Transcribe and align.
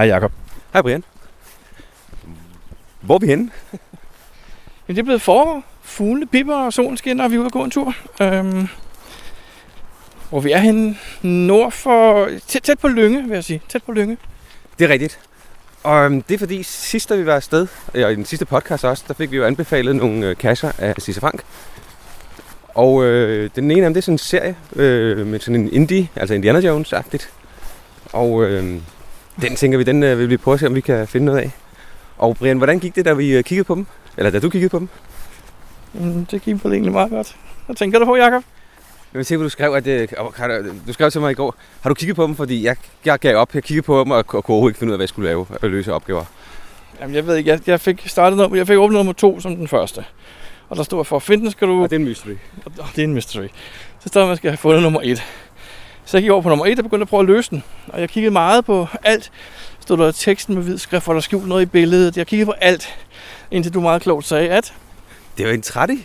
Hej 0.00 0.06
Jakob. 0.06 0.32
Hej 0.72 0.82
Brian. 0.82 1.04
Hvor 3.00 3.14
er 3.14 3.18
vi 3.18 3.26
henne? 3.26 3.50
Jamen, 4.88 4.96
det 4.96 4.98
er 4.98 5.02
blevet 5.02 5.22
forår. 5.22 5.62
Fuglene 5.82 6.26
pipper, 6.26 6.54
og 6.54 6.72
solen 6.72 6.96
skinner, 6.96 7.24
og 7.24 7.30
vi 7.30 7.36
er 7.36 7.40
ude 7.40 7.46
at 7.46 7.52
gå 7.52 7.64
en 7.64 7.70
tur. 7.70 7.94
Øhm, 8.22 8.68
hvor 10.30 10.40
vi 10.40 10.52
er 10.52 10.58
henne 10.58 10.96
nord 11.22 11.72
for... 11.72 12.28
Tæt, 12.46 12.62
tæt 12.62 12.78
på 12.78 12.88
Lynge, 12.88 13.22
vil 13.22 13.34
jeg 13.34 13.44
sige. 13.44 13.62
Tæt 13.68 13.82
på 13.82 13.92
Lynge. 13.92 14.16
Det 14.78 14.84
er 14.84 14.88
rigtigt. 14.88 15.18
Og 15.82 16.04
øhm, 16.04 16.22
det 16.22 16.34
er 16.34 16.38
fordi 16.38 16.62
sidst, 16.62 17.08
da 17.08 17.16
vi 17.16 17.26
var 17.26 17.36
afsted, 17.36 17.66
og 17.94 18.12
i 18.12 18.14
den 18.14 18.24
sidste 18.24 18.44
podcast 18.44 18.84
også, 18.84 19.04
der 19.08 19.14
fik 19.14 19.30
vi 19.30 19.36
jo 19.36 19.44
anbefalet 19.44 19.96
nogle 19.96 20.26
øh, 20.26 20.36
kasser 20.36 20.72
af 20.78 20.94
Cisse 21.00 21.20
Frank. 21.20 21.42
Og 22.68 23.04
øh, 23.04 23.50
den 23.56 23.70
ene 23.70 23.80
af 23.80 23.86
dem, 23.86 23.94
det 23.94 24.00
er 24.00 24.04
sådan 24.04 24.14
en 24.14 24.18
serie 24.18 24.56
øh, 24.76 25.26
med 25.26 25.40
sådan 25.40 25.60
en 25.60 25.72
indie, 25.72 26.08
altså 26.16 26.34
Indiana 26.34 26.60
Jones-agtigt. 26.60 27.28
Og 28.12 28.44
øh, 28.44 28.80
den 29.42 29.56
tænker 29.56 29.78
vi, 29.78 29.84
den 29.84 30.02
øh, 30.02 30.18
vil 30.18 30.30
vi 30.30 30.36
prøve 30.36 30.52
at 30.54 30.60
se, 30.60 30.66
om 30.66 30.74
vi 30.74 30.80
kan 30.80 31.08
finde 31.08 31.26
noget 31.26 31.38
af. 31.38 31.50
Og 32.18 32.36
Brian, 32.36 32.56
hvordan 32.56 32.78
gik 32.78 32.94
det, 32.96 33.04
da 33.04 33.12
vi 33.12 33.36
øh, 33.36 33.44
kiggede 33.44 33.64
på 33.64 33.74
dem? 33.74 33.86
Eller 34.16 34.30
da 34.30 34.38
du 34.40 34.50
kiggede 34.50 34.68
på 34.70 34.78
dem? 34.78 34.88
Mm, 35.92 36.26
det 36.26 36.42
gik 36.42 36.62
på 36.62 36.68
egentlig 36.68 36.92
meget 36.92 37.10
godt. 37.10 37.36
Hvad 37.66 37.76
tænker 37.76 37.98
du 37.98 38.04
på, 38.04 38.16
Jakob? 38.16 38.42
Jeg 39.12 39.18
vil 39.18 39.24
se, 39.24 39.36
hvad 39.36 39.44
du 39.44 39.48
skrev, 39.50 39.74
at 39.74 39.86
øh, 39.86 40.08
du- 40.86 40.92
skrev 40.92 41.10
til 41.10 41.20
mig 41.20 41.30
i 41.30 41.34
går. 41.34 41.54
Har 41.80 41.90
du 41.90 41.94
kigget 41.94 42.16
på 42.16 42.22
dem? 42.26 42.36
Fordi 42.36 42.64
jeg, 42.64 42.76
jeg 43.04 43.18
gav 43.18 43.36
op. 43.36 43.54
Jeg 43.54 43.62
kiggede 43.62 43.84
på 43.86 44.00
dem 44.00 44.10
og, 44.10 44.24
og 44.28 44.44
kunne 44.44 44.68
ikke 44.70 44.78
finde 44.78 44.90
ud 44.90 44.94
af, 44.94 44.98
hvad 44.98 45.04
jeg 45.04 45.08
skulle 45.08 45.28
lave 45.28 45.46
og 45.62 45.70
løse 45.70 45.92
opgaver. 45.92 46.24
Jamen, 47.00 47.16
jeg 47.16 47.26
ved 47.26 47.36
ikke. 47.36 47.50
Jeg, 47.50 47.60
jeg 47.66 47.80
fik 47.80 48.02
startet 48.08 48.36
nummer, 48.38 48.56
jeg 48.56 48.66
fik 48.66 48.76
åbnet 48.76 48.96
nummer 48.96 49.12
to 49.12 49.40
som 49.40 49.56
den 49.56 49.68
første. 49.68 50.04
Og 50.68 50.76
der 50.76 50.82
stod, 50.82 51.04
for 51.04 51.16
at 51.16 51.22
finde 51.22 51.42
den 51.44 51.50
skal 51.50 51.68
du... 51.68 51.82
Og 51.82 51.90
det 51.90 51.96
er 51.96 52.00
en 52.00 52.04
mystery. 52.04 52.34
Og 52.64 52.72
det 52.96 52.98
er 52.98 53.04
en 53.04 53.14
mystery. 53.14 53.46
Så 54.06 54.20
at 54.20 54.28
man 54.28 54.36
skal 54.36 54.50
have 54.50 54.56
fundet 54.58 54.82
nummer 54.82 55.00
et. 55.04 55.22
Så 56.10 56.16
jeg 56.16 56.22
gik 56.22 56.30
over 56.30 56.42
på 56.42 56.48
nummer 56.48 56.66
et 56.66 56.78
og 56.78 56.84
begyndte 56.84 57.02
at 57.02 57.08
prøve 57.08 57.20
at 57.20 57.26
løse 57.26 57.50
den. 57.50 57.64
Og 57.88 58.00
jeg 58.00 58.08
kiggede 58.08 58.32
meget 58.32 58.64
på 58.64 58.88
alt. 59.02 59.32
Stod 59.80 59.96
der 59.96 60.12
teksten 60.12 60.54
med 60.54 60.62
hvid 60.62 60.78
skrift, 60.78 61.04
hvor 61.04 61.14
der 61.14 61.20
skjult 61.20 61.48
noget 61.48 61.62
i 61.62 61.66
billedet. 61.66 62.16
Jeg 62.16 62.26
kiggede 62.26 62.46
på 62.46 62.52
alt, 62.52 62.98
indtil 63.50 63.74
du 63.74 63.80
meget 63.80 64.02
klogt 64.02 64.26
sagde, 64.26 64.48
at... 64.48 64.74
Det 65.38 65.44
jo 65.44 65.50
en 65.50 65.62
trætte. 65.62 65.98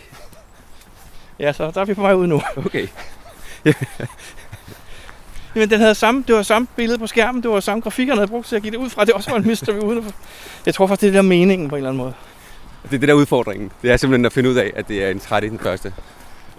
Ja, 1.38 1.52
så 1.52 1.70
der 1.70 1.80
er 1.80 1.84
vi 1.84 1.94
på 1.94 2.00
vej 2.00 2.12
ud 2.12 2.26
nu. 2.26 2.42
Okay. 2.56 2.86
Jamen, 5.54 5.70
den 5.70 5.80
havde 5.80 5.94
samme, 5.94 6.24
det 6.26 6.34
var 6.34 6.42
samme 6.42 6.68
billede 6.76 6.98
på 6.98 7.06
skærmen, 7.06 7.42
det 7.42 7.50
var 7.50 7.60
samme 7.60 7.82
grafik, 7.82 8.08
han 8.08 8.16
havde 8.16 8.28
brugt, 8.28 8.48
så 8.48 8.56
jeg 8.56 8.62
gik 8.62 8.72
det 8.72 8.78
ud 8.78 8.90
fra, 8.90 9.02
at 9.02 9.06
det 9.06 9.14
også 9.14 9.30
var 9.30 9.36
en 9.36 9.46
mystery 9.46 9.78
uden 9.86 9.98
at... 9.98 10.14
Jeg 10.66 10.74
tror 10.74 10.86
faktisk, 10.86 11.00
det 11.00 11.06
er 11.06 11.10
det 11.10 11.16
der 11.16 11.28
meningen 11.28 11.68
på 11.68 11.74
en 11.74 11.78
eller 11.78 11.90
anden 11.90 12.02
måde. 12.02 12.14
Det 12.82 12.94
er 12.94 12.98
det 12.98 13.08
der 13.08 13.14
er 13.14 13.18
udfordringen. 13.18 13.72
Det 13.82 13.90
er 13.90 13.96
simpelthen 13.96 14.26
at 14.26 14.32
finde 14.32 14.50
ud 14.50 14.54
af, 14.54 14.72
at 14.76 14.88
det 14.88 15.04
er 15.04 15.10
en 15.10 15.20
trætte 15.20 15.46
i 15.46 15.50
den 15.50 15.58
første. 15.58 15.92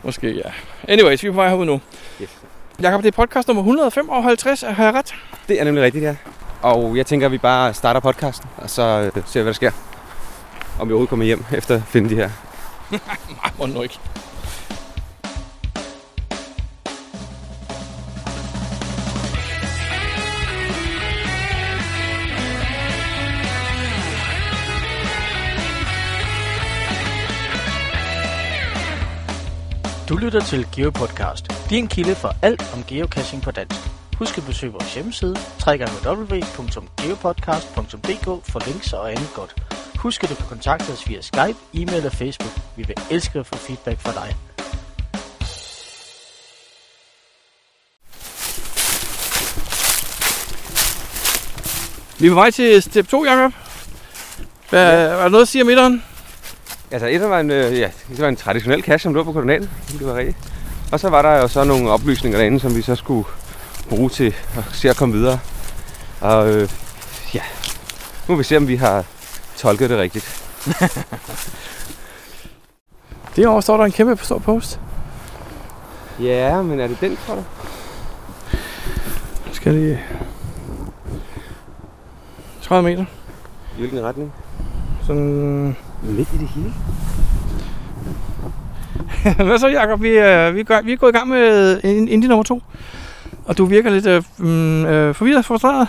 Måske, 0.04 0.32
ja. 0.36 0.52
Anyways, 0.88 1.24
vi 1.24 1.28
er 1.28 1.32
på 1.32 1.36
vej 1.36 1.50
herud 1.50 1.66
nu. 1.66 1.82
Yes. 2.22 2.30
Jakob, 2.82 3.04
det 3.04 3.08
er 3.08 3.12
podcast 3.26 3.48
nummer 3.48 3.62
155, 3.64 4.62
har 4.62 4.84
jeg 4.84 4.94
ret? 4.94 5.16
Det 5.48 5.60
er 5.60 5.64
nemlig 5.64 5.84
rigtigt, 5.84 6.04
ja. 6.04 6.16
Og 6.62 6.98
jeg 6.98 7.06
tænker, 7.06 7.26
at 7.26 7.32
vi 7.32 7.38
bare 7.38 7.74
starter 7.74 8.00
podcasten, 8.00 8.50
og 8.58 8.70
så 8.70 9.12
øh, 9.16 9.24
ser 9.26 9.40
vi, 9.40 9.44
hvad 9.44 9.46
der 9.46 9.52
sker. 9.54 9.72
Om 10.80 10.88
vi 10.88 10.94
overhovedet 10.94 11.10
kommer 11.10 11.26
hjem 11.26 11.46
efter 11.52 11.76
at 11.76 11.82
finde 11.88 12.10
de 12.10 12.16
her. 12.16 12.30
Nej, 12.92 13.52
må 13.60 13.66
nu 13.66 13.82
ikke. 13.82 14.00
Du 30.10 30.18
lytter 30.18 30.40
til 30.40 30.68
GeoPodcast, 30.76 31.70
din 31.70 31.88
kilde 31.88 32.16
for 32.16 32.36
alt 32.42 32.74
om 32.74 32.84
geocaching 32.84 33.44
på 33.44 33.52
dansk. 33.52 33.80
Husk 34.18 34.38
at 34.38 34.46
besøge 34.46 34.72
vores 34.72 34.94
hjemmeside, 34.94 35.36
www.geopodcast.dk 35.68 38.26
for 38.52 38.68
links 38.68 38.94
og 38.94 39.12
andet 39.12 39.30
godt. 39.36 39.56
Husk 40.00 40.24
at 40.24 40.30
du 40.30 40.36
kan 40.36 40.46
kontakte 40.46 40.92
os 40.92 41.10
via 41.10 41.22
Skype, 41.22 41.58
e-mail 41.74 42.06
og 42.06 42.12
Facebook. 42.12 42.52
Vi 42.78 42.84
vil 42.88 42.96
elske 43.12 43.40
at 43.40 43.46
få 43.46 43.56
feedback 43.56 44.00
fra 44.00 44.12
dig. 44.12 44.36
Vi 52.20 52.28
er 52.28 52.32
på 52.32 52.36
vej 52.36 52.52
til 52.52 52.82
step 52.82 53.08
2, 53.08 53.26
Jacob. 53.26 53.54
Hvad, 54.70 54.86
ja. 54.86 54.92
Er 54.98 55.22
der 55.22 55.30
noget 55.30 55.42
at 55.42 55.48
sige 55.48 55.62
om 55.62 55.70
etteren? 55.70 56.04
Altså, 56.92 57.08
et 57.08 57.22
var 57.22 57.40
en, 57.40 57.52
øh, 57.52 57.80
ja, 57.80 57.90
det 58.10 58.20
var 58.20 58.28
en 58.28 58.36
traditionel 58.36 58.84
cache, 58.84 59.00
som 59.00 59.14
lå 59.14 59.24
på 59.24 59.32
koordinatet. 59.32 59.70
Det 60.00 60.08
var 60.08 60.16
rigtigt. 60.16 60.38
Og 60.92 61.00
så 61.00 61.10
var 61.10 61.22
der 61.22 61.42
jo 61.42 61.48
så 61.48 61.64
nogle 61.64 61.90
oplysninger 61.90 62.40
derinde, 62.40 62.60
som 62.60 62.76
vi 62.76 62.82
så 62.82 62.96
skulle 62.96 63.28
bruge 63.90 64.10
til 64.10 64.36
at 64.58 64.64
se 64.72 64.90
at 64.90 64.96
komme 64.96 65.16
videre. 65.16 65.40
Og 66.22 66.50
øh, 66.50 66.70
ja, 67.34 67.42
nu 68.28 68.34
må 68.34 68.36
vi 68.36 68.44
se, 68.44 68.58
om 68.58 68.68
vi 68.68 68.76
har 68.76 69.06
tolket 69.56 69.90
det 69.90 69.98
rigtigt. 69.98 70.44
Derovre 73.36 73.62
står 73.62 73.78
der 73.78 73.84
en 73.84 73.92
kæmpe 73.92 74.26
stor 74.26 74.40
post. 74.40 74.80
Ja, 76.20 76.62
men 76.62 76.80
er 76.80 76.88
det 76.88 76.98
den, 77.02 77.18
tror 77.26 77.36
du? 77.36 77.44
Jeg 79.48 79.54
skal 79.54 79.74
lige... 79.74 80.04
30 82.62 82.90
meter. 82.90 83.06
I 83.78 83.80
hvilken 83.80 84.04
retning? 84.04 84.34
Sådan... 85.06 85.78
Midt 86.04 86.34
i 86.34 86.38
det 86.38 86.48
hele. 86.48 86.74
Hvad 89.48 89.60
så, 89.60 89.68
Jacob? 89.68 90.02
Vi, 90.02 90.10
er, 90.18 90.52
vi, 90.52 90.60
er, 90.60 90.64
gør- 90.64 90.82
vi 90.82 90.94
er 90.94 90.98
gået 90.98 91.10
i 91.14 91.18
gang 91.18 91.30
med 91.30 91.80
ind- 91.84 92.10
Indie 92.10 92.30
nummer 92.30 92.44
2. 92.44 92.62
Og 93.46 93.58
du 93.58 93.66
virker 93.66 93.90
lidt 93.90 94.06
øh, 94.08 94.24
mm, 94.38 94.86
øh, 94.86 95.16
forvirret, 95.16 95.46
frustreret. 95.46 95.88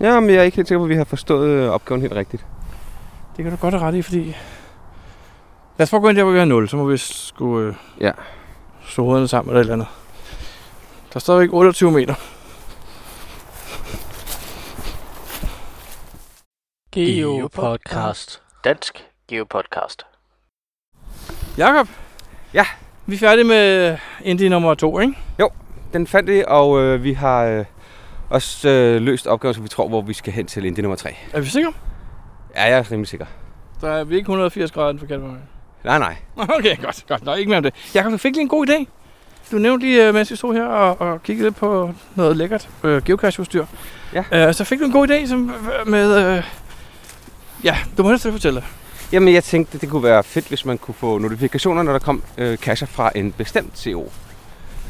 Ja, 0.00 0.20
men 0.20 0.30
jeg 0.30 0.36
er 0.38 0.42
ikke 0.42 0.56
helt 0.56 0.68
sikker 0.68 0.78
på, 0.80 0.84
at 0.84 0.88
vi 0.90 0.94
har 0.94 1.04
forstået 1.04 1.48
øh, 1.48 1.70
opgaven 1.70 2.00
helt 2.00 2.12
rigtigt. 2.12 2.46
Det 3.36 3.42
kan 3.44 3.52
du 3.52 3.56
godt 3.60 3.74
have 3.74 3.86
ret 3.88 3.94
i, 3.94 4.02
fordi... 4.02 4.24
Lad 5.78 5.84
os 5.84 5.90
prøve 5.90 5.98
at 5.98 6.02
gå 6.02 6.08
ind 6.08 6.16
der, 6.16 6.22
hvor 6.24 6.32
vi 6.32 6.38
har 6.38 6.44
0. 6.44 6.68
Så 6.68 6.76
må 6.76 6.84
vi 6.84 6.96
sgu 6.96 7.60
øh, 7.60 7.74
Ja. 8.00 8.10
slå 8.86 9.04
hovederne 9.04 9.28
sammen 9.28 9.50
eller 9.50 9.60
et 9.60 9.64
eller 9.64 9.72
andet. 9.74 9.86
Der 11.12 11.20
står 11.20 11.40
ikke 11.40 11.54
28 11.54 11.90
meter. 11.92 12.14
GeoPodcast. 16.94 18.41
Dansk 18.64 19.04
GeoPodcast. 19.28 20.06
Jakob? 21.58 21.88
Ja? 22.54 22.66
Vi 23.06 23.14
er 23.14 23.18
færdige 23.18 23.44
med 23.44 23.96
Indie 24.24 24.48
nummer 24.48 24.74
2, 24.74 24.98
ikke? 25.00 25.14
Den 25.92 26.06
fandt 26.06 26.30
vi, 26.30 26.44
og 26.46 26.82
øh, 26.82 27.04
vi 27.04 27.12
har 27.12 27.44
øh, 27.44 27.64
også 28.30 28.68
øh, 28.68 29.02
løst 29.02 29.26
opgaven, 29.26 29.54
som 29.54 29.64
vi 29.64 29.68
tror, 29.68 29.88
hvor 29.88 30.02
vi 30.02 30.12
skal 30.12 30.32
hen 30.32 30.46
til 30.46 30.64
Indie 30.64 30.82
nummer 30.82 30.96
3. 30.96 31.16
Er 31.32 31.40
vi 31.40 31.46
sikre? 31.46 31.72
Ja, 32.54 32.62
jeg 32.62 32.78
er 32.78 32.90
rimelig 32.90 33.08
sikker. 33.08 33.26
Der 33.80 33.90
er 33.90 34.04
vi 34.04 34.14
ikke 34.14 34.24
180 34.24 34.72
grader 34.72 34.90
den 34.90 34.98
forkerte 34.98 35.22
vej. 35.22 35.30
Nej, 35.84 35.98
nej. 35.98 36.16
Okay, 36.58 36.82
godt. 36.82 37.04
godt. 37.08 37.24
Der 37.24 37.32
er 37.32 37.36
ikke 37.36 37.48
mere 37.48 37.56
om 37.56 37.62
det. 37.62 37.74
Jakob, 37.94 38.12
du 38.12 38.16
fik 38.18 38.32
lige 38.32 38.42
en 38.42 38.48
god 38.48 38.68
idé. 38.68 38.84
Du 39.52 39.56
nævnte 39.56 39.86
lige, 39.86 40.08
øh, 40.08 40.14
mens 40.14 40.30
vi 40.30 40.36
stod 40.36 40.54
her 40.54 40.66
og, 40.66 41.00
og 41.00 41.22
kiggede 41.22 41.46
lidt 41.46 41.56
på 41.56 41.94
noget 42.14 42.36
lækkert 42.36 42.68
øh, 42.84 43.02
geocache-udstyr. 43.04 43.66
Ja. 44.14 44.48
Øh, 44.48 44.54
så 44.54 44.64
fik 44.64 44.78
du 44.78 44.84
en 44.84 44.92
god 44.92 45.08
idé 45.08 45.26
som, 45.26 45.52
med... 45.86 46.36
Øh, 46.36 46.44
ja, 47.64 47.76
du 47.98 48.02
må 48.02 48.08
helst 48.08 48.26
fortælle. 48.30 48.64
Jamen, 49.12 49.34
jeg 49.34 49.44
tænkte, 49.44 49.78
det 49.78 49.88
kunne 49.88 50.02
være 50.02 50.22
fedt, 50.22 50.48
hvis 50.48 50.64
man 50.64 50.78
kunne 50.78 50.94
få 50.94 51.18
notifikationer, 51.18 51.82
når 51.82 51.92
der 51.92 51.98
kom 51.98 52.22
øh, 52.38 52.58
kasser 52.58 52.86
fra 52.86 53.10
en 53.14 53.32
bestemt 53.32 53.78
CO. 53.78 54.10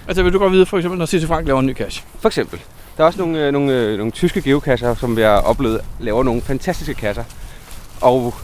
Altså, 0.08 0.22
vil 0.22 0.32
du 0.32 0.38
godt 0.38 0.52
vide, 0.52 0.66
for 0.66 0.76
eksempel, 0.76 0.98
når 0.98 1.06
Cisse 1.06 1.28
Frank 1.28 1.46
laver 1.46 1.60
en 1.60 1.66
ny 1.66 1.74
cache? 1.74 2.04
For 2.20 2.28
eksempel. 2.28 2.60
Der 2.96 3.02
er 3.02 3.06
også 3.06 3.18
nogle, 3.18 3.46
øh, 3.46 3.52
nogle, 3.52 3.72
øh, 3.72 3.96
nogle 3.98 4.12
tyske 4.12 4.42
geokasser, 4.42 4.94
som 4.94 5.16
vi 5.16 5.22
har 5.22 5.36
oplevet, 5.36 5.80
laver 6.00 6.22
nogle 6.22 6.42
fantastiske 6.42 6.94
kasser. 6.94 7.24
Og 8.00 8.34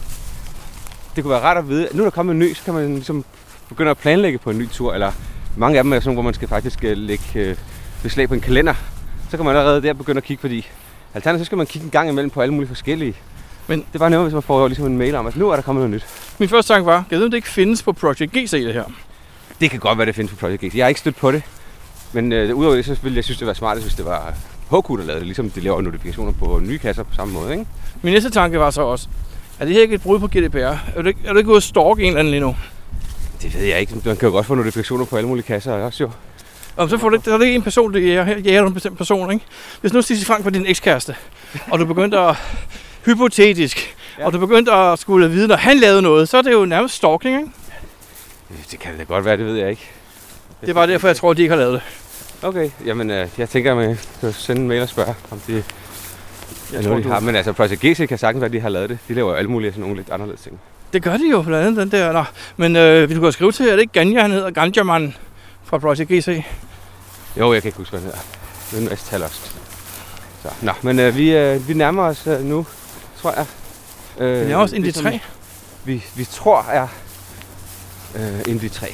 det 1.15 1.23
kunne 1.23 1.31
være 1.31 1.41
rart 1.41 1.57
at 1.57 1.69
vide, 1.69 1.87
at 1.87 1.95
nu 1.95 2.01
er 2.01 2.05
der 2.05 2.11
kommet 2.11 2.33
en 2.33 2.39
ny, 2.39 2.53
så 2.53 2.63
kan 2.63 2.73
man 2.73 2.93
ligesom 2.93 3.25
begynde 3.69 3.91
at 3.91 3.97
planlægge 3.97 4.37
på 4.37 4.49
en 4.49 4.57
ny 4.57 4.69
tur. 4.69 4.93
Eller 4.93 5.11
mange 5.57 5.77
af 5.77 5.83
dem 5.83 5.93
er 5.93 5.99
sådan 5.99 6.13
hvor 6.13 6.23
man 6.23 6.33
skal 6.33 6.47
faktisk 6.47 6.83
øh, 6.83 6.97
lægge 6.97 7.23
øh, 7.35 7.55
beslag 8.03 8.27
på 8.27 8.33
en 8.33 8.41
kalender. 8.41 8.73
Så 9.29 9.37
kan 9.37 9.45
man 9.45 9.55
allerede 9.55 9.81
der 9.81 9.93
begynde 9.93 10.17
at 10.17 10.23
kigge, 10.23 10.41
fordi 10.41 10.67
alternativt 11.13 11.45
så 11.45 11.45
skal 11.45 11.57
man 11.57 11.67
kigge 11.67 11.85
en 11.85 11.91
gang 11.91 12.09
imellem 12.09 12.29
på 12.29 12.41
alle 12.41 12.53
mulige 12.53 12.67
forskellige. 12.67 13.15
Men- 13.69 13.85
det 13.93 13.99
bare 13.99 14.09
noget, 14.09 14.25
hvis 14.25 14.33
man 14.33 14.43
får 14.43 14.67
ligesom 14.67 14.85
en 14.85 14.97
mail 14.97 15.15
om, 15.15 15.27
at 15.27 15.35
nu 15.35 15.49
er 15.49 15.55
der 15.55 15.61
kommet 15.63 15.81
noget 15.81 15.95
nyt. 15.95 16.05
Min 16.39 16.49
første 16.49 16.73
tanke 16.73 16.85
var, 16.85 17.03
jeg 17.11 17.17
ved, 17.19 17.25
om 17.25 17.31
det 17.31 17.37
ikke 17.37 17.47
findes 17.49 17.83
på 17.83 17.93
Project 17.93 18.31
GC, 18.31 18.51
det 18.51 18.73
her. 18.73 18.83
Det 19.61 19.71
kan 19.71 19.79
godt 19.79 19.97
være, 19.97 20.07
det 20.07 20.15
findes 20.15 20.31
på 20.33 20.37
Project 20.37 20.61
X. 20.71 20.75
Jeg 20.75 20.83
har 20.85 20.87
ikke 20.87 20.99
stødt 20.99 21.15
på 21.15 21.31
det. 21.31 21.43
Men 22.13 22.31
øh, 22.31 22.55
udover 22.55 22.75
det, 22.75 22.85
så 22.85 22.97
ville 23.03 23.15
jeg 23.15 23.23
synes, 23.23 23.37
det 23.37 23.47
var 23.47 23.53
smart, 23.53 23.81
hvis 23.81 23.93
det 23.93 24.05
var 24.05 24.33
HQ, 24.69 24.87
der 24.89 24.95
lavede 24.97 25.15
det. 25.15 25.23
Ligesom 25.25 25.49
de 25.49 25.59
laver 25.59 25.81
notifikationer 25.81 26.31
på 26.31 26.59
nye 26.63 26.77
kasser 26.77 27.03
på 27.03 27.15
samme 27.15 27.33
måde, 27.33 27.51
ikke? 27.51 27.65
Min 28.01 28.13
næste 28.13 28.29
tanke 28.29 28.59
var 28.59 28.69
så 28.71 28.81
også, 28.81 29.07
er 29.59 29.65
det 29.65 29.73
her 29.73 29.81
ikke 29.81 29.95
et 29.95 30.01
brud 30.01 30.19
på 30.19 30.27
GDPR? 30.27 30.57
Er 30.57 31.01
du 31.01 31.07
ikke, 31.07 31.19
er 31.25 31.31
du 31.33 31.37
ikke 31.37 31.49
ude 31.49 31.57
at 31.57 31.63
stalke 31.63 32.01
en 32.01 32.07
eller 32.07 32.19
anden 32.19 32.31
lige 32.31 32.41
nu? 32.41 32.55
Det 33.41 33.55
ved 33.55 33.61
jeg 33.63 33.79
ikke. 33.79 33.93
Man 34.05 34.17
kan 34.17 34.27
jo 34.27 34.29
godt 34.29 34.45
få 34.45 34.55
notifikationer 34.55 35.05
på 35.05 35.15
alle 35.17 35.27
mulige 35.27 35.45
kasser 35.45 35.73
også 35.73 36.03
jo. 36.03 36.11
Og 36.75 36.89
så 36.89 36.97
får 36.97 37.09
du 37.09 37.15
ikke, 37.15 37.25
så 37.25 37.33
er 37.33 37.37
det 37.37 37.45
ikke 37.45 37.55
en 37.55 37.61
person, 37.61 37.93
der 37.93 37.99
jager, 37.99 38.37
jager 38.37 38.61
du 38.61 38.67
en 38.67 38.73
bestemt 38.73 38.97
person, 38.97 39.31
ikke? 39.31 39.45
Hvis 39.81 39.93
nu 39.93 40.01
Stisse 40.01 40.25
Frank 40.25 40.45
var 40.45 40.51
din 40.51 40.65
ekskæreste, 40.65 41.15
og 41.71 41.79
du 41.79 41.85
begyndte 41.85 42.19
at, 42.19 42.35
hypotetisk, 43.05 43.95
ja. 44.19 44.25
Og 44.25 44.33
du 44.33 44.39
begyndte 44.39 44.71
at 44.71 44.99
skulle 44.99 45.29
vide, 45.29 45.47
når 45.47 45.55
han 45.55 45.77
lavede 45.77 46.01
noget, 46.01 46.29
så 46.29 46.37
er 46.37 46.41
det 46.41 46.53
jo 46.53 46.65
nærmest 46.65 46.95
stalking, 46.95 47.37
ikke? 47.39 47.51
Det 48.71 48.79
kan 48.79 48.99
det 48.99 49.07
godt 49.07 49.25
være, 49.25 49.37
det 49.37 49.45
ved 49.45 49.55
jeg 49.55 49.69
ikke. 49.69 49.89
Det 50.61 50.69
er 50.69 50.73
bare 50.73 50.87
derfor, 50.87 51.07
jeg 51.07 51.15
tror, 51.15 51.33
de 51.33 51.41
ikke 51.41 51.51
har 51.55 51.59
lavet 51.59 51.73
det. 51.73 51.81
Okay, 52.43 52.69
jamen 52.85 53.09
øh, 53.09 53.27
jeg 53.37 53.49
tænker, 53.49 53.71
at 53.71 53.77
man 53.77 53.97
kan 54.21 54.33
sende 54.33 54.61
en 54.61 54.67
mail 54.67 54.81
og 54.81 54.89
spørge, 54.89 55.15
om 55.31 55.39
det 55.47 55.65
Jeg 56.73 56.83
tror, 56.83 56.95
de 56.95 57.03
har, 57.03 57.19
men 57.19 57.35
altså 57.35 57.53
Project 57.53 57.81
GC 57.81 58.07
kan 58.07 58.17
sagtens 58.17 58.41
være, 58.41 58.45
at 58.47 58.53
de 58.53 58.59
har 58.59 58.69
lavet 58.69 58.89
det. 58.89 58.97
De 59.07 59.13
laver 59.13 59.29
jo 59.29 59.35
alle 59.35 59.49
mulige 59.51 59.71
sådan 59.71 59.81
nogle 59.81 59.95
lidt 59.95 60.09
anderledes 60.09 60.41
ting. 60.41 60.59
Det 60.93 61.03
gør 61.03 61.17
de 61.17 61.29
jo, 61.31 61.41
blandt 61.41 61.67
andet 61.67 61.81
den 61.81 61.91
der. 61.91 62.11
Nå, 62.11 62.23
men 62.57 62.75
øh, 62.75 63.09
vi 63.09 63.15
du 63.15 63.21
kan 63.21 63.31
skrive 63.31 63.51
til, 63.51 63.67
er 63.67 63.71
det 63.71 63.79
ikke 63.79 63.93
Ganja, 63.93 64.21
han 64.21 64.31
hedder? 64.31 64.51
Ganjaman 64.51 65.15
fra 65.63 65.77
Project 65.77 66.09
GC. 66.09 66.43
Jo, 67.37 67.53
jeg 67.53 67.61
kan 67.61 67.69
ikke 67.69 67.77
huske, 67.77 67.91
hvad 67.91 67.99
den 67.99 68.05
hedder. 68.07 68.21
Det 68.71 68.77
er 68.77 68.81
en 68.81 68.89
masse 68.89 69.05
talost. 69.05 69.55
Så, 70.41 70.49
nå, 70.61 70.71
men 70.81 70.99
øh, 70.99 71.17
vi, 71.17 71.35
øh, 71.35 71.67
vi 71.67 71.73
nærmer 71.73 72.03
os 72.03 72.27
øh, 72.27 72.43
nu, 72.43 72.65
tror 73.21 73.31
jeg. 73.31 73.45
Øh, 74.17 74.27
Det 74.45 74.51
er 74.51 74.55
også 74.55 74.75
Indy 74.75 74.85
det, 74.85 74.95
som 74.95 75.03
3. 75.03 75.19
Vi, 75.85 76.03
vi 76.15 76.25
tror 76.25 76.61
er 76.69 76.87
øh, 78.15 78.39
Indy 78.47 78.69
3. 78.69 78.87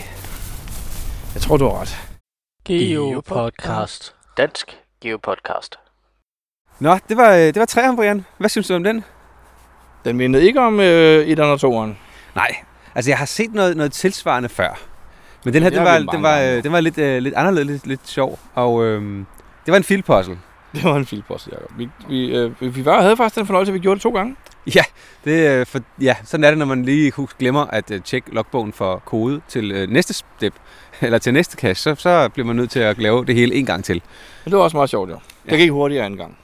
Jeg 1.33 1.41
tror, 1.41 1.57
du 1.57 1.65
har 1.69 1.81
ret. 1.81 1.97
Geopodcast. 2.65 4.15
Dansk 4.37 4.77
Geopodcast. 5.01 5.75
Nå, 6.79 6.97
det 7.09 7.17
var, 7.17 7.31
øh, 7.33 7.39
det 7.39 7.55
var 7.55 7.65
træeren, 7.65 7.95
Brian. 7.95 8.25
Hvad 8.37 8.49
synes 8.49 8.67
du 8.67 8.73
om 8.75 8.83
den? 8.83 9.03
Den 10.05 10.17
mindede 10.17 10.43
ikke 10.43 10.61
om 10.61 10.79
øh, 10.79 11.25
et 11.25 11.39
og 11.39 11.59
toeren. 11.59 11.97
Nej, 12.35 12.55
altså 12.95 13.11
jeg 13.11 13.17
har 13.17 13.25
set 13.25 13.53
noget, 13.53 13.77
noget 13.77 13.91
tilsvarende 13.91 14.49
før. 14.49 14.79
Men 15.43 15.53
den 15.53 15.63
her, 15.63 15.69
Det 15.69 15.77
den 15.77 15.85
var, 15.85 15.97
den 15.97 16.23
var, 16.23 16.35
gange. 16.37 16.51
øh, 16.57 16.63
den 16.63 16.71
var 16.71 16.79
lidt, 16.79 16.97
øh, 16.97 17.21
lidt 17.21 17.35
anderledes, 17.35 17.67
lidt, 17.67 17.87
lidt 17.87 18.07
sjov. 18.09 18.39
Og 18.55 18.83
øh, 18.83 19.01
det 19.65 19.71
var 19.71 19.77
en 19.77 19.83
filpuzzle. 19.83 20.39
Det 20.75 20.83
var 20.83 20.95
en 20.95 21.05
filpost, 21.05 21.47
Jacob. 21.51 21.71
Vi, 21.77 21.89
vi, 22.09 22.35
øh, 22.35 22.75
vi 22.75 22.85
var, 22.85 23.01
havde 23.01 23.17
faktisk 23.17 23.35
den 23.35 23.45
fornøjelse, 23.45 23.69
at 23.69 23.73
vi 23.73 23.79
gjorde 23.79 23.95
det 23.95 24.01
to 24.03 24.09
gange. 24.11 24.35
Det, 25.25 25.49
øh, 25.49 25.65
for, 25.65 25.79
ja, 26.01 26.15
sådan 26.23 26.43
er 26.43 26.49
det, 26.49 26.57
når 26.57 26.65
man 26.65 26.85
lige 26.85 27.11
husk- 27.11 27.37
glemmer 27.37 27.65
at 27.65 27.91
øh, 27.91 28.01
tjekke 28.01 28.33
logbogen 28.35 28.73
for 28.73 29.01
kode 29.05 29.41
til 29.47 29.71
øh, 29.71 29.89
næste 29.89 30.13
step, 30.13 30.53
eller 31.01 31.17
til 31.17 31.33
næste 31.33 31.57
cache, 31.57 31.75
så, 31.95 32.01
så 32.01 32.29
bliver 32.29 32.47
man 32.47 32.55
nødt 32.55 32.69
til 32.69 32.79
at 32.79 32.97
lave 32.97 33.25
det 33.25 33.35
hele 33.35 33.55
en 33.55 33.65
gang 33.65 33.83
til. 33.83 34.01
Men 34.45 34.51
det 34.51 34.57
var 34.57 34.63
også 34.63 34.77
meget 34.77 34.89
sjovt, 34.89 35.09
jo. 35.09 35.15
Det 35.45 35.51
Ja. 35.51 35.57
gik 35.57 35.71
hurtigere 35.71 36.05
anden 36.05 36.17
gang. 36.19 36.37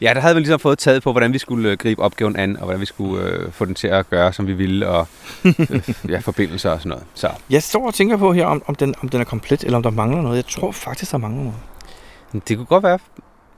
Ja, 0.00 0.10
der 0.14 0.20
havde 0.20 0.34
vi 0.34 0.40
ligesom 0.40 0.60
fået 0.60 0.78
taget 0.78 1.02
på, 1.02 1.12
hvordan 1.12 1.32
vi 1.32 1.38
skulle 1.38 1.70
øh, 1.70 1.76
gribe 1.78 2.02
opgaven 2.02 2.36
an, 2.36 2.56
og 2.56 2.62
hvordan 2.64 2.80
vi 2.80 2.86
skulle 2.86 3.22
øh, 3.24 3.52
få 3.52 3.64
den 3.64 3.74
til 3.74 3.88
at 3.88 4.10
gøre, 4.10 4.32
som 4.32 4.46
vi 4.46 4.52
ville, 4.52 4.88
og 4.88 5.06
øh, 5.44 5.80
ja, 6.08 6.18
forbindelser 6.18 6.70
og 6.70 6.78
sådan 6.78 6.90
noget. 6.90 7.04
Så 7.14 7.30
Jeg 7.50 7.62
står 7.62 7.86
og 7.86 7.94
tænker 7.94 8.16
på 8.16 8.32
her, 8.32 8.46
om, 8.46 8.62
om, 8.66 8.74
den, 8.74 8.94
om 9.02 9.08
den 9.08 9.20
er 9.20 9.24
komplet, 9.24 9.64
eller 9.64 9.76
om 9.76 9.82
der 9.82 9.90
mangler 9.90 10.22
noget. 10.22 10.36
Jeg 10.36 10.44
tror 10.46 10.72
faktisk, 10.72 11.12
der 11.12 11.18
mangler 11.18 11.42
noget. 11.44 12.48
det 12.48 12.56
kunne 12.56 12.66
godt 12.66 12.82
være, 12.84 12.98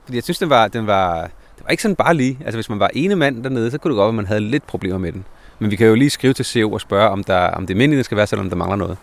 fordi 0.09 0.17
jeg 0.17 0.23
synes, 0.23 0.39
den 0.39 0.49
var, 0.49 0.67
den 0.67 0.87
var, 0.87 1.21
det 1.21 1.63
var 1.63 1.69
ikke 1.69 1.83
sådan 1.83 1.95
bare 1.95 2.13
lige. 2.13 2.37
Altså 2.45 2.57
hvis 2.57 2.69
man 2.69 2.79
var 2.79 2.89
ene 2.93 3.15
mand 3.15 3.43
dernede, 3.43 3.71
så 3.71 3.77
kunne 3.77 3.91
det 3.91 3.97
godt 3.97 4.05
være, 4.05 4.09
at 4.09 4.15
man 4.15 4.25
havde 4.25 4.39
lidt 4.39 4.67
problemer 4.67 4.97
med 4.97 5.11
den. 5.11 5.25
Men 5.59 5.71
vi 5.71 5.75
kan 5.75 5.87
jo 5.87 5.95
lige 5.95 6.09
skrive 6.09 6.33
til 6.33 6.45
CO 6.45 6.71
og 6.71 6.81
spørge, 6.81 7.09
om, 7.09 7.23
der, 7.23 7.47
om 7.47 7.67
det 7.67 7.73
almindelige 7.73 8.03
skal 8.03 8.17
være, 8.17 8.27
selvom 8.27 8.49
der 8.49 8.55
mangler 8.55 8.75
noget. 8.75 8.97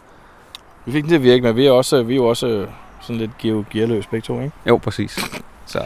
Vi 0.86 0.92
fik 0.92 1.02
den 1.02 1.08
til 1.08 1.16
at 1.16 1.22
virke, 1.22 1.42
men 1.42 1.56
vi 1.56 1.66
er, 1.66 1.70
også, 1.70 2.02
vi 2.02 2.12
er 2.12 2.16
jo 2.16 2.24
også 2.24 2.46
øh, 2.46 2.68
sådan 3.00 3.16
lidt 3.16 3.30
geo 3.38 3.64
gearløs 3.70 4.06
begge 4.06 4.24
to, 4.24 4.40
ikke? 4.40 4.52
Jo, 4.68 4.76
præcis. 4.76 5.18
Så 5.66 5.80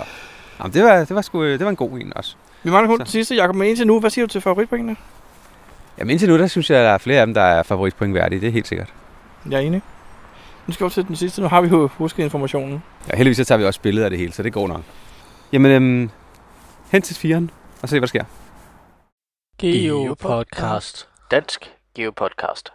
jamen, 0.61 0.73
det, 0.73 0.85
var, 0.85 0.97
det, 0.99 1.15
var 1.15 1.23
sgu, 1.23 1.45
det 1.45 1.65
var 1.65 1.71
en 1.71 1.77
god 1.77 1.91
en 1.91 2.13
også. 2.17 2.37
Vi 2.63 2.71
mangler 2.71 2.89
kun 2.89 2.99
den 2.99 3.07
sidste, 3.07 3.35
Jacob, 3.35 3.55
men 3.55 3.69
indtil 3.69 3.87
nu, 3.87 4.01
hvad 4.01 4.11
siger 4.11 4.27
du 4.27 4.33
til 4.33 4.41
favoritpointene? 4.41 4.97
Jamen 5.99 6.11
indtil 6.11 6.29
nu, 6.29 6.39
der 6.39 6.47
synes 6.47 6.71
jeg, 6.71 6.79
at 6.79 6.85
der 6.85 6.91
er 6.91 6.99
flere 6.99 7.21
af 7.21 7.27
dem, 7.27 7.35
der 7.35 7.43
er 7.43 7.63
favoritpoint 7.63 8.15
værdige. 8.15 8.41
Det 8.41 8.47
er 8.47 8.53
helt 8.53 8.69
sikkert. 8.69 8.95
Jeg 9.51 9.57
er 9.57 9.61
enig. 9.61 9.83
Nu 10.67 10.75
skal 10.75 10.87
vi 10.87 10.91
til 10.91 11.09
den 11.09 11.17
sidste. 11.17 11.43
Nu 11.43 11.49
har 11.49 11.61
vi 11.61 11.69
jo 11.69 11.89
husket 11.99 12.23
informationen. 12.23 12.83
Ja, 13.09 13.17
heldigvis 13.17 13.37
så 13.37 13.45
tager 13.45 13.59
vi 13.59 13.65
også 13.65 13.81
billeder 13.81 14.07
af 14.07 14.11
det 14.11 14.19
hele, 14.19 14.33
så 14.33 14.43
det 14.43 14.53
går 14.53 14.69
nok. 14.69 14.81
Jamen, 15.53 15.71
øhm, 15.71 16.11
hen 16.93 17.03
til 17.03 17.17
firen 17.17 17.51
og 17.83 17.89
se, 17.89 17.95
hvad 17.95 18.01
der 18.01 18.07
sker. 18.07 18.25
Geopodcast. 19.59 21.09
Dansk 21.31 21.71
Geopodcast. 21.95 22.73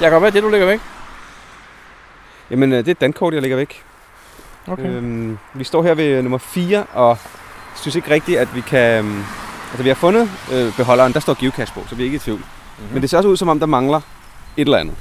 Jacob, 0.00 0.20
hvad 0.20 0.28
er 0.28 0.32
det, 0.32 0.42
du 0.42 0.48
lægger 0.48 0.66
væk? 0.66 0.80
Jamen, 2.50 2.72
øh, 2.72 2.78
det 2.78 2.88
er 2.88 2.92
et 2.92 3.00
dankort, 3.00 3.34
jeg 3.34 3.42
lægger 3.42 3.56
væk. 3.56 3.82
Okay. 4.68 4.86
Øhm, 4.86 5.38
vi 5.54 5.64
står 5.64 5.82
her 5.82 5.94
ved 5.94 6.22
nummer 6.22 6.38
4, 6.38 6.86
og 6.94 7.18
synes 7.76 7.96
ikke 7.96 8.10
rigtigt, 8.10 8.38
at 8.38 8.54
vi 8.54 8.60
kan... 8.60 9.04
øhm, 9.04 9.24
Altså, 9.70 9.82
vi 9.82 9.88
har 9.88 9.94
fundet 9.94 10.30
øh, 10.52 10.76
beholderen, 10.76 11.12
der 11.12 11.20
står 11.20 11.40
geocache 11.40 11.74
på, 11.74 11.88
så 11.88 11.94
vi 11.94 12.02
er 12.02 12.04
ikke 12.04 12.16
i 12.16 12.18
tvivl. 12.18 12.38
Mm-hmm. 12.38 12.92
Men 12.92 13.02
det 13.02 13.10
ser 13.10 13.16
også 13.16 13.28
ud, 13.28 13.36
som 13.36 13.48
om 13.48 13.58
der 13.58 13.66
mangler 13.66 13.96
et 13.96 14.02
eller 14.56 14.78
andet. 14.78 14.94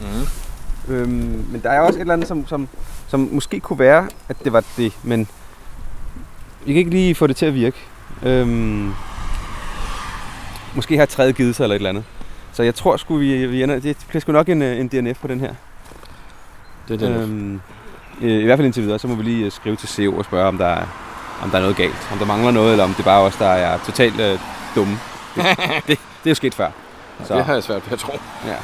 Mm. 0.00 0.94
Øhm, 0.94 1.46
men 1.50 1.60
der 1.62 1.70
er 1.70 1.80
også 1.80 1.98
et 1.98 2.00
eller 2.00 2.14
andet, 2.14 2.28
som, 2.28 2.46
som, 2.46 2.68
som 3.08 3.28
måske 3.32 3.60
kunne 3.60 3.78
være, 3.78 4.08
at 4.28 4.44
det 4.44 4.52
var 4.52 4.64
det, 4.76 4.92
men 5.02 5.28
vi 6.66 6.72
kan 6.72 6.76
ikke 6.78 6.90
lige 6.90 7.14
få 7.14 7.26
det 7.26 7.36
til 7.36 7.46
at 7.46 7.54
virke. 7.54 7.76
Øhm, 8.22 8.92
måske 10.74 10.98
har 10.98 11.06
træet 11.06 11.36
givet 11.36 11.56
sig 11.56 11.64
eller 11.64 11.74
et 11.74 11.78
eller 11.78 11.88
andet. 11.88 12.04
Så 12.52 12.62
jeg 12.62 12.74
tror 12.74 12.96
sgu, 12.96 13.16
vi, 13.16 13.46
vi 13.46 13.62
ender, 13.62 13.78
det 13.80 13.96
bliver 14.08 14.20
sgu 14.20 14.32
nok 14.32 14.48
en, 14.48 14.62
øh, 14.62 14.80
en 14.80 14.88
DNF 14.88 15.20
på 15.20 15.26
den 15.28 15.40
her. 15.40 15.54
Det 16.88 17.02
er 17.02 17.08
det. 17.08 17.22
Øhm, 17.22 17.60
øh, 18.20 18.40
I 18.42 18.44
hvert 18.44 18.58
fald 18.58 18.66
indtil 18.66 18.82
videre, 18.82 18.98
så 18.98 19.08
må 19.08 19.14
vi 19.14 19.22
lige 19.22 19.44
øh, 19.44 19.52
skrive 19.52 19.76
til 19.76 19.88
CO 19.88 20.16
og 20.18 20.24
spørge, 20.24 20.48
om 20.48 20.58
der, 20.58 20.66
er, 20.66 20.86
om 21.42 21.50
der 21.50 21.56
er 21.56 21.62
noget 21.62 21.76
galt. 21.76 22.08
Om 22.12 22.18
der 22.18 22.26
mangler 22.26 22.50
noget, 22.50 22.70
eller 22.70 22.84
om 22.84 22.94
det 22.94 23.04
bare 23.04 23.20
er 23.22 23.24
os, 23.26 23.36
der 23.36 23.46
er 23.48 23.78
totalt 23.78 24.20
øh, 24.20 24.38
dumme. 24.74 24.96
Det, 25.36 25.44
det, 25.88 25.98
det 25.98 25.98
er 26.24 26.30
jo 26.30 26.34
sket 26.34 26.54
før. 26.54 26.70
Så, 27.24 27.36
Det 27.36 27.44
har 27.44 27.52
jeg 27.54 27.62
svært 27.62 27.86
ved 27.86 27.92
at 27.92 27.98
tro. 27.98 28.12
ja. 28.46 28.56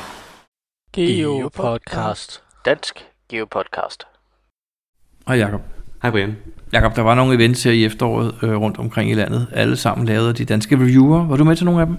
Geopodcast. 0.93 2.43
Dansk 2.65 3.06
Geopodcast. 3.31 4.05
Hej 5.29 5.37
Jacob. 5.37 5.78
Hej 6.03 6.11
Brian. 6.11 6.37
Jakob, 6.73 6.97
der 6.97 7.03
var 7.03 7.15
nogle 7.15 7.35
events 7.35 7.62
her 7.62 7.73
i 7.73 7.85
efteråret 7.85 8.35
øh, 8.43 8.56
rundt 8.56 8.79
omkring 8.79 9.11
i 9.11 9.15
landet. 9.15 9.47
Alle 9.53 9.77
sammen 9.77 10.06
lavet 10.06 10.29
af 10.29 10.35
de 10.35 10.45
danske 10.45 10.77
reviewer. 10.77 11.27
Var 11.27 11.37
du 11.37 11.45
med 11.45 11.56
til 11.56 11.65
nogle 11.65 11.81
af 11.81 11.87
dem? 11.87 11.97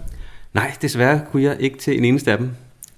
Nej, 0.53 0.71
desværre 0.81 1.21
kunne 1.31 1.43
jeg 1.43 1.57
ikke 1.59 1.77
til 1.77 1.97
en 1.97 2.05
eneste 2.05 2.31
af 2.31 2.37
dem. 2.37 2.49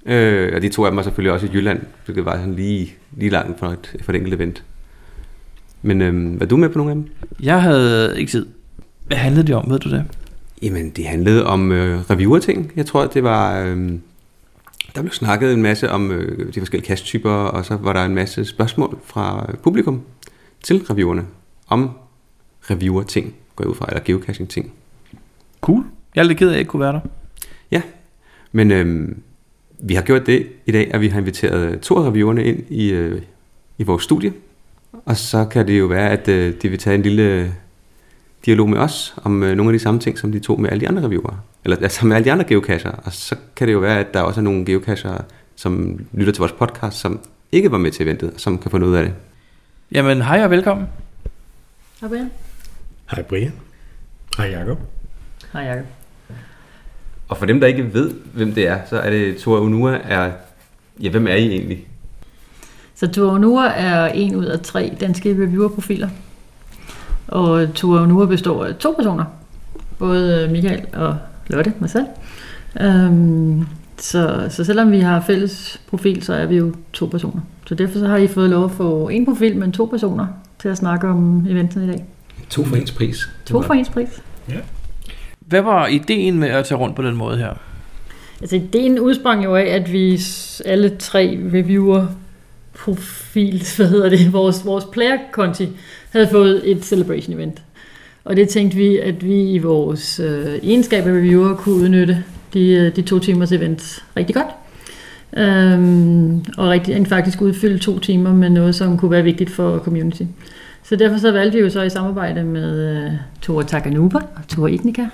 Øh, 0.05 0.51
og 0.55 0.61
de 0.61 0.69
to 0.69 0.85
af 0.85 0.91
dem 0.91 0.97
var 0.97 1.03
selvfølgelig 1.03 1.33
også 1.33 1.45
i 1.45 1.49
Jylland, 1.53 1.81
så 2.05 2.13
det 2.13 2.25
var 2.25 2.37
sådan 2.37 2.53
lige, 2.53 2.93
lige 3.17 3.29
langt 3.29 3.59
for 3.59 3.67
et, 3.67 3.95
for 4.01 4.11
et 4.11 4.15
enkelt 4.15 4.33
event. 4.33 4.63
Men 5.81 6.01
øh, 6.01 6.39
var 6.39 6.45
du 6.45 6.57
med 6.57 6.69
på 6.69 6.77
nogle 6.77 6.91
af 6.91 6.95
dem? 6.95 7.07
Jeg 7.43 7.61
havde 7.61 8.19
ikke 8.19 8.31
tid. 8.31 8.45
Hvad 9.07 9.17
handlede 9.17 9.47
det 9.47 9.55
om, 9.55 9.71
ved 9.71 9.79
du 9.79 9.89
det? 9.89 10.05
Jamen, 10.61 10.89
det 10.89 11.05
handlede 11.05 11.45
om 11.45 11.71
øh, 11.71 11.99
reviewer-ting. 11.99 12.71
Jeg 12.75 12.85
tror, 12.85 13.05
det 13.05 13.23
var... 13.23 13.59
Øh, 13.59 13.91
der 14.95 15.01
blev 15.01 15.11
snakket 15.11 15.53
en 15.53 15.61
masse 15.61 15.91
om 15.91 16.11
øh, 16.11 16.53
de 16.53 16.59
forskellige 16.59 16.87
kasttyper, 16.87 17.31
og 17.31 17.65
så 17.65 17.77
var 17.81 17.93
der 17.93 18.05
en 18.05 18.15
masse 18.15 18.45
spørgsmål 18.45 18.99
fra 19.05 19.51
publikum 19.63 20.01
til 20.63 20.83
reviewerne 20.89 21.25
om 21.67 21.89
reviewer-ting, 22.69 23.35
går 23.55 23.63
jeg 23.63 23.69
ud 23.69 23.75
fra, 23.75 23.85
eller 23.89 24.03
geocaching-ting. 24.03 24.73
Cool. 25.61 25.83
Jeg 26.15 26.21
er 26.21 26.25
lidt 26.25 26.37
ked 26.37 26.47
af, 26.47 26.51
at 26.51 26.53
jeg 26.53 26.59
ikke 26.59 26.69
kunne 26.69 26.81
være 26.81 26.93
der. 26.93 27.01
Men 28.51 28.71
øh, 28.71 29.09
vi 29.79 29.93
har 29.93 30.01
gjort 30.01 30.25
det 30.25 30.47
i 30.65 30.71
dag, 30.71 30.93
at 30.93 31.01
vi 31.01 31.07
har 31.07 31.19
inviteret 31.19 31.81
to 31.81 31.95
af 31.97 32.07
reviewerne 32.07 32.43
ind 32.43 32.63
i, 32.69 32.91
øh, 32.91 33.21
i 33.77 33.83
vores 33.83 34.03
studie. 34.03 34.33
Og 35.05 35.17
så 35.17 35.45
kan 35.45 35.67
det 35.67 35.79
jo 35.79 35.85
være, 35.85 36.09
at 36.09 36.27
øh, 36.27 36.53
de 36.61 36.69
vil 36.69 36.79
tage 36.79 36.95
en 36.95 37.01
lille 37.01 37.53
dialog 38.45 38.69
med 38.69 38.77
os 38.77 39.15
om 39.23 39.43
øh, 39.43 39.55
nogle 39.55 39.71
af 39.71 39.79
de 39.79 39.83
samme 39.83 39.99
ting, 39.99 40.17
som 40.17 40.31
de 40.31 40.39
tog 40.39 40.61
med 40.61 40.69
alle 40.69 40.81
de 40.81 40.87
andre 40.87 41.03
reviewere. 41.03 41.39
Eller 41.63 41.77
altså 41.77 42.05
med 42.05 42.15
alle 42.15 42.25
de 42.25 42.31
andre 42.31 42.45
geocacher. 42.45 42.91
Og 42.91 43.13
så 43.13 43.35
kan 43.55 43.67
det 43.67 43.73
jo 43.73 43.79
være, 43.79 43.99
at 43.99 44.13
der 44.13 44.21
også 44.21 44.39
er 44.39 44.43
nogle 44.43 44.65
geocacher, 44.65 45.17
som 45.55 45.99
lytter 46.13 46.33
til 46.33 46.39
vores 46.39 46.51
podcast, 46.51 46.97
som 46.97 47.19
ikke 47.51 47.71
var 47.71 47.77
med 47.77 47.91
til 47.91 48.05
eventet, 48.05 48.33
som 48.37 48.57
kan 48.57 48.71
få 48.71 48.77
noget 48.77 48.97
af 48.97 49.03
det. 49.03 49.13
Jamen, 49.91 50.21
hej 50.21 50.43
og 50.43 50.49
velkommen. 50.49 50.87
Hej 52.01 52.09
Brian. 52.09 52.31
Hej 53.11 53.21
Brian. 53.23 53.53
Hej 54.37 54.47
Jacob. 54.49 54.77
Hej 55.53 55.61
Jacob. 55.61 55.85
Og 57.27 57.37
for 57.37 57.45
dem, 57.45 57.59
der 57.59 57.67
ikke 57.67 57.93
ved, 57.93 58.11
hvem 58.33 58.53
det 58.53 58.67
er, 58.67 58.79
så 58.89 58.99
er 58.99 59.09
det 59.09 59.37
Tora 59.37 59.59
Unua 59.59 59.99
er... 60.03 60.31
Ja, 60.99 61.09
hvem 61.09 61.27
er 61.27 61.35
I 61.35 61.47
egentlig? 61.49 61.87
Så 62.95 63.07
Tuaonua 63.07 63.67
er 63.67 64.07
en 64.07 64.35
ud 64.35 64.45
af 64.45 64.59
tre 64.59 64.97
danske 64.99 65.29
reviewerprofiler. 65.29 66.09
Og 67.27 67.67
Tuaonua 67.73 68.25
består 68.25 68.65
af 68.65 68.75
to 68.75 68.93
personer. 68.97 69.25
Både 69.99 70.47
Michael 70.51 70.85
og 70.93 71.17
Lotte, 71.47 71.73
mig 71.79 71.89
selv. 71.89 72.05
Øhm, 72.81 73.65
så, 74.03 74.47
så 74.49 74.63
selvom 74.63 74.91
vi 74.91 74.99
har 74.99 75.21
fælles 75.27 75.81
profil, 75.87 76.23
så 76.23 76.33
er 76.33 76.45
vi 76.45 76.57
jo 76.57 76.73
to 76.93 77.05
personer. 77.05 77.41
Så 77.65 77.75
derfor 77.75 77.99
så 77.99 78.07
har 78.07 78.17
I 78.17 78.27
fået 78.27 78.49
lov 78.49 78.65
at 78.65 78.71
få 78.71 79.09
en 79.09 79.25
profil, 79.25 79.57
men 79.57 79.71
to 79.71 79.85
personer 79.85 80.27
til 80.59 80.69
at 80.69 80.77
snakke 80.77 81.07
om 81.07 81.45
eventen 81.49 81.83
i 81.83 81.87
dag. 81.87 82.05
To 82.49 82.65
for 82.65 82.75
ens 82.75 82.91
pris. 82.91 83.29
To 83.45 83.61
for 83.61 83.73
ens 83.73 83.89
pris. 83.89 84.21
Hvad 85.39 85.61
var 85.61 85.87
ideen 85.87 86.39
med 86.39 86.49
at 86.49 86.65
tage 86.65 86.77
rundt 86.77 86.95
på 86.95 87.01
den 87.01 87.15
måde 87.15 87.37
her? 87.37 87.53
Altså 88.41 88.55
ideen 88.55 88.99
udsprang 88.99 89.43
jo 89.43 89.55
af, 89.55 89.65
at 89.65 89.91
vi 89.91 90.19
alle 90.65 90.89
tre 90.99 91.39
reviewer 91.53 92.07
profil, 92.73 93.63
hvad 93.77 93.87
hedder 93.87 94.09
det, 94.09 94.33
vores, 94.33 94.65
vores 94.65 94.85
player-konti 94.85 95.69
havde 96.09 96.27
fået 96.27 96.71
et 96.71 96.85
celebration 96.85 97.35
event. 97.35 97.61
Og 98.23 98.35
det 98.35 98.49
tænkte 98.49 98.77
vi, 98.77 98.97
at 98.97 99.25
vi 99.25 99.51
i 99.51 99.57
vores 99.57 100.19
øh, 100.19 100.59
egenskab 100.63 101.07
af 101.07 101.11
reviewer 101.11 101.55
kunne 101.55 101.75
udnytte 101.75 102.23
de, 102.53 102.69
øh, 102.69 102.95
de 102.95 103.01
to 103.01 103.19
timers 103.19 103.51
event 103.51 104.03
rigtig 104.17 104.35
godt. 104.35 104.47
Øhm, 105.37 106.39
og 106.57 106.69
rigtig, 106.69 107.07
faktisk 107.07 107.41
udfylde 107.41 107.77
to 107.79 107.99
timer 107.99 108.33
med 108.33 108.49
noget, 108.49 108.75
som 108.75 108.97
kunne 108.97 109.11
være 109.11 109.23
vigtigt 109.23 109.49
for 109.49 109.77
community. 109.79 110.21
Så 110.83 110.95
derfor 110.95 111.17
så 111.17 111.31
valgte 111.31 111.57
vi 111.57 111.63
jo 111.63 111.69
så 111.69 111.81
i 111.81 111.89
samarbejde 111.89 112.43
med 112.43 112.97
øh, 113.05 113.11
Tora 113.41 113.63
Takanuba 113.63 114.17
og 114.17 114.47
Tora 114.47 114.69
Etnika, 114.69 115.05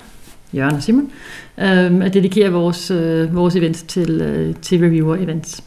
Jørgen 0.53 0.75
og 0.75 0.83
Simon, 0.83 1.11
øhm, 1.57 2.01
at 2.01 2.13
dedikere 2.13 2.51
vores, 2.51 2.91
øh, 2.91 3.35
vores 3.35 3.55
events 3.55 3.83
til, 3.83 4.21
øh, 4.21 4.55
til 4.61 4.79
reviewer 4.79 5.15
events. 5.15 5.63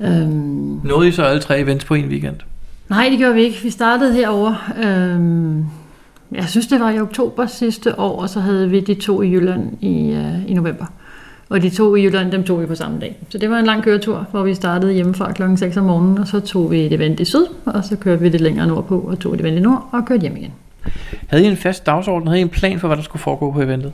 Øhm, 0.00 0.80
Nåede 0.84 1.08
I 1.08 1.12
så 1.12 1.22
alle 1.22 1.40
tre 1.40 1.60
events 1.60 1.84
på 1.84 1.94
en 1.94 2.08
weekend? 2.08 2.36
nej, 2.88 3.08
det 3.10 3.18
gjorde 3.18 3.34
vi 3.34 3.42
ikke. 3.42 3.62
Vi 3.62 3.70
startede 3.70 4.14
herover. 4.14 4.72
Øhm, 4.84 5.64
jeg 6.32 6.48
synes, 6.48 6.66
det 6.66 6.80
var 6.80 6.90
i 6.90 7.00
oktober 7.00 7.46
sidste 7.46 7.98
år, 7.98 8.22
og 8.22 8.28
så 8.28 8.40
havde 8.40 8.70
vi 8.70 8.80
de 8.80 8.94
to 8.94 9.22
i 9.22 9.32
Jylland 9.32 9.82
i, 9.82 10.12
øh, 10.12 10.50
i 10.50 10.54
november. 10.54 10.86
Og 11.48 11.62
de 11.62 11.70
to 11.70 11.96
i 11.96 12.04
Jylland, 12.04 12.32
dem 12.32 12.44
tog 12.44 12.60
vi 12.60 12.66
på 12.66 12.74
samme 12.74 13.00
dag. 13.00 13.16
Så 13.28 13.38
det 13.38 13.50
var 13.50 13.58
en 13.58 13.66
lang 13.66 13.82
køretur, 13.82 14.26
hvor 14.30 14.42
vi 14.42 14.54
startede 14.54 14.92
hjemmefra 14.92 15.32
klokken 15.32 15.56
6 15.56 15.76
om 15.76 15.84
morgenen, 15.84 16.18
og 16.18 16.28
så 16.28 16.40
tog 16.40 16.70
vi 16.70 16.80
et 16.80 16.92
event 16.92 17.20
i 17.20 17.24
syd, 17.24 17.46
og 17.64 17.84
så 17.84 17.96
kørte 17.96 18.22
vi 18.22 18.28
det 18.28 18.40
længere 18.40 18.66
nordpå, 18.66 19.00
og 19.00 19.18
tog 19.18 19.34
et 19.34 19.40
event 19.40 19.56
i 19.56 19.60
nord, 19.60 19.88
og 19.92 20.06
kørte 20.06 20.20
hjem 20.20 20.36
igen. 20.36 20.52
Havde 21.26 21.44
I 21.44 21.46
en 21.46 21.56
fast 21.56 21.86
dagsorden? 21.86 22.28
Havde 22.28 22.40
I 22.40 22.42
en 22.42 22.48
plan 22.48 22.80
for, 22.80 22.88
hvad 22.88 22.96
der 22.96 23.02
skulle 23.02 23.22
foregå 23.22 23.52
på 23.52 23.62
eventet? 23.62 23.92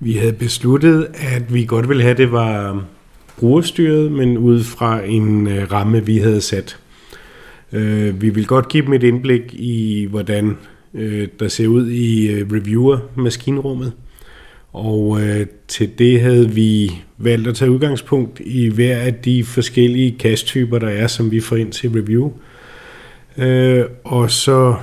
Vi 0.00 0.12
havde 0.12 0.32
besluttet, 0.32 1.06
at 1.14 1.54
vi 1.54 1.64
godt 1.64 1.88
ville 1.88 2.02
have, 2.02 2.10
at 2.10 2.18
det 2.18 2.32
var 2.32 2.82
brugerstyret, 3.38 4.12
men 4.12 4.38
ud 4.38 4.62
fra 4.62 5.00
en 5.04 5.46
øh, 5.46 5.72
ramme, 5.72 6.06
vi 6.06 6.18
havde 6.18 6.40
sat. 6.40 6.78
Øh, 7.72 8.22
vi 8.22 8.30
vil 8.30 8.46
godt 8.46 8.68
give 8.68 8.84
dem 8.84 8.92
et 8.92 9.02
indblik 9.02 9.54
i, 9.54 10.06
hvordan 10.10 10.56
øh, 10.94 11.28
der 11.40 11.48
ser 11.48 11.66
ud 11.66 11.90
i 11.90 12.30
øh, 12.30 12.46
reviewer-maskinrummet. 12.52 13.92
Og 14.72 15.20
øh, 15.22 15.46
til 15.68 15.98
det 15.98 16.20
havde 16.20 16.50
vi 16.50 16.90
valgt 17.18 17.48
at 17.48 17.54
tage 17.54 17.70
udgangspunkt 17.70 18.40
i 18.44 18.68
hver 18.68 18.98
af 18.98 19.14
de 19.14 19.44
forskellige 19.44 20.16
kasttyper, 20.18 20.78
der 20.78 20.88
er, 20.88 21.06
som 21.06 21.30
vi 21.30 21.40
får 21.40 21.56
ind 21.56 21.72
til 21.72 21.90
review. 21.90 22.32
Øh, 23.38 23.84
og 24.04 24.30
så 24.30 24.74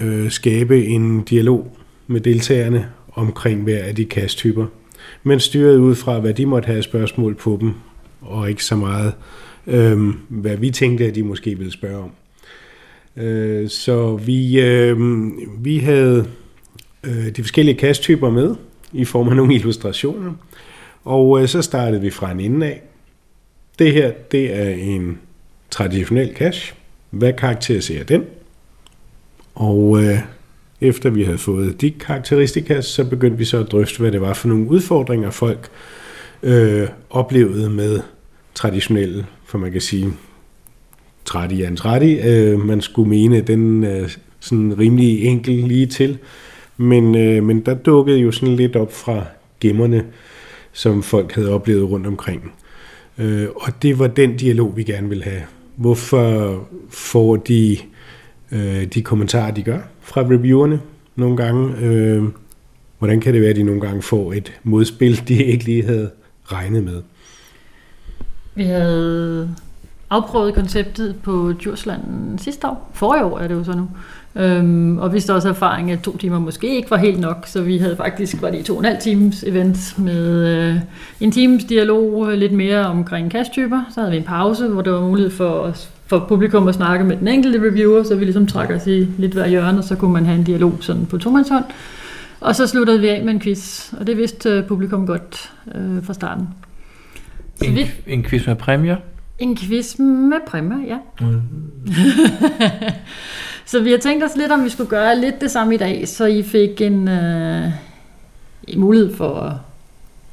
øh, 0.00 0.30
skabe 0.30 0.86
en 0.86 1.22
dialog 1.22 1.76
med 2.06 2.20
deltagerne 2.20 2.88
omkring 3.12 3.62
hver 3.62 3.84
af 3.84 3.94
de 3.94 4.04
kasttyper. 4.04 4.66
Men 5.22 5.40
styret 5.40 5.76
ud 5.76 5.94
fra, 5.94 6.20
hvad 6.20 6.34
de 6.34 6.46
måtte 6.46 6.66
have 6.66 6.82
spørgsmål 6.82 7.34
på 7.34 7.58
dem, 7.60 7.72
og 8.20 8.48
ikke 8.48 8.64
så 8.64 8.76
meget, 8.76 9.12
øh, 9.66 9.98
hvad 10.28 10.56
vi 10.56 10.70
tænkte, 10.70 11.06
at 11.06 11.14
de 11.14 11.22
måske 11.22 11.58
ville 11.58 11.72
spørge 11.72 11.98
om. 11.98 12.10
Øh, 13.16 13.68
så 13.68 14.16
vi, 14.16 14.60
øh, 14.60 14.98
vi 15.64 15.78
havde 15.78 16.26
øh, 17.04 17.36
de 17.36 17.42
forskellige 17.42 17.78
cache-typer 17.78 18.30
med, 18.30 18.54
i 18.92 19.04
form 19.04 19.28
af 19.28 19.36
nogle 19.36 19.54
illustrationer. 19.54 20.32
Og 21.04 21.42
øh, 21.42 21.48
så 21.48 21.62
startede 21.62 22.00
vi 22.00 22.10
fra 22.10 22.30
en 22.30 22.40
ende 22.40 22.66
af. 22.66 22.82
Det 23.78 23.92
her, 23.92 24.12
det 24.32 24.56
er 24.56 24.70
en 24.70 25.18
traditionel 25.70 26.34
cache. 26.36 26.74
Hvad 27.10 27.32
karakteriserer 27.32 28.04
den? 28.04 28.24
Og 29.54 30.04
øh, 30.04 30.18
efter 30.80 31.10
vi 31.10 31.24
havde 31.24 31.38
fået 31.38 31.80
de 31.80 31.90
karakteristika, 31.90 32.80
så 32.80 33.04
begyndte 33.04 33.38
vi 33.38 33.44
så 33.44 33.58
at 33.58 33.72
drøfte, 33.72 33.98
hvad 33.98 34.12
det 34.12 34.20
var 34.20 34.34
for 34.34 34.48
nogle 34.48 34.68
udfordringer, 34.68 35.30
folk 35.30 35.70
øh, 36.42 36.88
oplevede 37.10 37.70
med 37.70 38.00
traditionelle, 38.54 39.26
for 39.44 39.58
man 39.58 39.72
kan 39.72 39.80
sige, 39.80 40.12
30 41.24 41.54
i 41.54 41.64
en 41.64 41.76
30. 41.76 42.24
Øh, 42.24 42.60
man 42.60 42.80
skulle 42.80 43.08
mene, 43.08 43.36
at 43.36 43.46
den 43.46 43.84
er 43.84 44.08
sådan 44.40 44.78
rimelig 44.78 45.24
enkel 45.24 45.54
lige 45.54 45.86
til. 45.86 46.18
Men, 46.76 47.14
øh, 47.14 47.44
men 47.44 47.60
der 47.60 47.74
dukkede 47.74 48.18
jo 48.18 48.30
sådan 48.30 48.56
lidt 48.56 48.76
op 48.76 48.92
fra 48.92 49.24
gemmerne, 49.60 50.04
som 50.72 51.02
folk 51.02 51.32
havde 51.32 51.50
oplevet 51.50 51.90
rundt 51.90 52.06
omkring. 52.06 52.52
Øh, 53.18 53.48
og 53.56 53.82
det 53.82 53.98
var 53.98 54.06
den 54.06 54.36
dialog, 54.36 54.76
vi 54.76 54.82
gerne 54.82 55.08
ville 55.08 55.24
have. 55.24 55.42
Hvorfor 55.76 56.68
får 56.90 57.36
de 57.36 57.76
øh, 58.52 58.84
de 58.84 59.02
kommentarer, 59.02 59.50
de 59.50 59.62
gør 59.62 59.78
fra 60.00 60.20
reviewerne 60.20 60.80
nogle 61.16 61.36
gange? 61.36 61.76
Øh, 61.80 62.22
hvordan 62.98 63.20
kan 63.20 63.34
det 63.34 63.40
være, 63.40 63.50
at 63.50 63.56
de 63.56 63.62
nogle 63.62 63.80
gange 63.80 64.02
får 64.02 64.32
et 64.32 64.52
modspil, 64.62 65.28
de 65.28 65.44
ikke 65.44 65.64
lige 65.64 65.84
havde 65.84 66.10
regnet 66.44 66.84
med? 66.84 67.02
Vi 68.54 68.64
havde 68.64 69.54
afprøvet 70.12 70.54
konceptet 70.54 71.16
på 71.22 71.52
Djursland 71.60 72.38
sidste 72.38 72.66
år. 72.66 72.90
Forrige 72.92 73.24
år 73.24 73.38
er 73.38 73.48
det 73.48 73.54
jo 73.54 73.64
så 73.64 73.72
nu. 73.72 73.88
Øhm, 74.36 74.98
og 74.98 75.14
vi 75.14 75.20
står 75.20 75.34
også 75.34 75.48
erfaring, 75.48 75.90
at 75.90 76.00
to 76.00 76.16
timer 76.16 76.38
måske 76.38 76.76
ikke 76.76 76.90
var 76.90 76.96
helt 76.96 77.20
nok, 77.20 77.46
så 77.46 77.62
vi 77.62 77.78
havde 77.78 77.96
faktisk, 77.96 78.42
var 78.42 78.50
det 78.50 78.58
i 78.58 78.62
to 78.62 78.72
og 78.72 78.78
en 78.78 78.84
halv 78.84 79.00
times 79.00 79.42
event 79.42 79.98
med 79.98 80.48
øh, 80.48 80.76
en 81.20 81.32
times 81.32 81.64
dialog, 81.64 82.32
øh, 82.32 82.38
lidt 82.38 82.52
mere 82.52 82.86
omkring 82.86 83.32
cash-typer. 83.32 83.82
Så 83.94 84.00
havde 84.00 84.10
vi 84.10 84.16
en 84.16 84.24
pause, 84.24 84.68
hvor 84.68 84.82
der 84.82 84.90
var 84.90 85.00
mulighed 85.00 85.30
for, 85.30 85.72
for 86.06 86.24
publikum 86.28 86.68
at 86.68 86.74
snakke 86.74 87.04
med 87.04 87.16
den 87.16 87.28
enkelte 87.28 87.58
reviewer, 87.58 88.02
så 88.02 88.14
vi 88.14 88.24
ligesom 88.24 88.46
trak 88.46 88.70
os 88.70 88.86
i 88.86 89.08
lidt 89.18 89.32
hver 89.32 89.46
hjørne, 89.46 89.78
og 89.78 89.84
så 89.84 89.96
kunne 89.96 90.12
man 90.12 90.26
have 90.26 90.38
en 90.38 90.44
dialog 90.44 90.74
sådan 90.80 91.06
på 91.06 91.18
tomandshånd. 91.18 91.64
Og 92.40 92.56
så 92.56 92.66
sluttede 92.66 93.00
vi 93.00 93.08
af 93.08 93.24
med 93.24 93.32
en 93.32 93.40
quiz, 93.40 93.92
og 93.92 94.06
det 94.06 94.16
vidste 94.16 94.50
øh, 94.50 94.64
publikum 94.64 95.06
godt 95.06 95.52
øh, 95.74 96.04
fra 96.04 96.14
starten. 96.14 96.48
Så 97.56 97.64
En, 97.64 97.74
vi, 97.74 97.90
en 98.06 98.22
quiz 98.22 98.46
med 98.46 98.56
præmier? 98.56 98.96
En 99.42 99.56
quiz 99.56 99.98
med 99.98 100.38
præmier, 100.46 100.86
ja. 100.86 100.98
Mm. 101.20 101.40
så 103.70 103.80
vi 103.80 103.90
har 103.90 103.98
tænkt 103.98 104.24
os 104.24 104.36
lidt, 104.36 104.52
om 104.52 104.64
vi 104.64 104.68
skulle 104.68 104.90
gøre 104.90 105.18
lidt 105.18 105.40
det 105.40 105.50
samme 105.50 105.74
i 105.74 105.78
dag, 105.78 106.08
så 106.08 106.24
I 106.26 106.42
fik 106.42 106.80
en, 106.80 107.08
øh, 107.08 107.68
en 108.68 108.80
mulighed 108.80 109.16
for 109.16 109.40
at 109.40 109.52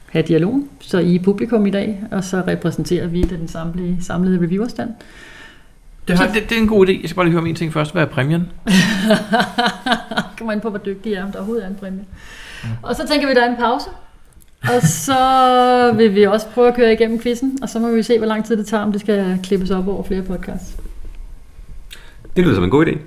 have 0.10 0.24
dialog, 0.28 0.64
så 0.80 1.00
I 1.00 1.16
er 1.16 1.24
publikum 1.24 1.66
i 1.66 1.70
dag, 1.70 2.04
og 2.12 2.24
så 2.24 2.44
repræsenterer 2.48 3.08
vi 3.08 3.22
den 3.22 3.48
samlede, 3.48 3.98
samlede 4.02 4.38
reviewerstand. 4.38 4.90
Det, 6.08 6.18
har, 6.18 6.28
det, 6.28 6.50
det 6.50 6.58
er 6.58 6.62
en 6.62 6.68
god 6.68 6.88
idé. 6.88 6.92
Jeg 7.02 7.10
skal 7.10 7.16
bare 7.16 7.26
lige 7.26 7.34
høre 7.34 7.42
min 7.42 7.56
ting 7.56 7.74
først. 7.74 7.92
Hvad 7.92 8.02
er 8.02 8.06
præmien? 8.06 8.50
Kommer 10.38 10.54
ind 10.54 10.62
på, 10.62 10.70
hvor 10.70 10.80
dygtig 10.80 11.12
I 11.12 11.16
er, 11.16 11.24
om 11.24 11.32
der 11.32 11.38
overhovedet 11.38 11.66
er 11.66 11.70
en 11.70 11.76
præmie. 11.76 12.06
Og 12.82 12.96
så 12.96 13.08
tænker 13.08 13.28
vi, 13.28 13.34
der 13.34 13.46
er 13.46 13.50
en 13.50 13.58
pause. 13.58 13.90
Og 14.62 14.82
så 14.82 15.94
vil 15.98 16.16
vi 16.16 16.24
også 16.24 16.48
prøve 16.54 16.68
at 16.68 16.76
køre 16.76 16.94
igennem 16.94 17.22
quizzen, 17.22 17.60
og 17.62 17.70
så 17.70 17.80
må 17.80 17.92
vi 17.92 18.04
se, 18.04 18.18
hvor 18.18 18.28
lang 18.28 18.46
tid 18.46 18.58
det 18.58 18.68
tager, 18.68 18.84
om 18.84 18.92
det 18.92 19.02
skal 19.02 19.40
klippes 19.44 19.72
op 19.72 19.88
over 19.88 20.04
flere 20.04 20.22
podcasts. 20.22 20.78
Det 22.36 22.44
lyder 22.44 22.56
som 22.56 22.64
en 22.64 22.70
god 22.70 22.86
idé. 22.86 22.98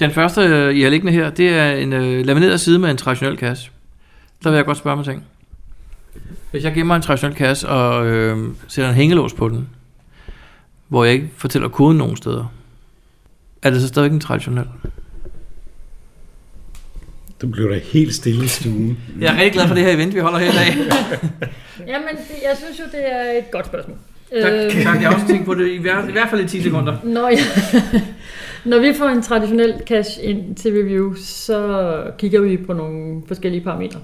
Den 0.00 0.10
første, 0.10 0.74
I 0.74 0.82
har 0.82 0.90
liggende 0.90 1.12
her, 1.12 1.30
det 1.30 1.48
er 1.48 1.72
en 1.72 1.92
øh, 1.92 2.26
lamineret 2.26 2.60
side 2.60 2.78
med 2.78 2.90
en 2.90 2.96
traditionel 2.96 3.36
kasse. 3.36 3.70
Der 4.44 4.50
vil 4.50 4.56
jeg 4.56 4.66
godt 4.66 4.78
spørge 4.78 4.96
mig 4.96 5.04
ting. 5.04 5.24
Hvis 6.50 6.64
jeg 6.64 6.74
gemmer 6.74 6.96
en 6.96 7.02
traditionel 7.02 7.36
kasse 7.36 7.68
og 7.68 8.06
øh, 8.06 8.48
sætter 8.68 8.88
en 8.88 8.96
hængelås 8.96 9.34
på 9.34 9.48
den, 9.48 9.68
hvor 10.88 11.04
jeg 11.04 11.14
ikke 11.14 11.30
fortæller 11.36 11.68
koden 11.68 11.98
nogen 11.98 12.16
steder, 12.16 12.52
er 13.62 13.70
det 13.70 13.80
så 13.80 13.88
stadig 13.88 14.10
en 14.10 14.20
traditionel? 14.20 14.66
Du 17.42 17.46
blev 17.46 17.70
da 17.70 17.78
helt 17.78 18.14
stille 18.14 18.44
i 18.44 18.48
stuen. 18.48 18.98
Jeg 19.20 19.34
er 19.34 19.36
rigtig 19.36 19.52
glad 19.52 19.68
for 19.68 19.74
det 19.74 19.84
her 19.84 19.92
event, 19.92 20.14
vi 20.14 20.20
holder 20.20 20.38
her 20.38 20.50
i 20.50 20.54
dag. 20.54 20.76
Jamen, 21.92 22.08
det, 22.08 22.36
jeg 22.42 22.56
synes 22.56 22.78
jo, 22.80 22.84
det 22.92 23.12
er 23.12 23.38
et 23.38 23.50
godt 23.50 23.66
spørgsmål. 23.66 23.96
Tak, 24.42 24.52
Øhm, 24.52 24.70
tak. 24.70 25.00
Jeg 25.00 25.08
har 25.08 25.14
også 25.14 25.26
tænkt 25.26 25.44
på 25.46 25.54
det 25.54 25.68
i 25.68 25.76
hvert, 25.76 26.08
i 26.08 26.12
hvert 26.12 26.28
fald 26.30 26.44
i 26.44 26.48
10 26.48 26.62
sekunder. 26.62 26.96
Når, 27.04 27.28
jeg, 27.28 27.38
når 28.70 28.78
vi 28.78 28.92
får 28.98 29.08
en 29.08 29.22
traditionel 29.22 29.74
cache 29.86 30.22
ind 30.22 30.56
til 30.56 30.72
review, 30.72 31.14
så 31.14 31.96
kigger 32.18 32.40
vi 32.40 32.56
på 32.56 32.72
nogle 32.72 33.22
forskellige 33.28 33.64
parametre. 33.64 34.00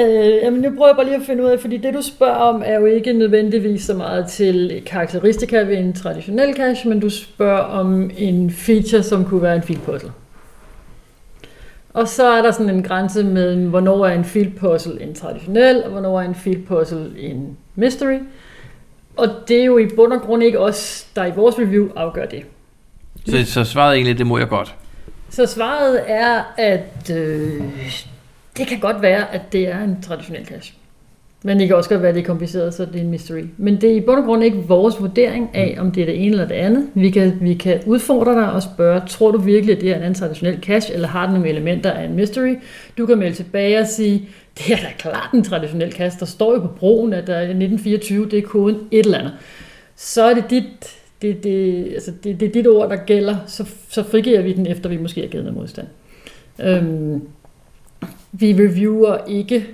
Øh, 0.00 0.32
jamen, 0.42 0.60
nu 0.60 0.70
prøver 0.70 0.86
jeg 0.88 0.96
bare 0.96 1.06
lige 1.06 1.16
at 1.16 1.22
finde 1.26 1.44
ud 1.44 1.48
af, 1.48 1.60
fordi 1.60 1.76
det 1.76 1.94
du 1.94 2.02
spørger 2.02 2.34
om 2.34 2.62
er 2.64 2.74
jo 2.80 2.84
ikke 2.84 3.12
nødvendigvis 3.12 3.82
så 3.82 3.94
meget 3.94 4.26
til 4.26 4.82
karakteristika 4.86 5.58
ved 5.62 5.76
en 5.76 5.92
traditionel 5.92 6.56
cache, 6.56 6.88
men 6.88 7.00
du 7.00 7.10
spørger 7.10 7.58
om 7.58 8.10
en 8.18 8.50
feature, 8.50 9.02
som 9.02 9.24
kunne 9.24 9.42
være 9.42 9.56
en 9.56 9.62
field 9.62 9.80
puzzle. 9.80 10.10
Og 11.96 12.08
så 12.08 12.26
er 12.26 12.42
der 12.42 12.50
sådan 12.50 12.70
en 12.70 12.82
grænse 12.82 13.24
med, 13.24 13.56
hvornår 13.56 14.06
er 14.06 14.14
en 14.14 14.24
field 14.24 14.52
puzzle 14.52 15.02
en 15.02 15.14
traditionel, 15.14 15.84
og 15.84 15.90
hvornår 15.90 16.20
er 16.20 16.24
en 16.24 16.34
field 16.34 16.66
puzzle 16.66 17.12
en 17.18 17.56
mystery. 17.74 18.18
Og 19.16 19.28
det 19.48 19.60
er 19.60 19.64
jo 19.64 19.78
i 19.78 19.86
bund 19.96 20.12
og 20.12 20.20
grund 20.20 20.42
ikke 20.42 20.58
os, 20.58 21.06
der 21.16 21.24
i 21.24 21.30
vores 21.30 21.58
review 21.58 21.88
afgør 21.96 22.26
det. 22.26 22.42
Så, 23.26 23.44
så 23.52 23.64
svaret 23.64 23.94
egentlig, 23.94 24.18
det 24.18 24.26
må 24.26 24.38
jeg 24.38 24.48
godt. 24.48 24.74
Så 25.30 25.46
svaret 25.46 26.02
er, 26.06 26.42
at 26.56 27.10
øh, 27.14 27.62
det 28.56 28.66
kan 28.66 28.80
godt 28.80 29.02
være, 29.02 29.34
at 29.34 29.52
det 29.52 29.68
er 29.68 29.84
en 29.84 30.02
traditionel 30.02 30.46
cache. 30.46 30.74
Men 31.42 31.60
det 31.60 31.66
kan 31.66 31.76
også 31.76 31.90
godt 31.90 32.02
være, 32.02 32.08
at 32.08 32.14
det 32.14 32.22
er 32.22 32.26
kompliceret, 32.26 32.74
så 32.74 32.84
det 32.84 32.96
er 32.96 33.00
en 33.00 33.10
mystery. 33.10 33.44
Men 33.56 33.80
det 33.80 33.90
er 33.90 33.94
i 33.94 34.00
bund 34.00 34.18
og 34.18 34.24
grund 34.24 34.44
ikke 34.44 34.56
vores 34.56 35.00
vurdering 35.00 35.50
af, 35.54 35.76
om 35.78 35.92
det 35.92 36.00
er 36.00 36.06
det 36.06 36.24
ene 36.24 36.30
eller 36.30 36.48
det 36.48 36.54
andet. 36.54 36.88
Vi 36.94 37.10
kan, 37.10 37.38
vi 37.40 37.54
kan 37.54 37.80
udfordre 37.86 38.34
dig 38.34 38.52
og 38.52 38.62
spørge, 38.62 39.00
tror 39.08 39.30
du 39.30 39.38
virkelig, 39.38 39.76
at 39.76 39.80
det 39.80 39.90
er 39.90 40.06
en 40.06 40.14
traditionel 40.14 40.58
cache, 40.62 40.94
eller 40.94 41.08
har 41.08 41.26
den 41.26 41.34
nogle 41.34 41.48
elementer 41.48 41.90
af 41.90 42.04
en 42.04 42.14
mystery? 42.14 42.54
Du 42.98 43.06
kan 43.06 43.18
melde 43.18 43.36
tilbage 43.36 43.78
og 43.78 43.86
sige, 43.86 44.28
det 44.58 44.72
er 44.72 44.76
da 44.76 44.88
klart 44.98 45.30
en 45.34 45.44
traditionel 45.44 45.92
cache. 45.92 46.20
Der 46.20 46.26
står 46.26 46.54
jo 46.54 46.60
på 46.60 46.68
broen, 46.68 47.12
at 47.12 47.26
der 47.26 47.34
er 47.34 47.40
1924, 47.40 48.28
det 48.28 48.38
er 48.38 48.42
koden 48.42 48.76
et 48.90 49.06
eller 49.06 49.18
andet. 49.18 49.32
Så 49.96 50.22
er 50.22 50.34
det 50.34 50.44
dit, 50.50 50.96
det, 51.22 51.44
det, 51.44 51.84
altså 51.94 52.12
det, 52.24 52.40
det 52.40 52.48
er 52.48 52.52
dit 52.52 52.66
ord, 52.68 52.90
der 52.90 52.96
gælder, 52.96 53.36
så, 53.46 53.64
så 53.88 54.02
frigiver 54.02 54.42
vi 54.42 54.52
den, 54.52 54.66
efter 54.66 54.88
vi 54.88 54.96
måske 54.96 55.20
har 55.20 55.28
givet 55.28 55.44
noget 55.44 55.58
modstand. 55.58 55.86
Øhm, 56.62 57.22
vi 58.32 58.52
reviewer 58.52 59.18
ikke 59.28 59.66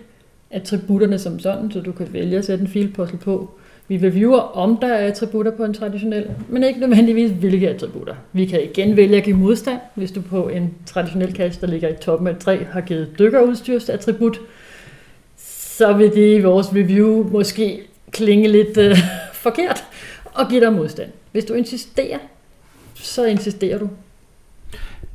attributterne 0.53 1.19
som 1.19 1.39
sådan, 1.39 1.71
så 1.71 1.81
du 1.81 1.93
kan 1.93 2.09
vælge 2.13 2.39
at 2.39 2.45
sætte 2.45 2.63
en 2.63 2.69
field 2.69 2.93
puzzle 2.93 3.19
på. 3.19 3.51
Vi 3.89 3.97
reviewer, 3.99 4.39
om 4.39 4.77
der 4.77 4.87
er 4.87 5.07
attributter 5.09 5.53
på 5.53 5.65
en 5.65 5.75
traditionel, 5.75 6.31
men 6.49 6.63
ikke 6.63 6.81
nødvendigvis 6.81 7.31
hvilke 7.31 7.69
attributter. 7.71 8.15
Vi 8.33 8.47
kan 8.47 8.61
igen 8.65 8.97
vælge 8.97 9.17
at 9.17 9.25
give 9.25 9.37
modstand, 9.37 9.79
hvis 9.95 10.13
du 10.13 10.21
på 10.21 10.49
en 10.49 10.75
traditionel 10.87 11.33
cache, 11.37 11.61
der 11.61 11.67
ligger 11.67 11.89
i 11.89 11.95
toppen 12.03 12.27
af 12.29 12.33
et 12.33 12.39
træ, 12.39 12.59
har 12.71 12.81
givet 12.81 13.09
dykkerudstyrsattribut, 13.19 14.39
så 15.37 15.93
vil 15.93 16.11
det 16.15 16.39
i 16.39 16.41
vores 16.43 16.67
review 16.75 17.31
måske 17.31 17.81
klinge 18.11 18.49
lidt 18.49 18.77
øh, 18.79 18.97
forkert 19.45 19.85
og 20.25 20.49
give 20.49 20.61
dig 20.61 20.73
modstand. 20.73 21.11
Hvis 21.33 21.45
du 21.45 21.55
insisterer, 21.55 22.19
så 22.95 23.25
insisterer 23.25 23.79
du. 23.79 23.89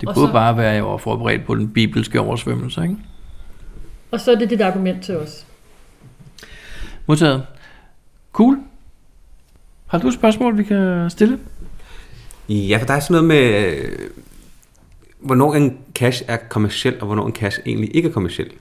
Det 0.01 0.09
Og 0.09 0.15
kunne 0.15 0.27
så- 0.27 0.33
bare 0.33 0.57
være, 0.57 0.69
at 0.69 0.75
jeg 0.75 0.85
var 0.85 0.97
forberedt 0.97 1.45
på 1.45 1.55
den 1.55 1.67
bibelske 1.69 2.19
oversvømmelse, 2.19 2.81
ikke? 2.83 2.95
Og 4.11 4.19
så 4.19 4.31
er 4.31 4.35
det 4.35 4.49
dit 4.49 4.61
argument 4.61 5.03
til 5.03 5.17
os. 5.17 5.45
Modtaget. 7.07 7.43
Cool. 8.33 8.57
Har 9.87 9.97
du 9.97 10.07
et 10.07 10.13
spørgsmål, 10.13 10.57
vi 10.57 10.63
kan 10.63 11.09
stille? 11.09 11.39
Ja, 12.49 12.77
for 12.77 12.85
der 12.85 12.93
er 12.93 12.99
sådan 12.99 13.23
noget 13.23 13.27
med, 13.27 13.75
hvornår 15.19 15.55
en 15.55 15.77
cash 15.95 16.23
er 16.27 16.37
kommersiel, 16.49 16.99
og 16.99 17.05
hvornår 17.05 17.27
en 17.27 17.33
cash 17.33 17.59
egentlig 17.65 17.95
ikke 17.95 18.09
er 18.09 18.13
kommersiel. 18.13 18.51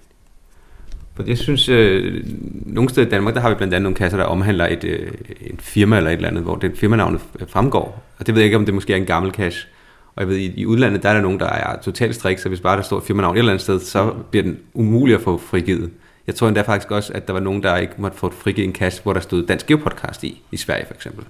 For 1.15 1.25
jeg 1.27 1.39
synes, 1.39 1.69
øh, 1.69 2.25
nogle 2.67 2.91
steder 2.91 3.07
i 3.07 3.11
Danmark, 3.11 3.35
der 3.35 3.41
har 3.41 3.49
vi 3.49 3.55
blandt 3.55 3.75
andet 3.75 3.83
nogle 3.83 3.97
kasser, 3.97 4.19
der 4.19 4.25
omhandler 4.25 4.67
et, 4.67 4.85
øh, 4.85 5.13
et 5.41 5.63
firma 5.63 5.97
eller 5.97 6.11
et 6.11 6.17
eller 6.17 6.29
andet, 6.29 6.43
hvor 6.43 6.57
det 6.57 6.79
firmanavnet 6.79 7.21
fremgår. 7.49 8.03
Og 8.19 8.27
det 8.27 8.35
ved 8.35 8.43
jeg 8.43 8.45
ikke, 8.47 8.57
om 8.57 8.65
det 8.65 8.75
måske 8.75 8.93
er 8.93 8.97
en 8.97 9.07
gammel 9.07 9.33
cash. 9.33 9.69
Og 10.17 10.23
jeg 10.23 10.29
ved, 10.29 10.37
i, 10.37 10.61
i 10.61 10.67
udlandet, 10.67 11.03
der 11.03 11.09
er 11.09 11.15
der 11.15 11.21
nogen, 11.21 11.41
der 11.41 11.47
er 11.47 11.81
totalt 11.83 12.15
strik, 12.15 12.39
så 12.39 12.49
hvis 12.49 12.61
bare 12.61 12.77
der 12.77 12.83
står 12.83 12.99
et 12.99 13.05
firmanavn 13.05 13.37
et 13.37 13.39
eller 13.39 13.53
andet 13.53 13.63
sted, 13.63 13.81
så 13.81 14.15
bliver 14.31 14.43
den 14.43 14.59
umulig 14.75 15.15
at 15.15 15.21
få 15.21 15.39
frigivet. 15.39 15.91
Jeg 16.27 16.35
tror 16.35 16.49
endda 16.49 16.63
faktisk 16.63 16.91
også, 16.91 17.13
at 17.13 17.27
der 17.27 17.33
var 17.33 17.41
nogen, 17.41 17.63
der 17.63 17.77
ikke 17.77 17.95
måtte 17.99 18.17
få 18.17 18.31
frigivet 18.31 18.69
en 18.69 18.75
cash, 18.75 19.03
hvor 19.03 19.13
der 19.13 19.21
stod 19.21 19.47
Dansk 19.47 19.67
Geopodcast 19.67 20.25
i, 20.25 20.43
i 20.53 20.57
Sverige 20.57 20.87
for 20.87 20.95
eksempel. 20.95 21.25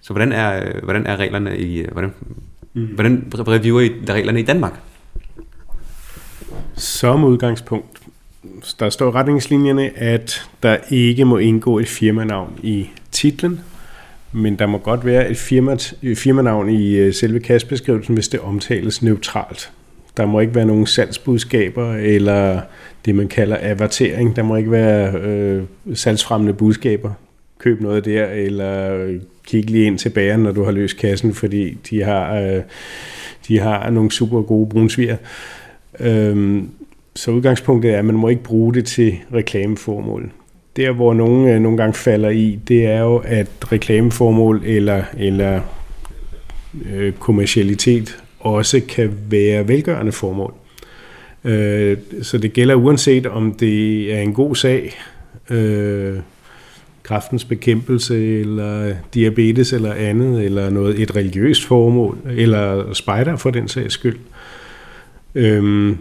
Så 0.00 0.12
hvordan 0.12 0.32
er, 0.32 0.64
øh, 0.64 0.84
hvordan 0.84 1.06
er 1.06 1.16
reglerne 1.16 1.58
i, 1.58 1.78
øh, 1.78 1.92
hvordan, 1.92 2.14
mm. 2.74 2.86
hvordan 2.86 3.48
reviewer 3.48 3.80
I 3.80 3.92
reglerne 4.08 4.40
i 4.40 4.42
Danmark? 4.42 4.80
Som 6.74 7.24
udgangspunkt, 7.24 7.98
der 8.80 8.90
står 8.90 9.14
retningslinjerne, 9.14 9.98
at 9.98 10.48
der 10.62 10.76
ikke 10.90 11.24
må 11.24 11.36
indgå 11.36 11.78
et 11.78 11.88
firmanavn 11.88 12.58
i 12.62 12.90
titlen, 13.10 13.60
men 14.32 14.56
der 14.56 14.66
må 14.66 14.78
godt 14.78 15.06
være 15.06 15.30
et, 15.30 15.36
firma, 15.36 15.76
firmanavn 16.14 16.70
i 16.70 16.94
øh, 16.94 17.14
selve 17.14 17.40
kastbeskrivelsen, 17.40 18.14
hvis 18.14 18.28
det 18.28 18.40
omtales 18.40 19.02
neutralt. 19.02 19.72
Der 20.16 20.26
må 20.26 20.40
ikke 20.40 20.54
være 20.54 20.66
nogen 20.66 20.86
salgsbudskaber 20.86 21.94
eller 21.94 22.60
det, 23.04 23.14
man 23.14 23.28
kalder 23.28 23.56
avertering. 23.60 24.36
Der 24.36 24.42
må 24.42 24.56
ikke 24.56 24.70
være 24.70 25.20
øh, 25.20 25.62
salgsfremmende 25.94 26.52
budskaber. 26.52 27.12
Køb 27.58 27.80
noget 27.80 28.04
der, 28.04 28.26
eller 28.26 29.06
kig 29.46 29.70
lige 29.70 29.86
ind 29.86 29.98
til 29.98 30.10
bageren, 30.10 30.42
når 30.42 30.52
du 30.52 30.64
har 30.64 30.72
løst 30.72 30.96
kassen, 30.96 31.34
fordi 31.34 31.78
de 31.90 32.02
har, 32.02 32.34
øh, 32.34 32.62
de 33.48 33.58
har 33.58 33.90
nogle 33.90 34.10
super 34.12 34.42
gode 34.42 34.68
brunsviger. 34.68 35.16
Øhm, 36.00 36.70
så 37.14 37.30
udgangspunktet 37.30 37.94
er, 37.94 37.98
at 37.98 38.04
man 38.04 38.14
må 38.14 38.28
ikke 38.28 38.42
bruge 38.42 38.74
det 38.74 38.84
til 38.84 39.14
reklameformål. 39.34 40.30
Der, 40.76 40.92
hvor 40.92 41.14
nogen 41.14 41.48
øh, 41.48 41.60
nogle 41.60 41.78
gange 41.78 41.94
falder 41.94 42.28
i, 42.28 42.58
det 42.68 42.86
er 42.86 43.00
jo, 43.00 43.16
at 43.16 43.46
reklameformål 43.72 44.62
eller, 44.64 45.02
eller 45.18 45.60
øh, 46.92 47.12
kommercialitet 47.12 48.18
også 48.40 48.80
kan 48.88 49.18
være 49.30 49.68
velgørende 49.68 50.12
formål. 50.12 50.54
Øh, 51.44 51.96
så 52.22 52.38
det 52.38 52.52
gælder 52.52 52.74
uanset 52.74 53.26
om 53.26 53.54
det 53.54 54.14
er 54.14 54.20
en 54.20 54.34
god 54.34 54.54
sag, 54.56 54.92
øh, 55.50 56.18
kraftens 57.02 57.44
bekæmpelse, 57.44 58.40
eller 58.40 58.94
diabetes 59.14 59.72
eller 59.72 59.94
andet, 59.94 60.44
eller 60.44 60.70
noget 60.70 61.00
et 61.00 61.16
religiøst 61.16 61.64
formål, 61.64 62.18
eller 62.30 62.92
spejder 62.92 63.36
for 63.36 63.50
den 63.50 63.68
sags 63.68 63.94
skyld. 63.94 64.18
Øhm, 65.34 65.98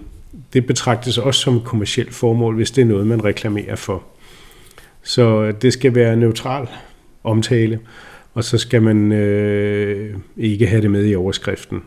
det 0.53 0.65
betragtes 0.65 1.17
også 1.17 1.41
som 1.41 1.55
et 1.55 1.63
kommersielt 1.63 2.13
formål, 2.13 2.55
hvis 2.55 2.72
det 2.72 2.82
er 2.82 2.86
noget, 2.86 3.08
man 3.08 3.24
reklamerer 3.24 3.75
for. 3.75 4.03
Så 5.05 5.51
det 5.51 5.74
skal 5.74 5.95
være 5.95 6.15
neutral 6.15 6.67
omtale, 7.24 7.79
og 8.33 8.43
så 8.43 8.57
skal 8.57 8.81
man 8.81 9.12
øh, 9.12 10.15
ikke 10.38 10.67
have 10.67 10.81
det 10.81 10.91
med 10.91 11.05
i 11.05 11.15
overskriften. 11.15 11.81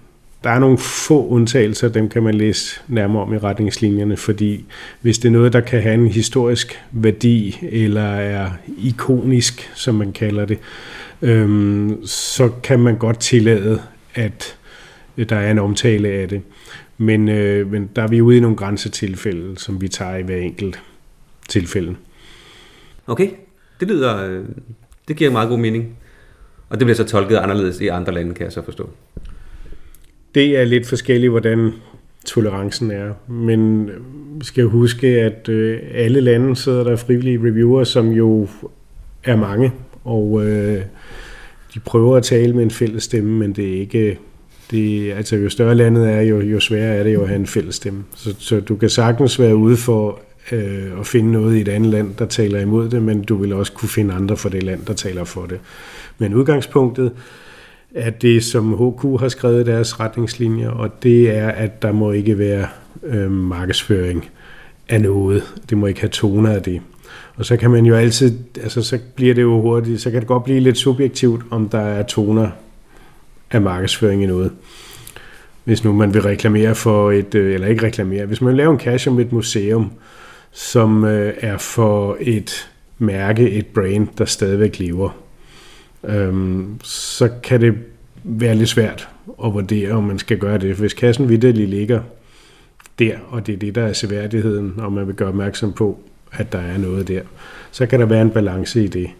Der 0.45 0.51
er 0.51 0.59
nogle 0.59 0.79
få 0.79 1.27
undtagelser, 1.27 1.89
dem 1.89 2.09
kan 2.09 2.23
man 2.23 2.35
læse 2.35 2.81
nærmere 2.89 3.23
om 3.23 3.35
i 3.35 3.39
retningslinjerne, 3.39 4.17
fordi 4.17 4.65
hvis 5.01 5.19
det 5.19 5.29
er 5.29 5.33
noget, 5.33 5.53
der 5.53 5.61
kan 5.61 5.83
have 5.83 5.95
en 5.95 6.09
historisk 6.09 6.81
værdi, 6.91 7.59
eller 7.63 8.03
er 8.05 8.51
ikonisk, 8.79 9.71
som 9.75 9.95
man 9.95 10.13
kalder 10.13 10.45
det, 10.45 10.59
øhm, 11.23 12.07
så 12.07 12.51
kan 12.63 12.81
man 12.81 12.97
godt 12.97 13.21
tillade, 13.21 13.83
at 14.15 14.57
øh, 15.17 15.29
der 15.29 15.37
er 15.37 15.51
en 15.51 15.59
omtale 15.59 16.09
af 16.09 16.29
det. 16.29 16.43
Men, 16.99 17.29
øh, 17.29 17.73
men 17.73 17.91
der 17.97 18.03
er 18.03 18.09
vi 18.09 18.21
ude 18.21 18.37
i 18.37 18.41
nogle 18.41 18.57
grænsetilfælde, 18.57 19.59
som 19.59 19.81
vi 19.81 19.89
tager 19.89 20.17
i 20.17 20.23
hver 20.23 20.37
enkelt 20.37 20.83
tilfælde. 21.49 21.97
Okay, 23.09 23.31
det 23.81 23.89
lyder, 23.89 24.27
øh, 24.31 24.45
det 25.09 25.17
giver 25.17 25.31
meget 25.31 25.49
god 25.49 25.59
mening. 25.59 25.99
Og 26.69 26.79
det 26.79 26.87
bliver 26.87 26.97
så 26.97 27.05
tolket 27.05 27.37
anderledes 27.37 27.81
i 27.81 27.87
andre 27.87 28.15
lande, 28.15 28.35
kan 28.35 28.45
jeg 28.45 28.53
så 28.53 28.63
forstå. 28.65 28.91
Det 30.35 30.59
er 30.59 30.65
lidt 30.65 30.87
forskelligt, 30.87 31.31
hvordan 31.31 31.73
tolerancen 32.25 32.91
er. 32.91 33.13
Men 33.33 33.91
vi 34.39 34.45
skal 34.45 34.63
jo 34.63 34.71
huske, 34.71 35.07
at 35.07 35.49
øh, 35.49 35.81
alle 35.95 36.21
lande 36.21 36.57
sidder 36.57 36.85
der 36.85 36.97
frivillige 36.97 37.39
reviewer, 37.39 37.85
som 37.85 38.09
jo 38.09 38.49
er 39.25 39.37
mange, 39.37 39.73
og 40.05 40.47
øh, 40.47 40.83
de 41.75 41.81
prøver 41.81 42.17
at 42.17 42.23
tale 42.23 42.53
med 42.53 42.63
en 42.63 42.71
fælles 42.71 43.03
stemme, 43.03 43.39
men 43.39 43.53
det 43.53 43.77
er 43.77 43.81
ikke... 43.81 44.19
Det, 44.71 45.13
altså 45.13 45.37
jo 45.37 45.49
større 45.49 45.75
landet 45.75 46.11
er, 46.11 46.21
jo, 46.21 46.41
jo 46.41 46.61
sværere 46.61 46.97
er 46.97 47.03
det 47.03 47.15
jo 47.15 47.23
at 47.23 47.29
have 47.29 47.41
en 47.41 47.47
fælles 47.47 47.75
stemme. 47.75 48.05
Så, 48.17 48.35
så 48.39 48.61
du 48.61 48.77
kan 48.77 48.91
sagtens 48.91 49.41
være 49.41 49.57
ude 49.57 49.77
for 49.77 50.21
øh, 50.53 51.01
at 51.01 51.07
finde 51.07 51.33
noget 51.33 51.57
i 51.57 51.61
et 51.61 51.69
andet 51.69 51.91
land, 51.91 52.15
der 52.19 52.27
taler 52.27 52.61
imod 52.61 52.89
det, 52.89 53.03
men 53.03 53.23
du 53.25 53.37
vil 53.37 53.53
også 53.53 53.73
kunne 53.73 53.89
finde 53.89 54.15
andre 54.15 54.37
fra 54.37 54.49
det 54.49 54.63
land, 54.63 54.87
der 54.87 54.93
taler 54.93 55.25
for 55.25 55.47
det. 55.47 55.61
Men 56.19 56.35
udgangspunktet 56.35 57.13
er 57.95 58.11
det, 58.11 58.45
som 58.45 58.75
HQ 58.75 59.21
har 59.21 59.29
skrevet 59.29 59.61
i 59.61 59.71
deres 59.71 60.01
retningslinjer, 60.01 60.71
og 60.71 61.03
det 61.03 61.31
er, 61.31 61.49
at 61.49 61.83
der 61.83 61.93
må 61.93 62.13
ikke 62.13 62.39
være 62.39 62.67
øh, 63.03 63.31
markedsføring 63.31 64.29
af 64.89 65.01
noget. 65.01 65.43
Det 65.71 65.79
må 65.79 65.87
ikke 65.87 66.01
have 66.01 66.11
toner 66.11 66.51
af 66.51 66.63
det. 66.63 66.81
Og 67.37 67.45
så 67.45 67.57
kan 67.57 67.71
man 67.71 67.87
jo 67.87 67.95
altid, 67.95 68.39
altså 68.63 68.83
så 68.83 68.99
bliver 69.15 69.35
det 69.35 69.43
jo 69.43 69.61
hurtigt, 69.61 70.01
så 70.01 70.11
kan 70.11 70.21
det 70.21 70.29
godt 70.29 70.45
blive 70.45 70.61
lidt 70.61 70.79
subjektivt, 70.79 71.43
om 71.51 71.69
der 71.69 71.81
er 71.81 72.03
toner 72.03 72.51
af 73.51 73.61
markedsføring 73.61 74.23
i 74.23 74.27
noget. 74.27 74.51
Hvis 75.65 75.85
nu 75.85 75.93
man 75.93 76.15
vil 76.15 76.23
reklamere 76.23 76.75
for 76.75 77.13
et, 77.13 77.35
øh, 77.35 77.55
eller 77.55 77.67
ikke 77.67 77.87
reklamere, 77.87 78.27
hvis 78.27 78.41
man 78.41 78.49
vil 78.49 78.57
lave 78.57 78.73
en 78.73 78.81
cash 78.81 79.09
om 79.09 79.19
et 79.19 79.33
museum, 79.33 79.91
som 80.53 81.05
øh, 81.05 81.35
er 81.41 81.59
for 81.59 82.17
et 82.21 82.71
mærke, 82.99 83.51
et 83.51 83.67
brand, 83.67 84.09
der 84.19 84.25
stadigvæk 84.25 84.79
lever, 84.79 85.11
øhm, 86.05 86.81
så 86.83 87.31
kan 87.43 87.61
det 87.61 87.75
være 88.25 88.55
lidt 88.55 88.69
svært 88.69 89.09
at 89.45 89.55
vurdere, 89.55 89.93
om 89.93 90.05
man 90.05 90.19
skal 90.19 90.39
gøre 90.39 90.59
det. 90.59 90.75
Hvis 90.75 90.95
kassen 90.95 91.29
vidderlig 91.29 91.69
ligger 91.69 92.01
der, 92.99 93.17
og 93.31 93.47
det 93.47 93.53
er 93.53 93.59
det, 93.59 93.75
der 93.75 93.83
er 93.83 93.93
seværdigheden, 93.93 94.75
og 94.79 94.93
man 94.93 95.07
vil 95.07 95.15
gøre 95.15 95.29
opmærksom 95.29 95.73
på, 95.73 95.99
at 96.33 96.53
der 96.53 96.59
er 96.59 96.79
noget 96.79 97.09
der, 97.09 97.21
så 97.71 97.87
kan 97.87 98.01
der 98.01 98.07
være 98.07 98.23
en 98.23 98.31
balance 98.31 98.85
i 98.85 98.87
det. 98.87 99.11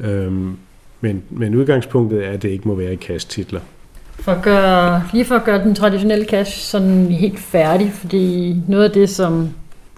Øhm, 0.00 0.56
men, 1.00 1.22
men 1.30 1.54
udgangspunktet 1.54 2.26
er, 2.26 2.30
at 2.30 2.42
det 2.42 2.48
ikke 2.48 2.68
må 2.68 2.74
være 2.74 2.92
i 2.92 2.96
kasttitler. 2.96 3.60
For 4.20 4.32
at 4.32 4.42
gøre, 4.42 5.02
lige 5.12 5.24
for 5.24 5.34
at 5.34 5.44
gøre 5.44 5.64
den 5.64 5.74
traditionelle 5.74 6.24
cash 6.24 6.58
sådan 6.58 7.06
helt 7.06 7.38
færdig, 7.38 7.92
fordi 7.92 8.56
noget 8.68 8.84
af 8.84 8.90
det, 8.90 9.10
som 9.10 9.50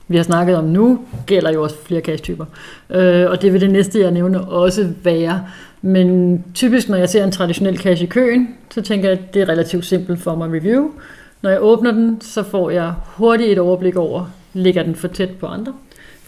vi 0.08 0.16
har 0.16 0.24
snakket 0.24 0.56
om 0.56 0.64
nu, 0.64 0.98
gælder 1.26 1.52
jo 1.52 1.62
også 1.62 1.76
flere 1.84 2.00
cash-typer. 2.00 2.44
Øh, 2.90 3.30
og 3.30 3.42
det 3.42 3.52
vil 3.52 3.60
det 3.60 3.70
næste, 3.70 4.00
jeg 4.00 4.10
nævner, 4.10 4.40
også 4.40 4.92
være. 5.02 5.44
Men 5.82 6.44
typisk, 6.54 6.88
når 6.88 6.96
jeg 6.96 7.08
ser 7.08 7.24
en 7.24 7.32
traditionel 7.32 7.78
cash 7.78 8.02
i 8.02 8.06
køen, 8.06 8.48
så 8.70 8.82
tænker 8.82 9.08
jeg, 9.08 9.18
at 9.18 9.34
det 9.34 9.42
er 9.42 9.48
relativt 9.48 9.86
simpelt 9.86 10.20
for 10.20 10.34
mig 10.34 10.46
at 10.46 10.52
review. 10.52 10.90
Når 11.42 11.50
jeg 11.50 11.62
åbner 11.62 11.92
den, 11.92 12.20
så 12.20 12.42
får 12.42 12.70
jeg 12.70 12.92
hurtigt 13.06 13.52
et 13.52 13.58
overblik 13.58 13.96
over, 13.96 14.30
ligger 14.52 14.82
den 14.82 14.94
for 14.94 15.08
tæt 15.08 15.30
på 15.30 15.46
andre. 15.46 15.72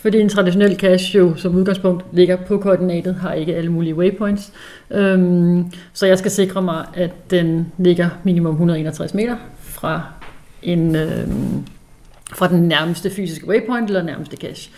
Fordi 0.01 0.21
en 0.21 0.29
traditionel 0.29 0.77
cache 0.77 1.19
jo 1.19 1.35
som 1.37 1.55
udgangspunkt 1.55 2.05
ligger 2.13 2.37
på 2.37 2.59
koordinatet, 2.59 3.15
har 3.15 3.33
ikke 3.33 3.57
alle 3.57 3.73
mulige 3.73 3.95
waypoints. 3.95 4.53
Øhm, 4.91 5.65
så 5.93 6.07
jeg 6.07 6.19
skal 6.19 6.31
sikre 6.31 6.63
mig, 6.63 6.87
at 6.95 7.31
den 7.31 7.73
ligger 7.79 8.09
minimum 8.23 8.53
161 8.53 9.15
meter 9.15 9.37
fra, 9.61 10.03
en, 10.63 10.97
øhm, 10.97 11.65
fra 12.35 12.49
den 12.49 12.69
nærmeste 12.69 13.11
fysiske 13.11 13.49
waypoint 13.49 13.89
eller 13.89 14.03
nærmeste 14.03 14.37
cache. 14.37 14.71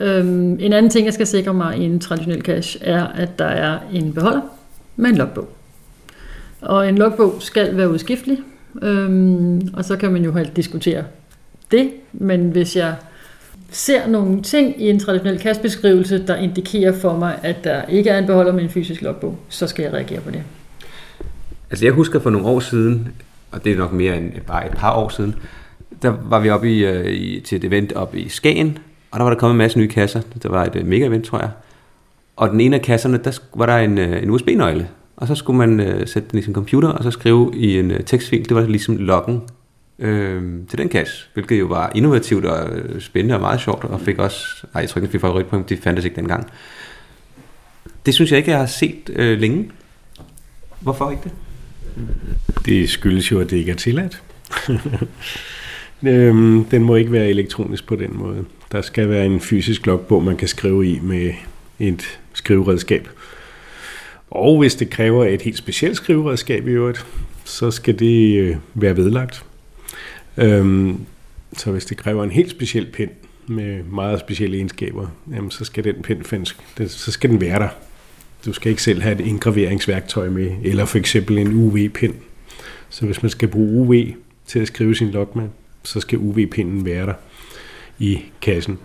Øhm, 0.00 0.58
en 0.60 0.72
anden 0.72 0.90
ting, 0.90 1.04
jeg 1.04 1.14
skal 1.14 1.26
sikre 1.26 1.54
mig 1.54 1.78
i 1.78 1.84
en 1.84 2.00
traditionel 2.00 2.42
cache, 2.42 2.84
er, 2.84 3.06
at 3.06 3.38
der 3.38 3.44
er 3.44 3.78
en 3.92 4.12
beholder 4.12 4.40
med 4.96 5.10
en 5.10 5.16
logbog. 5.16 5.48
Og 6.60 6.88
en 6.88 6.98
logbog 6.98 7.34
skal 7.40 7.76
være 7.76 7.90
udskiftelig, 7.90 8.38
øhm, 8.82 9.68
og 9.72 9.84
så 9.84 9.96
kan 9.96 10.12
man 10.12 10.24
jo 10.24 10.32
helt 10.32 10.56
diskutere 10.56 11.04
det, 11.70 11.90
men 12.12 12.50
hvis 12.50 12.76
jeg 12.76 12.94
ser 13.70 14.06
nogle 14.06 14.42
ting 14.42 14.82
i 14.82 14.90
en 14.90 15.00
traditionel 15.00 15.38
kastbeskrivelse, 15.38 16.26
der 16.26 16.36
indikerer 16.36 16.92
for 16.92 17.18
mig, 17.18 17.38
at 17.42 17.64
der 17.64 17.82
ikke 17.82 18.10
er 18.10 18.18
en 18.18 18.26
beholder 18.26 18.52
med 18.52 18.62
en 18.62 18.70
fysisk 18.70 19.02
logbog, 19.02 19.38
så 19.48 19.66
skal 19.66 19.82
jeg 19.82 19.92
reagere 19.92 20.20
på 20.20 20.30
det. 20.30 20.42
Altså 21.70 21.84
jeg 21.84 21.92
husker 21.92 22.20
for 22.20 22.30
nogle 22.30 22.46
år 22.46 22.60
siden, 22.60 23.08
og 23.50 23.64
det 23.64 23.72
er 23.72 23.76
nok 23.76 23.92
mere 23.92 24.16
end 24.16 24.32
bare 24.46 24.66
et 24.66 24.72
par 24.72 24.96
år 24.96 25.08
siden, 25.08 25.34
der 26.02 26.14
var 26.22 26.40
vi 26.40 26.50
oppe 26.50 26.72
i, 26.72 26.84
øh, 26.84 27.06
i, 27.06 27.40
til 27.40 27.56
et 27.56 27.64
event 27.64 27.92
oppe 27.92 28.20
i 28.20 28.28
Skagen, 28.28 28.78
og 29.10 29.18
der 29.18 29.24
var 29.24 29.30
der 29.30 29.38
kommet 29.38 29.54
en 29.54 29.58
masse 29.58 29.78
nye 29.78 29.88
kasser. 29.88 30.20
Der 30.42 30.48
var 30.48 30.64
et 30.64 30.76
øh, 30.76 30.86
mega-event, 30.86 31.24
tror 31.24 31.38
jeg. 31.38 31.50
Og 32.36 32.50
den 32.50 32.60
ene 32.60 32.76
af 32.76 32.82
kasserne, 32.82 33.18
der 33.18 33.38
var 33.54 33.66
der 33.66 33.76
en, 33.76 33.98
øh, 33.98 34.22
en 34.22 34.30
USB-nøgle, 34.30 34.88
og 35.16 35.26
så 35.26 35.34
skulle 35.34 35.58
man 35.58 35.80
øh, 35.80 36.06
sætte 36.06 36.28
den 36.30 36.38
i 36.38 36.42
sin 36.42 36.54
computer, 36.54 36.88
og 36.88 37.04
så 37.04 37.10
skrive 37.10 37.52
i 37.54 37.78
en 37.78 37.90
øh, 37.90 38.04
tekstfil, 38.04 38.48
det 38.48 38.54
var 38.54 38.66
ligesom 38.66 38.96
loggen 38.96 39.42
øh, 39.98 40.42
til 40.68 40.78
den 40.78 40.90
cache, 40.90 41.28
hvilket 41.34 41.60
jo 41.60 41.66
var 41.66 41.92
innovativt 41.94 42.44
og 42.44 42.78
øh, 42.78 43.00
spændende 43.00 43.34
og 43.34 43.40
meget 43.40 43.60
sjovt, 43.60 43.84
og 43.84 44.00
fik 44.00 44.18
også, 44.18 44.66
nej, 44.74 44.80
jeg 44.80 44.88
tror 44.88 44.98
ikke, 44.98 45.06
den 45.06 45.12
fik 45.12 45.20
favoritpoint, 45.20 45.68
de 45.68 45.76
fandtes 45.76 46.04
ikke 46.04 46.16
dengang. 46.16 46.50
Det 48.06 48.14
synes 48.14 48.30
jeg 48.30 48.38
ikke, 48.38 48.50
jeg 48.50 48.58
har 48.58 48.66
set 48.66 49.10
øh, 49.16 49.38
længe. 49.38 49.70
Hvorfor 50.80 51.10
ikke 51.10 51.22
det? 51.24 51.32
Det 52.66 52.88
skyldes 52.90 53.32
jo, 53.32 53.40
at 53.40 53.50
det 53.50 53.56
ikke 53.56 53.70
er 53.70 53.76
tilladt. 53.76 54.22
øhm, 56.02 56.64
den 56.64 56.82
må 56.82 56.96
ikke 56.96 57.12
være 57.12 57.28
elektronisk 57.28 57.86
på 57.86 57.96
den 57.96 58.10
måde. 58.12 58.44
Der 58.72 58.80
skal 58.80 59.08
være 59.08 59.26
en 59.26 59.40
fysisk 59.40 59.86
logbog, 59.86 60.24
man 60.24 60.36
kan 60.36 60.48
skrive 60.48 60.86
i 60.86 60.98
med 61.02 61.32
et 61.78 62.18
skriveredskab. 62.32 63.08
Og 64.30 64.58
hvis 64.58 64.74
det 64.74 64.90
kræver 64.90 65.24
et 65.24 65.42
helt 65.42 65.56
specielt 65.56 65.96
skriveredskab 65.96 66.68
i 66.68 66.70
øvrigt, 66.70 67.06
så 67.44 67.70
skal 67.70 67.98
det 67.98 68.38
øh, 68.38 68.56
være 68.74 68.96
vedlagt. 68.96 69.44
Øhm, 70.36 71.00
så 71.56 71.72
hvis 71.72 71.84
det 71.84 71.96
kræver 71.96 72.24
en 72.24 72.30
helt 72.30 72.50
speciel 72.50 72.86
pind 72.86 73.10
med 73.46 73.82
meget 73.82 74.20
specielle 74.20 74.56
egenskaber, 74.56 75.06
jamen 75.34 75.50
så 75.50 75.64
skal 75.64 75.84
den 75.84 75.94
pind 76.02 76.24
findes, 76.24 76.56
så 76.86 77.12
skal 77.12 77.30
den 77.30 77.40
være 77.40 77.58
der. 77.58 77.68
Du 78.46 78.52
skal 78.52 78.70
ikke 78.70 78.82
selv 78.82 79.02
have 79.02 79.14
et 79.20 79.26
indgraveringsværktøj 79.26 80.28
med, 80.28 80.50
eller 80.62 80.84
for 80.84 80.98
eksempel 80.98 81.38
en 81.38 81.54
UV-pind. 81.54 82.14
Så 82.88 83.06
hvis 83.06 83.22
man 83.22 83.30
skal 83.30 83.48
bruge 83.48 83.72
UV 83.72 83.94
til 84.46 84.58
at 84.58 84.66
skrive 84.66 84.94
sin 84.94 85.10
log 85.10 85.32
med, 85.34 85.48
så 85.86 86.00
skal 86.00 86.18
UV-pinden 86.18 86.84
være 86.84 87.06
der 87.06 87.14
i 87.98 88.18
kassen. 88.42 88.78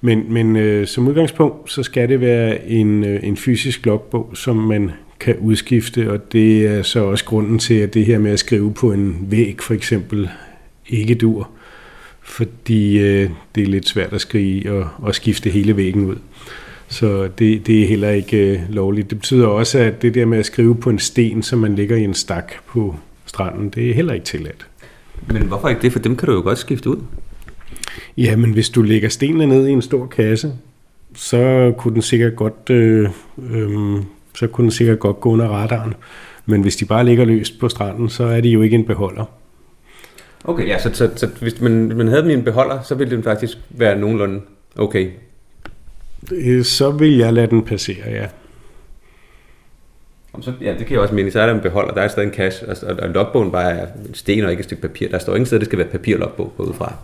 Men, 0.00 0.32
men 0.32 0.56
øh, 0.56 0.86
som 0.86 1.08
udgangspunkt, 1.08 1.72
så 1.72 1.82
skal 1.82 2.08
det 2.08 2.20
være 2.20 2.68
en, 2.68 3.04
øh, 3.04 3.20
en 3.22 3.36
fysisk 3.36 3.86
logbog, 3.86 4.30
som 4.34 4.56
man 4.56 4.90
kan 5.20 5.36
udskifte, 5.36 6.12
og 6.12 6.32
det 6.32 6.66
er 6.66 6.82
så 6.82 7.04
også 7.04 7.24
grunden 7.24 7.58
til, 7.58 7.74
at 7.74 7.94
det 7.94 8.06
her 8.06 8.18
med 8.18 8.30
at 8.30 8.38
skrive 8.38 8.74
på 8.74 8.92
en 8.92 9.26
væg 9.30 9.56
for 9.60 9.74
eksempel 9.74 10.28
ikke 10.88 11.14
dur, 11.14 11.50
fordi 12.22 12.98
øh, 12.98 13.30
det 13.54 13.62
er 13.62 13.66
lidt 13.66 13.88
svært 13.88 14.12
at 14.12 14.20
skrive 14.20 14.72
og, 14.72 14.88
og 14.98 15.14
skifte 15.14 15.50
hele 15.50 15.76
væggen 15.76 16.06
ud. 16.06 16.16
Så 16.88 17.28
det, 17.38 17.66
det 17.66 17.82
er 17.82 17.86
heller 17.86 18.10
ikke 18.10 18.36
øh, 18.36 18.60
lovligt. 18.68 19.10
Det 19.10 19.18
betyder 19.18 19.46
også, 19.46 19.78
at 19.78 20.02
det 20.02 20.14
der 20.14 20.24
med 20.24 20.38
at 20.38 20.46
skrive 20.46 20.76
på 20.76 20.90
en 20.90 20.98
sten, 20.98 21.42
som 21.42 21.58
man 21.58 21.74
ligger 21.74 21.96
i 21.96 22.04
en 22.04 22.14
stak 22.14 22.52
på 22.66 22.96
stranden, 23.26 23.68
det 23.68 23.90
er 23.90 23.94
heller 23.94 24.14
ikke 24.14 24.26
tilladt. 24.26 24.69
Men 25.26 25.42
hvorfor 25.42 25.68
ikke 25.68 25.82
det? 25.82 25.92
For 25.92 25.98
dem 25.98 26.16
kan 26.16 26.28
du 26.28 26.34
jo 26.34 26.40
godt 26.40 26.58
skifte 26.58 26.90
ud. 26.90 26.96
Ja, 28.16 28.36
men 28.36 28.52
hvis 28.52 28.70
du 28.70 28.82
lægger 28.82 29.08
stenene 29.08 29.46
ned 29.46 29.66
i 29.66 29.70
en 29.70 29.82
stor 29.82 30.06
kasse, 30.06 30.52
så 31.14 31.72
kunne 31.78 31.94
den 31.94 32.02
sikkert 32.02 32.36
godt, 32.36 32.70
øh, 32.70 33.08
øh, 33.50 34.02
så 34.34 34.46
kunne 34.46 34.62
den 34.62 34.70
sikkert 34.70 34.98
godt 34.98 35.20
gå 35.20 35.30
under 35.30 35.48
radaren. 35.48 35.94
Men 36.46 36.62
hvis 36.62 36.76
de 36.76 36.84
bare 36.84 37.04
ligger 37.04 37.24
løst 37.24 37.60
på 37.60 37.68
stranden, 37.68 38.08
så 38.08 38.24
er 38.24 38.40
de 38.40 38.48
jo 38.48 38.62
ikke 38.62 38.74
en 38.74 38.84
beholder. 38.84 39.24
Okay, 40.44 40.66
ja, 40.66 40.78
så, 40.78 40.90
så, 40.92 41.10
så 41.16 41.26
hvis 41.40 41.60
man, 41.60 41.72
man 41.96 42.08
havde 42.08 42.22
dem 42.22 42.30
i 42.30 42.34
en 42.34 42.44
beholder, 42.44 42.82
så 42.82 42.94
ville 42.94 43.16
den 43.16 43.22
faktisk 43.22 43.58
være 43.70 43.98
nogenlunde 43.98 44.40
okay. 44.76 45.10
Øh, 46.32 46.64
Så 46.64 46.90
vil 46.90 47.16
jeg 47.16 47.32
lade 47.32 47.46
den 47.46 47.62
passere, 47.62 48.10
ja. 48.10 48.26
Så, 50.42 50.52
ja, 50.60 50.74
det 50.78 50.86
kan 50.86 50.90
jeg 50.90 51.00
også 51.00 51.14
mene. 51.14 51.30
Så 51.30 51.40
er 51.40 51.46
der 51.46 51.54
en 51.54 51.60
beholder, 51.60 51.94
der 51.94 52.00
er 52.00 52.08
stadig 52.08 52.26
en 52.26 52.34
cash, 52.34 52.62
og, 52.68 52.76
og, 52.88 52.96
og 53.02 53.08
logbogen 53.08 53.52
bare 53.52 53.70
er 53.70 53.86
en 54.08 54.14
sten 54.14 54.44
og 54.44 54.50
ikke 54.50 54.60
et 54.60 54.64
stykke 54.64 54.82
papir. 54.82 55.08
Der 55.08 55.18
står 55.18 55.34
ingen 55.34 55.46
sted, 55.46 55.58
det 55.58 55.66
skal 55.66 55.78
være 55.78 55.88
papirlogbog 55.88 56.52
på 56.56 56.62
udefra. 56.62 56.94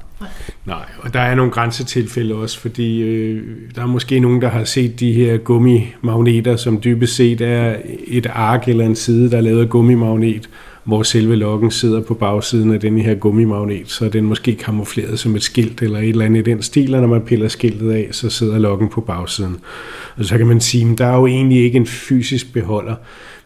Nej, 0.65 0.85
og 1.01 1.15
der 1.15 1.21
er 1.21 1.35
nogle 1.35 1.53
grænsetilfælde 1.53 2.35
også, 2.35 2.61
fordi 2.61 3.03
øh, 3.03 3.43
der 3.75 3.83
er 3.83 3.87
måske 3.87 4.21
nogen, 4.21 4.43
der 4.43 4.49
har 4.49 4.65
set 4.65 5.01
de 5.01 5.13
her 5.13 5.37
gummimagneter, 5.37 6.57
som 6.57 6.81
dybest 6.81 7.17
set 7.17 7.41
er 7.41 7.77
et 8.07 8.27
ark 8.27 8.69
eller 8.69 8.85
en 8.85 8.97
side, 8.97 9.31
der 9.31 9.37
er 9.37 9.41
lavet 9.41 9.61
af 9.61 9.69
gummimagnet, 9.69 10.49
hvor 10.87 11.03
selve 11.03 11.37
lokken 11.37 11.71
sidder 11.71 12.01
på 12.01 12.15
bagsiden 12.15 12.73
af 12.73 12.81
den 12.81 12.99
her 12.99 13.15
gummimagnet, 13.15 13.91
så 13.91 14.05
er 14.05 14.09
den 14.09 14.25
måske 14.25 14.55
kamufleret 14.55 15.19
som 15.19 15.37
et 15.37 15.43
skilt 15.43 15.83
eller 15.83 15.99
et 15.99 16.09
eller 16.09 16.25
andet 16.25 16.47
i 16.47 16.51
den 16.51 16.63
stil, 16.63 16.95
og 16.95 17.01
når 17.01 17.09
man 17.09 17.23
piller 17.23 17.49
skiltet 17.49 17.93
af, 17.93 18.09
så 18.11 18.31
sidder 18.31 18.59
lokken 18.59 18.89
på 18.89 19.01
bagsiden. 19.01 19.57
Og 20.17 20.25
så 20.25 20.39
kan 20.39 20.47
man 20.47 20.61
sige, 20.61 20.91
at 20.93 20.99
der 20.99 21.07
er 21.07 21.17
jo 21.17 21.27
egentlig 21.27 21.65
ikke 21.65 21.77
en 21.77 21.87
fysisk 21.87 22.53
beholder, 22.53 22.95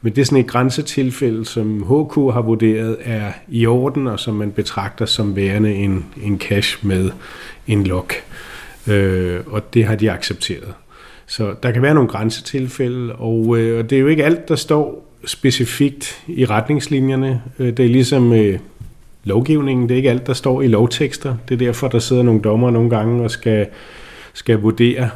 men 0.02 0.12
det 0.12 0.20
er 0.20 0.24
sådan 0.24 0.38
et 0.38 0.46
grænsetilfælde, 0.46 1.44
som 1.44 1.82
HK 1.82 2.14
har 2.14 2.42
vurderet 2.42 2.96
er 3.00 3.32
i 3.48 3.66
orden, 3.66 4.06
og 4.06 4.20
som 4.20 4.34
man 4.34 4.50
betragter 4.50 5.06
som 5.06 5.36
værende 5.36 5.74
en, 5.74 6.04
en 6.22 6.38
cache 6.38 6.88
med 6.88 7.10
en 7.66 7.84
lok. 7.84 8.14
Øh, 8.86 9.40
og 9.46 9.74
det 9.74 9.84
har 9.84 9.94
de 9.94 10.10
accepteret. 10.10 10.74
Så 11.26 11.54
der 11.62 11.70
kan 11.70 11.82
være 11.82 11.94
nogle 11.94 12.08
grænsetilfælde, 12.08 13.14
og, 13.14 13.58
øh, 13.58 13.78
og 13.78 13.90
det 13.90 13.96
er 13.96 14.00
jo 14.00 14.06
ikke 14.06 14.24
alt, 14.24 14.48
der 14.48 14.56
står 14.56 15.09
specifikt 15.24 16.24
i 16.26 16.44
retningslinjerne. 16.44 17.42
Øh, 17.58 17.66
det 17.76 17.84
er 17.84 17.88
ligesom 17.88 18.32
øh, 18.32 18.58
lovgivningen, 19.24 19.88
det 19.88 19.94
er 19.94 19.96
ikke 19.96 20.10
alt, 20.10 20.26
der 20.26 20.32
står 20.32 20.62
i 20.62 20.68
lovtekster. 20.68 21.36
Det 21.48 21.54
er 21.54 21.58
derfor, 21.58 21.88
der 21.88 21.98
sidder 21.98 22.22
nogle 22.22 22.40
dommer 22.40 22.70
nogle 22.70 22.90
gange 22.90 23.24
og 23.24 23.30
skal, 23.30 23.66
skal 24.32 24.58
vurdere, 24.60 25.10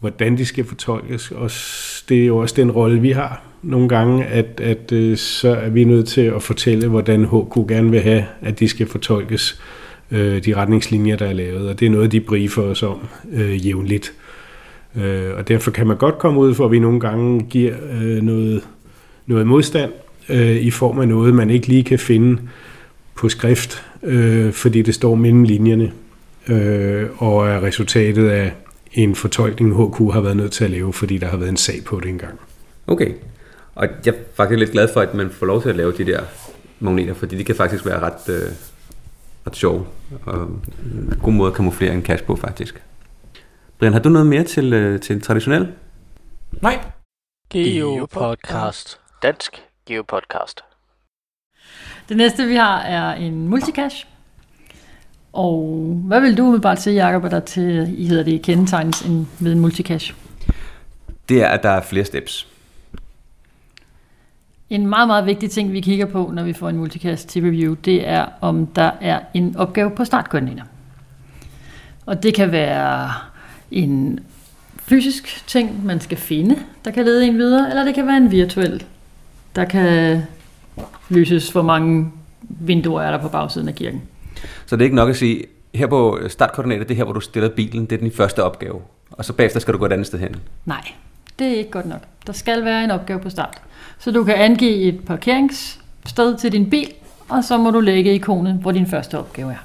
hvordan 0.00 0.38
de 0.38 0.46
skal 0.46 0.64
fortolkes. 0.64 1.30
Og 1.30 1.50
det 2.08 2.22
er 2.22 2.26
jo 2.26 2.36
også 2.36 2.54
den 2.56 2.70
rolle, 2.70 3.00
vi 3.00 3.10
har 3.10 3.42
nogle 3.62 3.88
gange, 3.88 4.24
at, 4.24 4.60
at 4.60 4.92
øh, 4.92 5.16
så 5.16 5.48
er 5.48 5.68
vi 5.68 5.84
nødt 5.84 6.08
til 6.08 6.20
at 6.20 6.42
fortælle, 6.42 6.88
hvordan 6.88 7.24
HK 7.24 7.68
gerne 7.68 7.90
vil 7.90 8.00
have, 8.00 8.24
at 8.42 8.60
de 8.60 8.68
skal 8.68 8.86
fortolkes, 8.86 9.60
øh, 10.10 10.44
de 10.44 10.54
retningslinjer, 10.54 11.16
der 11.16 11.26
er 11.26 11.32
lavet. 11.32 11.68
Og 11.68 11.80
det 11.80 11.86
er 11.86 11.90
noget, 11.90 12.12
de 12.12 12.20
briefer 12.20 12.62
os 12.62 12.82
om 12.82 12.98
øh, 13.32 13.66
jævnligt. 13.66 14.12
Øh, 14.96 15.30
og 15.36 15.48
derfor 15.48 15.70
kan 15.70 15.86
man 15.86 15.96
godt 15.96 16.18
komme 16.18 16.40
ud 16.40 16.54
for, 16.54 16.64
at 16.64 16.70
vi 16.70 16.78
nogle 16.78 17.00
gange 17.00 17.42
giver 17.50 17.74
øh, 18.02 18.22
noget, 18.22 18.62
noget 19.26 19.46
modstand 19.46 19.92
øh, 20.28 20.56
i 20.56 20.70
form 20.70 20.98
af 20.98 21.08
noget, 21.08 21.34
man 21.34 21.50
ikke 21.50 21.66
lige 21.66 21.84
kan 21.84 21.98
finde 21.98 22.42
på 23.14 23.28
skrift, 23.28 23.84
øh, 24.02 24.52
fordi 24.52 24.82
det 24.82 24.94
står 24.94 25.14
mellem 25.14 25.42
linjerne, 25.42 25.92
øh, 26.48 27.06
og 27.22 27.48
er 27.48 27.62
resultatet 27.62 28.28
af 28.28 28.52
en 28.92 29.14
fortolkning, 29.14 29.74
HQ 29.74 30.12
har 30.12 30.20
været 30.20 30.36
nødt 30.36 30.52
til 30.52 30.64
at 30.64 30.70
lave, 30.70 30.92
fordi 30.92 31.18
der 31.18 31.26
har 31.26 31.36
været 31.36 31.50
en 31.50 31.56
sag 31.56 31.84
på 31.84 32.00
det 32.00 32.08
engang. 32.08 32.38
Okay. 32.86 33.12
Og 33.74 33.88
jeg 34.06 34.14
er 34.14 34.18
faktisk 34.34 34.58
lidt 34.58 34.70
glad 34.70 34.88
for, 34.92 35.00
at 35.00 35.14
man 35.14 35.30
får 35.30 35.46
lov 35.46 35.62
til 35.62 35.68
at 35.68 35.76
lave 35.76 35.92
de 35.92 36.04
der 36.04 36.20
magneter, 36.80 37.14
fordi 37.14 37.38
de 37.38 37.44
kan 37.44 37.54
faktisk 37.54 37.86
være 37.86 38.00
ret, 38.00 38.28
øh, 38.28 38.52
ret 39.46 39.56
sjove. 39.56 39.86
Og 40.24 40.42
en 40.84 41.18
god 41.22 41.32
måde 41.32 41.50
at 41.50 41.56
kamuflere 41.56 41.94
en 41.94 42.02
cache 42.02 42.26
på, 42.26 42.36
faktisk. 42.36 42.82
Brian, 43.78 43.92
har 43.92 44.00
du 44.00 44.08
noget 44.08 44.26
mere 44.26 44.44
til, 44.44 44.72
øh, 44.72 45.00
til 45.00 45.20
traditionel? 45.20 45.68
Nej. 46.62 46.78
Geopodcast. 47.50 49.00
Dansk 49.24 49.62
Geopodcast. 49.86 50.60
Det 52.08 52.16
næste, 52.16 52.46
vi 52.46 52.54
har, 52.54 52.80
er 52.80 53.14
en 53.14 53.48
multicache. 53.48 54.06
Og 55.32 55.62
hvad 56.04 56.20
vil 56.20 56.36
du 56.36 56.42
umiddelbart 56.42 56.82
sige, 56.82 57.06
Jacob, 57.06 57.24
at 57.24 57.30
der 57.30 57.40
til, 57.40 57.94
I 57.98 58.06
hedder 58.06 58.24
det, 58.24 58.42
kendetegnes 58.42 59.02
en, 59.02 59.28
ved 59.40 59.52
en 59.52 59.60
multicache? 59.60 60.14
Det 61.28 61.42
er, 61.42 61.48
at 61.48 61.62
der 61.62 61.68
er 61.68 61.82
flere 61.82 62.04
steps. 62.04 62.48
En 64.70 64.86
meget, 64.86 65.06
meget 65.06 65.26
vigtig 65.26 65.50
ting, 65.50 65.72
vi 65.72 65.80
kigger 65.80 66.06
på, 66.06 66.30
når 66.34 66.42
vi 66.42 66.52
får 66.52 66.68
en 66.68 66.76
multicast 66.76 67.28
til 67.28 67.42
review, 67.42 67.74
det 67.74 68.08
er, 68.08 68.26
om 68.40 68.66
der 68.66 68.90
er 69.00 69.20
en 69.34 69.56
opgave 69.56 69.90
på 69.90 70.04
startkoordinater. 70.04 70.64
Og 72.06 72.22
det 72.22 72.34
kan 72.34 72.52
være 72.52 73.12
en 73.70 74.20
fysisk 74.78 75.46
ting, 75.46 75.84
man 75.84 76.00
skal 76.00 76.18
finde, 76.18 76.58
der 76.84 76.90
kan 76.90 77.04
lede 77.04 77.26
en 77.26 77.38
videre, 77.38 77.70
eller 77.70 77.84
det 77.84 77.94
kan 77.94 78.06
være 78.06 78.16
en 78.16 78.30
virtuel, 78.30 78.84
der 79.56 79.64
kan 79.64 80.22
løses, 81.08 81.50
hvor 81.50 81.62
mange 81.62 82.12
vinduer 82.48 83.02
er 83.02 83.10
der 83.10 83.18
på 83.18 83.28
bagsiden 83.28 83.68
af 83.68 83.74
kirken. 83.74 84.02
Så 84.66 84.76
det 84.76 84.82
er 84.82 84.84
ikke 84.84 84.96
nok 84.96 85.10
at 85.10 85.16
sige, 85.16 85.44
her 85.74 85.86
på 85.86 86.18
startkoordinater, 86.28 86.84
det 86.84 86.90
er 86.90 86.96
her, 86.96 87.04
hvor 87.04 87.12
du 87.12 87.20
stiller 87.20 87.48
bilen, 87.48 87.86
det 87.86 87.92
er 87.92 88.00
den 88.00 88.12
første 88.12 88.42
opgave. 88.42 88.80
Og 89.10 89.24
så 89.24 89.32
bagefter 89.32 89.60
skal 89.60 89.74
du 89.74 89.78
gå 89.78 89.86
et 89.86 89.92
andet 89.92 90.06
sted 90.06 90.18
hen. 90.18 90.36
Nej, 90.64 90.92
det 91.38 91.46
er 91.46 91.54
ikke 91.54 91.70
godt 91.70 91.86
nok. 91.86 92.00
Der 92.26 92.32
skal 92.32 92.64
være 92.64 92.84
en 92.84 92.90
opgave 92.90 93.20
på 93.20 93.30
start. 93.30 93.62
Så 93.98 94.10
du 94.10 94.24
kan 94.24 94.34
angive 94.34 94.82
et 94.82 95.04
parkeringssted 95.04 96.38
til 96.38 96.52
din 96.52 96.70
bil, 96.70 96.92
og 97.28 97.44
så 97.44 97.58
må 97.58 97.70
du 97.70 97.80
lægge 97.80 98.14
ikonet, 98.14 98.54
hvor 98.54 98.72
din 98.72 98.86
første 98.86 99.18
opgave 99.18 99.52
er. 99.52 99.64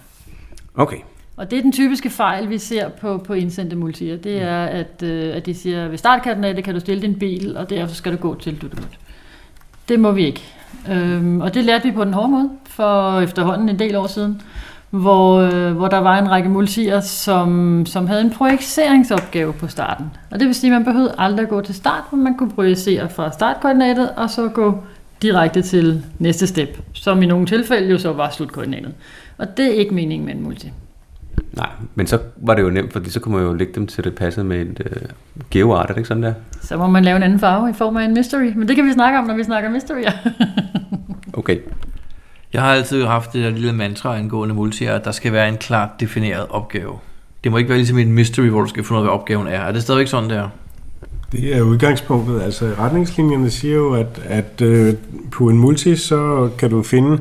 Okay. 0.76 0.98
Og 1.38 1.52
det 1.52 1.58
er 1.58 1.62
den 1.62 1.72
typiske 1.72 2.10
fejl, 2.10 2.50
vi 2.50 2.58
ser 2.58 2.90
på, 2.90 3.18
på 3.18 3.34
indsendte 3.34 3.76
multier. 3.76 4.18
Det 4.18 4.42
er, 4.42 4.66
at, 4.66 5.04
øh, 5.04 5.36
at 5.36 5.46
de 5.46 5.54
siger, 5.54 5.88
ved 5.88 5.98
startkoordinatet 5.98 6.64
kan 6.64 6.74
du 6.74 6.80
stille 6.80 7.02
din 7.02 7.20
bil, 7.20 7.58
og 7.58 7.70
derefter 7.70 7.96
skal 7.96 8.12
du 8.12 8.18
gå 8.18 8.36
til 8.36 8.62
du, 8.62 8.68
du, 8.68 8.76
du. 8.76 8.84
Det 9.90 10.00
må 10.00 10.12
vi 10.12 10.26
ikke. 10.26 10.44
Øhm, 10.92 11.42
og 11.42 11.54
det 11.54 11.66
lærte 11.66 11.86
vi 11.86 11.92
på 11.92 12.04
den 12.04 12.14
hårde 12.14 12.32
måde 12.32 12.50
for 12.66 13.20
efterhånden 13.22 13.70
en 13.70 13.80
del 13.80 13.96
år 13.96 14.08
siden, 14.08 14.42
hvor, 14.90 15.38
øh, 15.38 15.72
hvor 15.72 15.88
der 15.88 15.98
var 15.98 16.20
en 16.20 16.32
række 16.32 16.50
multier, 16.50 17.00
som, 17.00 17.84
som 17.86 18.08
havde 18.08 18.22
en 18.22 18.32
projiceringsopgave 18.32 19.54
på 19.54 19.68
starten. 19.68 20.06
Og 20.32 20.40
det 20.40 20.48
vil 20.48 20.56
sige, 20.56 20.76
at 20.76 20.82
man 20.82 20.86
behøvede 20.86 21.16
aldrig 21.18 21.44
at 21.44 21.50
gå 21.50 21.62
til 21.62 21.76
start, 21.76 22.04
men 22.12 22.24
man 22.24 22.38
kunne 22.38 22.52
projicere 22.52 23.10
fra 23.10 23.32
startkoordinatet, 23.32 24.10
og 24.18 24.30
så 24.30 24.48
gå 24.48 24.78
direkte 25.22 25.62
til 25.62 26.04
næste 26.20 26.48
step, 26.48 26.80
som 26.94 27.24
i 27.24 27.26
nogle 27.26 27.46
tilfælde 27.46 27.90
jo 27.90 27.98
så 27.98 28.14
var 28.14 28.30
slutkoordinatet. 28.30 28.94
Og 29.38 29.58
det 29.58 29.66
er 29.66 29.80
ikke 29.80 29.94
meningen 29.94 30.26
med 30.26 30.36
en 30.36 30.44
multi. 30.44 30.72
Nej, 31.54 31.70
men 31.96 32.08
så 32.08 32.20
var 32.38 32.56
det 32.56 32.62
jo 32.62 32.70
nemt, 32.70 32.94
fordi 32.94 33.10
så 33.10 33.20
kunne 33.20 33.36
man 33.36 33.46
jo 33.46 33.54
lægge 33.54 33.74
dem 33.74 33.88
til 33.88 34.04
det 34.04 34.16
passede 34.16 34.46
med 34.46 34.62
et 34.62 34.82
øh, 34.86 35.02
geoart, 35.52 35.90
er 35.90 35.94
det 35.94 35.98
ikke 35.98 36.08
sådan 36.08 36.24
der? 36.24 36.34
Så 36.62 36.78
må 36.78 36.88
man 36.88 37.04
lave 37.04 37.18
en 37.18 37.24
anden 37.24 37.40
farve 37.40 37.70
i 37.70 37.74
form 37.74 37.98
af 37.98 38.06
en 38.06 38.14
mystery. 38.14 38.54
Men 38.56 38.68
det 38.68 38.76
kan 38.76 38.86
vi 38.86 38.94
snakke 38.94 39.20
om, 39.20 39.26
når 39.26 39.36
vi 39.36 39.44
snakker 39.44 39.70
mysterier. 39.70 40.12
Okay. 41.34 41.58
Jeg 42.54 42.62
har 42.62 42.74
altid 42.74 43.06
haft 43.06 43.34
det 43.34 43.44
der 43.44 43.50
lille 43.50 43.74
mantra 43.74 44.18
angående 44.18 44.56
multier, 44.56 44.94
at 44.94 45.06
der 45.06 45.12
skal 45.12 45.34
være 45.34 45.50
en 45.50 45.58
klart 45.58 45.90
defineret 46.00 46.46
opgave. 46.50 46.94
Det 47.44 47.52
må 47.52 47.58
ikke 47.58 47.70
være 47.70 47.78
ligesom 47.78 47.98
en 47.98 48.14
mystery, 48.14 48.50
hvor 48.50 48.62
du 48.62 48.68
skal 48.68 48.84
finde 48.84 49.02
ud 49.02 49.06
af, 49.06 49.12
hvad 49.12 49.20
opgaven 49.20 49.48
er. 49.48 49.60
Er 49.60 49.72
det 49.72 49.82
stadigvæk 49.82 50.08
sådan 50.08 50.30
der? 50.30 50.50
Det 51.32 51.56
er 51.56 51.62
udgangspunktet. 51.62 52.42
Altså 52.42 52.74
retningslinjerne 52.80 53.50
siger 53.50 53.76
jo, 53.76 53.94
at, 53.94 54.22
at 54.26 54.62
øh, 54.62 54.94
på 55.32 55.50
en 55.50 55.58
multi, 55.58 55.96
så 55.96 56.50
kan 56.58 56.70
du 56.70 56.84
finde, 56.84 57.20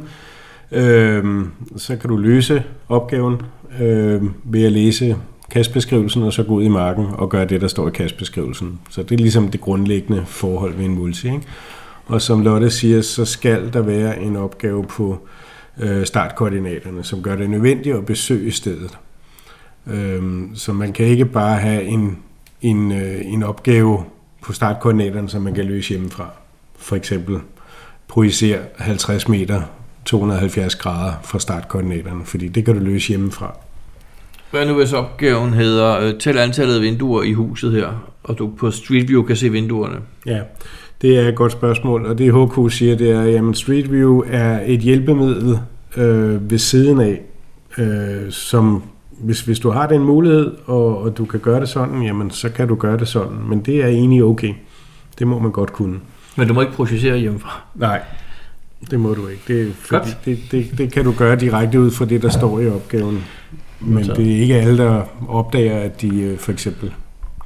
øh, 0.72 1.46
så 1.76 1.96
kan 1.96 2.10
du 2.10 2.16
løse 2.16 2.62
opgaven 2.88 3.42
øh, 3.80 4.22
ved 4.44 4.64
at 4.64 4.72
læse 4.72 5.16
kastbeskrivelsen, 5.50 6.22
og 6.22 6.32
så 6.32 6.42
gå 6.42 6.54
ud 6.54 6.64
i 6.64 6.68
marken 6.68 7.06
og 7.12 7.28
gøre 7.28 7.44
det, 7.44 7.60
der 7.60 7.68
står 7.68 7.88
i 7.88 7.90
kastbeskrivelsen. 7.90 8.80
Så 8.90 9.02
det 9.02 9.12
er 9.12 9.18
ligesom 9.18 9.48
det 9.48 9.60
grundlæggende 9.60 10.24
forhold 10.26 10.74
ved 10.74 10.84
en 10.84 10.94
multi. 10.94 11.26
Ikke? 11.26 11.42
Og 12.06 12.22
som 12.22 12.42
Lotte 12.42 12.70
siger, 12.70 13.02
så 13.02 13.24
skal 13.24 13.72
der 13.72 13.82
være 13.82 14.20
en 14.20 14.36
opgave 14.36 14.84
på 14.84 15.18
øh, 15.80 16.06
startkoordinaterne, 16.06 17.04
som 17.04 17.22
gør 17.22 17.36
det 17.36 17.50
nødvendigt 17.50 17.96
at 17.96 18.06
besøge 18.06 18.52
stedet. 18.52 18.98
Øh, 19.86 20.22
så 20.54 20.72
man 20.72 20.92
kan 20.92 21.06
ikke 21.06 21.24
bare 21.24 21.56
have 21.56 21.82
en, 21.82 22.18
en, 22.62 22.92
øh, 22.92 23.20
en 23.24 23.42
opgave 23.42 24.04
på 24.42 24.52
startkoordinaterne, 24.52 25.28
som 25.28 25.42
man 25.42 25.54
kan 25.54 25.64
løse 25.64 25.88
hjemmefra. 25.88 26.30
For 26.76 26.96
eksempel 26.96 27.38
projicere 28.08 28.58
50 28.76 29.28
meter 29.28 29.62
270 30.08 30.76
grader 30.76 31.12
fra 31.24 31.38
startkoordinaterne, 31.38 32.24
fordi 32.24 32.48
det 32.48 32.64
kan 32.64 32.74
du 32.74 32.80
løse 32.84 33.08
hjemmefra. 33.08 33.56
Hvad 34.50 34.66
nu 34.66 34.74
hvis 34.74 34.92
opgaven 34.92 35.54
hedder, 35.54 35.98
øh, 36.00 36.18
tæl 36.18 36.38
antallet 36.38 36.74
af 36.74 36.82
vinduer 36.82 37.22
i 37.22 37.32
huset 37.32 37.72
her, 37.72 37.88
og 38.22 38.38
du 38.38 38.50
på 38.58 38.70
Street 38.70 39.08
View 39.08 39.22
kan 39.22 39.36
se 39.36 39.50
vinduerne? 39.50 39.96
Ja, 40.26 40.40
det 41.02 41.18
er 41.18 41.28
et 41.28 41.34
godt 41.34 41.52
spørgsmål, 41.52 42.06
og 42.06 42.18
det 42.18 42.34
HK 42.34 42.72
siger, 42.72 42.96
det 42.96 43.10
er, 43.10 43.48
at 43.48 43.56
Street 43.56 43.92
View 43.92 44.22
er 44.26 44.60
et 44.66 44.80
hjælpemiddel 44.80 45.58
øh, 45.96 46.50
ved 46.50 46.58
siden 46.58 47.00
af, 47.00 47.20
øh, 47.78 48.30
som 48.30 48.82
hvis, 49.10 49.40
hvis 49.40 49.58
du 49.60 49.70
har 49.70 49.86
den 49.86 50.02
mulighed, 50.02 50.52
og, 50.66 50.98
og 50.98 51.18
du 51.18 51.24
kan 51.24 51.40
gøre 51.40 51.60
det 51.60 51.68
sådan, 51.68 52.02
jamen 52.02 52.30
så 52.30 52.48
kan 52.48 52.68
du 52.68 52.74
gøre 52.74 52.96
det 52.96 53.08
sådan. 53.08 53.38
Men 53.48 53.60
det 53.60 53.84
er 53.84 53.86
egentlig 53.86 54.24
okay. 54.24 54.54
Det 55.18 55.26
må 55.26 55.38
man 55.38 55.52
godt 55.52 55.72
kunne. 55.72 55.98
Men 56.36 56.48
du 56.48 56.54
må 56.54 56.60
ikke 56.60 56.72
projicere 56.72 57.18
hjemmefra. 57.18 57.60
Nej, 57.74 58.00
det 58.90 59.00
må 59.00 59.14
du 59.14 59.28
ikke. 59.28 59.42
Det, 59.48 59.74
fordi, 59.74 60.10
det, 60.24 60.38
det, 60.50 60.78
det 60.78 60.92
kan 60.92 61.04
du 61.04 61.12
gøre 61.12 61.36
direkte 61.36 61.80
ud 61.80 61.90
fra 61.90 62.04
det, 62.04 62.22
der 62.22 62.28
står 62.28 62.60
i 62.60 62.68
opgaven. 62.68 63.24
Men 63.80 64.04
Så. 64.04 64.14
det 64.14 64.36
er 64.36 64.40
ikke 64.40 64.54
alle, 64.54 64.78
der 64.78 65.02
opdager, 65.28 65.78
at 65.78 66.00
de 66.00 66.20
øh, 66.20 66.38
for 66.38 66.52
eksempel 66.52 66.92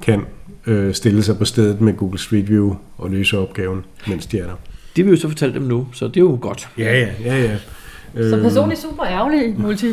kan 0.03 0.25
øh, 0.67 0.95
stille 0.95 1.23
sig 1.23 1.39
på 1.39 1.45
stedet 1.45 1.81
med 1.81 1.97
Google 1.97 2.19
Street 2.19 2.49
View 2.49 2.75
og 2.99 3.11
løse 3.11 3.39
opgaven, 3.39 3.85
mens 4.07 4.27
de 4.27 4.39
er 4.39 4.47
der. 4.47 4.55
Det 4.97 5.05
vil 5.05 5.11
jo 5.11 5.21
så 5.21 5.29
fortælle 5.29 5.55
dem 5.55 5.63
nu, 5.63 5.87
så 5.93 6.09
det 6.09 6.17
er 6.17 6.21
jo 6.21 6.39
godt. 6.41 6.69
Ja, 6.79 6.99
ja, 6.99 7.09
ja, 7.25 7.43
ja. 7.43 7.57
Så 8.31 8.41
personligt 8.43 8.81
super 8.81 9.05
ærgerlig 9.05 9.55
multi. 9.59 9.87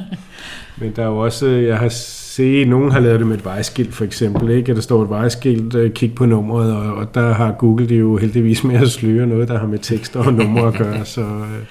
Men 0.80 0.92
der 0.96 1.02
er 1.02 1.06
jo 1.06 1.18
også, 1.18 1.46
øh, 1.46 1.64
jeg 1.64 1.78
har 1.78 1.88
set, 2.36 2.68
nogen 2.68 2.90
har 2.90 3.00
lavet 3.00 3.18
det 3.18 3.26
med 3.26 3.36
et 3.36 3.44
vejskilt 3.44 3.94
for 3.94 4.04
eksempel, 4.04 4.50
ikke? 4.50 4.70
At 4.70 4.76
der 4.76 4.82
står 4.82 5.02
et 5.02 5.10
vejskilt, 5.10 5.74
øh, 5.74 5.92
kig 5.92 6.14
på 6.14 6.26
nummeret, 6.26 6.76
og, 6.76 6.94
og 6.94 7.14
der 7.14 7.34
har 7.34 7.52
Google 7.52 7.88
det 7.88 8.00
jo 8.00 8.16
heldigvis 8.16 8.64
med 8.64 8.76
at 8.76 8.88
sløre 8.88 9.26
noget, 9.26 9.48
der 9.48 9.58
har 9.58 9.66
med 9.66 9.78
tekster 9.78 10.20
og 10.20 10.32
numre 10.32 10.68
at 10.68 10.74
gøre, 10.74 11.04
så... 11.04 11.20
øh, 11.20 11.64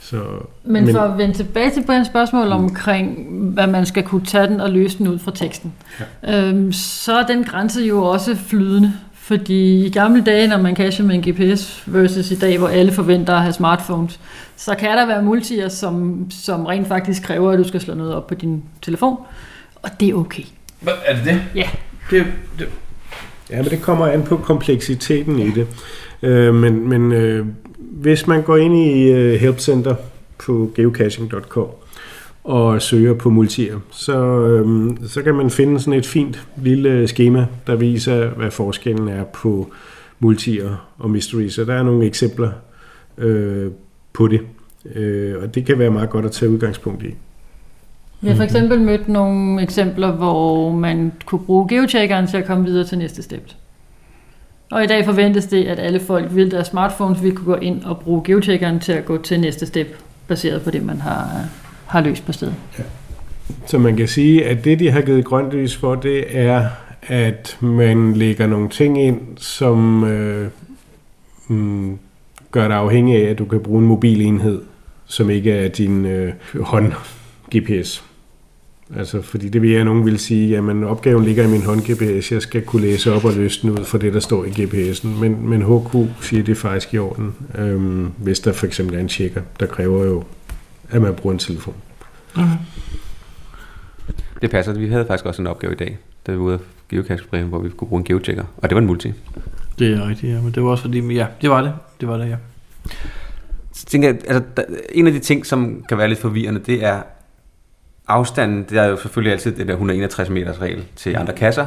så 0.00 0.16
Men, 0.64 0.84
Men 0.84 0.94
for 0.94 1.00
at 1.00 1.18
vende 1.18 1.34
tilbage 1.34 1.70
til 1.70 1.82
Brians 1.86 2.06
spørgsmål 2.06 2.52
omkring, 2.52 3.26
hvad 3.30 3.66
man 3.66 3.86
skal 3.86 4.02
kunne 4.02 4.24
tage 4.24 4.46
den 4.46 4.60
og 4.60 4.70
løse 4.70 4.98
den 4.98 5.08
ud 5.08 5.18
fra 5.18 5.32
teksten, 5.34 5.72
ja. 6.22 6.48
øhm, 6.48 6.72
så 6.72 7.12
er 7.12 7.26
den 7.26 7.44
grænse 7.44 7.80
jo 7.82 8.02
også 8.02 8.36
flydende. 8.36 8.92
Fordi 9.14 9.86
i 9.86 9.90
gamle 9.90 10.22
dage, 10.22 10.48
når 10.48 10.58
man 10.58 10.76
cacher 10.76 11.04
med 11.04 11.14
en 11.14 11.32
GPS 11.32 11.82
versus 11.86 12.30
i 12.30 12.38
dag, 12.38 12.58
hvor 12.58 12.68
alle 12.68 12.92
forventer 12.92 13.34
at 13.34 13.42
have 13.42 13.52
smartphones, 13.52 14.20
så 14.56 14.74
kan 14.74 14.88
der 14.88 15.06
være 15.06 15.22
multier, 15.22 15.68
som, 15.68 16.26
som 16.30 16.66
rent 16.66 16.88
faktisk 16.88 17.22
kræver, 17.22 17.52
at 17.52 17.58
du 17.58 17.64
skal 17.64 17.80
slå 17.80 17.94
noget 17.94 18.14
op 18.14 18.26
på 18.26 18.34
din 18.34 18.62
telefon. 18.82 19.16
Og 19.82 19.90
det 20.00 20.08
er 20.08 20.14
okay. 20.14 20.42
Hvad, 20.80 20.92
er 21.04 21.16
det 21.16 21.24
det? 21.24 21.42
Ja. 21.54 21.68
Det, 22.10 22.26
det. 22.58 22.68
Ja, 23.50 23.62
men 23.62 23.70
det 23.70 23.82
kommer 23.82 24.06
an 24.06 24.22
på 24.22 24.36
kompleksiteten 24.36 25.38
i 25.38 25.50
det. 25.50 25.66
Øh, 26.22 26.54
men 26.54 26.88
men 26.88 27.12
øh, 27.12 27.46
hvis 27.80 28.26
man 28.26 28.42
går 28.42 28.56
ind 28.56 28.76
i 28.76 29.10
øh, 29.10 29.40
helpcenter 29.40 29.94
på 30.38 30.72
geocaching.com 30.74 31.66
og 32.44 32.82
søger 32.82 33.14
på 33.14 33.30
multier, 33.30 33.78
så, 33.90 34.40
øh, 34.46 34.90
så 35.08 35.22
kan 35.22 35.34
man 35.34 35.50
finde 35.50 35.80
sådan 35.80 35.92
et 35.92 36.06
fint 36.06 36.40
lille 36.56 37.08
schema, 37.08 37.46
der 37.66 37.76
viser, 37.76 38.28
hvad 38.28 38.50
forskellen 38.50 39.08
er 39.08 39.24
på 39.24 39.72
multier 40.18 40.90
og 40.98 41.10
mysteries. 41.10 41.54
Så 41.54 41.64
der 41.64 41.74
er 41.74 41.82
nogle 41.82 42.06
eksempler 42.06 42.50
øh, 43.18 43.70
på 44.12 44.28
det. 44.28 44.40
Øh, 44.94 45.42
og 45.42 45.54
det 45.54 45.66
kan 45.66 45.78
være 45.78 45.90
meget 45.90 46.10
godt 46.10 46.24
at 46.24 46.32
tage 46.32 46.50
udgangspunkt 46.50 47.02
i. 47.02 47.14
Vi 48.20 48.28
har 48.28 48.36
for 48.36 48.42
eksempel 48.42 48.80
mødt 48.80 49.08
nogle 49.08 49.62
eksempler, 49.62 50.12
hvor 50.12 50.72
man 50.72 51.12
kunne 51.24 51.44
bruge 51.46 51.68
geocheckeren 51.68 52.26
til 52.26 52.36
at 52.36 52.44
komme 52.44 52.64
videre 52.64 52.86
til 52.86 52.98
næste 52.98 53.22
step. 53.22 53.50
Og 54.70 54.84
i 54.84 54.86
dag 54.86 55.04
forventes 55.04 55.46
det, 55.46 55.64
at 55.64 55.78
alle 55.78 56.00
folk 56.00 56.34
vil 56.34 56.50
deres 56.50 56.66
smartphones 56.66 57.22
vil 57.22 57.36
kunne 57.36 57.54
gå 57.54 57.60
ind 57.60 57.84
og 57.84 57.98
bruge 58.00 58.22
geocheckeren 58.24 58.80
til 58.80 58.92
at 58.92 59.04
gå 59.04 59.22
til 59.22 59.40
næste 59.40 59.66
step, 59.66 59.96
baseret 60.28 60.62
på 60.62 60.70
det, 60.70 60.84
man 60.84 61.00
har, 61.00 61.44
har 61.86 62.00
løst 62.00 62.26
på 62.26 62.32
stedet. 62.32 62.54
Så 63.66 63.78
man 63.78 63.96
kan 63.96 64.08
sige, 64.08 64.46
at 64.46 64.64
det, 64.64 64.78
de 64.78 64.90
har 64.90 65.00
givet 65.00 65.24
grønt 65.24 65.52
lys 65.52 65.76
for, 65.76 65.94
det 65.94 66.24
er, 66.38 66.68
at 67.02 67.58
man 67.60 68.12
lægger 68.12 68.46
nogle 68.46 68.68
ting 68.68 69.02
ind, 69.02 69.20
som 69.36 70.04
øh, 70.04 70.48
mm, 71.48 71.98
gør 72.50 72.68
dig 72.68 72.76
afhængig 72.76 73.16
af, 73.16 73.30
at 73.30 73.38
du 73.38 73.44
kan 73.44 73.60
bruge 73.60 73.82
en 73.82 73.88
mobilenhed, 73.88 74.62
som 75.06 75.30
ikke 75.30 75.52
er 75.52 75.68
din 75.68 76.06
øh, 76.06 76.32
hånd-GPS. 76.60 78.09
Altså, 78.96 79.22
fordi 79.22 79.48
det 79.48 79.62
vil 79.62 79.70
jeg, 79.70 79.84
nogen 79.84 80.06
vil 80.06 80.18
sige, 80.18 80.48
jamen 80.48 80.84
opgaven 80.84 81.24
ligger 81.24 81.44
i 81.44 81.48
min 81.48 81.62
hånd-GPS, 81.62 82.32
jeg 82.32 82.42
skal 82.42 82.62
kunne 82.62 82.82
læse 82.82 83.12
op 83.12 83.24
og 83.24 83.32
løse 83.32 83.62
den 83.62 83.70
ud 83.70 83.84
fra 83.84 83.98
det, 83.98 84.14
der 84.14 84.20
står 84.20 84.44
i 84.44 84.48
GPS'en. 84.48 85.06
Men, 85.06 85.48
men 85.48 85.62
HQ 85.62 86.22
siger, 86.24 86.42
det 86.42 86.52
er 86.52 86.56
faktisk 86.56 86.94
i 86.94 86.98
orden, 86.98 87.34
øhm, 87.58 88.10
hvis 88.16 88.40
der 88.40 88.52
for 88.52 88.66
eksempel 88.66 88.96
er 88.96 89.00
en 89.00 89.08
tjekker, 89.08 89.42
der 89.60 89.66
kræver 89.66 90.04
jo, 90.04 90.24
at 90.90 91.02
man 91.02 91.14
bruger 91.14 91.32
en 91.32 91.38
telefon. 91.38 91.74
Det 94.42 94.50
passer. 94.50 94.72
Vi 94.72 94.88
havde 94.88 95.06
faktisk 95.06 95.26
også 95.26 95.42
en 95.42 95.46
opgave 95.46 95.72
i 95.72 95.76
dag, 95.76 95.98
da 96.26 96.32
vi 96.32 96.38
var 96.38 96.44
ude 96.44 96.54
af 96.54 96.60
geocache 96.88 97.44
hvor 97.44 97.58
vi 97.58 97.68
kunne 97.68 97.88
bruge 97.88 98.00
en 98.00 98.04
geochecker. 98.04 98.44
Og 98.56 98.70
det 98.70 98.74
var 98.74 98.80
en 98.80 98.86
multi. 98.86 99.12
Det 99.78 99.92
er 99.92 100.08
rigtigt, 100.08 100.32
ja. 100.32 100.40
Men 100.40 100.52
det 100.52 100.62
var 100.62 100.70
også 100.70 100.82
fordi, 100.82 101.14
ja, 101.14 101.26
det 101.42 101.50
var 101.50 101.62
det. 101.62 101.72
Det 102.00 102.08
var 102.08 102.16
det, 102.16 102.28
ja. 102.28 102.36
Så 103.72 103.86
tænker 103.86 104.08
jeg, 104.08 104.18
altså, 104.26 104.42
der, 104.56 104.62
en 104.92 105.06
af 105.06 105.12
de 105.12 105.18
ting, 105.18 105.46
som 105.46 105.84
kan 105.88 105.98
være 105.98 106.08
lidt 106.08 106.18
forvirrende, 106.18 106.60
det 106.66 106.84
er 106.84 107.02
afstanden. 108.10 108.66
Det 108.70 108.78
er 108.78 108.84
jo 108.84 108.96
selvfølgelig 108.96 109.32
altid 109.32 109.52
det 109.52 109.66
der 109.66 109.72
161 109.72 110.30
meters 110.30 110.60
regel 110.60 110.84
til 110.96 111.16
andre 111.16 111.32
kasser. 111.32 111.66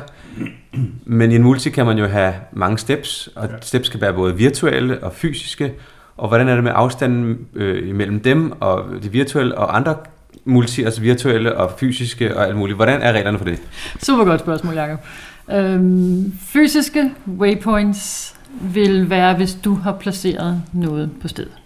Men 1.05 1.31
i 1.31 1.35
en 1.35 1.43
multi 1.43 1.69
kan 1.69 1.85
man 1.85 1.97
jo 1.97 2.07
have 2.07 2.33
mange 2.51 2.77
steps, 2.77 3.29
og 3.35 3.49
steps 3.61 3.89
kan 3.89 4.01
være 4.01 4.13
både 4.13 4.35
virtuelle 4.37 5.03
og 5.03 5.13
fysiske. 5.13 5.73
Og 6.17 6.27
hvordan 6.27 6.47
er 6.47 6.55
det 6.55 6.63
med 6.63 6.71
afstanden 6.75 7.37
øh, 7.55 7.89
imellem 7.89 8.19
dem 8.19 8.61
og 8.61 8.85
de 9.03 9.11
virtuelle 9.11 9.57
og 9.57 9.75
andre 9.75 9.95
multi, 10.45 10.83
altså 10.83 11.01
virtuelle 11.01 11.55
og 11.57 11.71
fysiske 11.77 12.37
og 12.37 12.47
alt 12.47 12.55
muligt? 12.55 12.77
Hvordan 12.77 13.01
er 13.01 13.11
reglerne 13.11 13.37
for 13.37 13.45
det? 13.45 13.59
Super 13.99 14.25
godt 14.25 14.39
spørgsmål, 14.39 14.73
Jacob. 14.73 14.99
Øhm, 15.51 16.33
fysiske 16.39 17.11
waypoints 17.39 18.35
vil 18.61 19.09
være, 19.09 19.35
hvis 19.35 19.53
du 19.53 19.75
har 19.75 19.91
placeret 19.91 20.61
noget 20.73 21.09
på 21.21 21.27
stedet. 21.27 21.62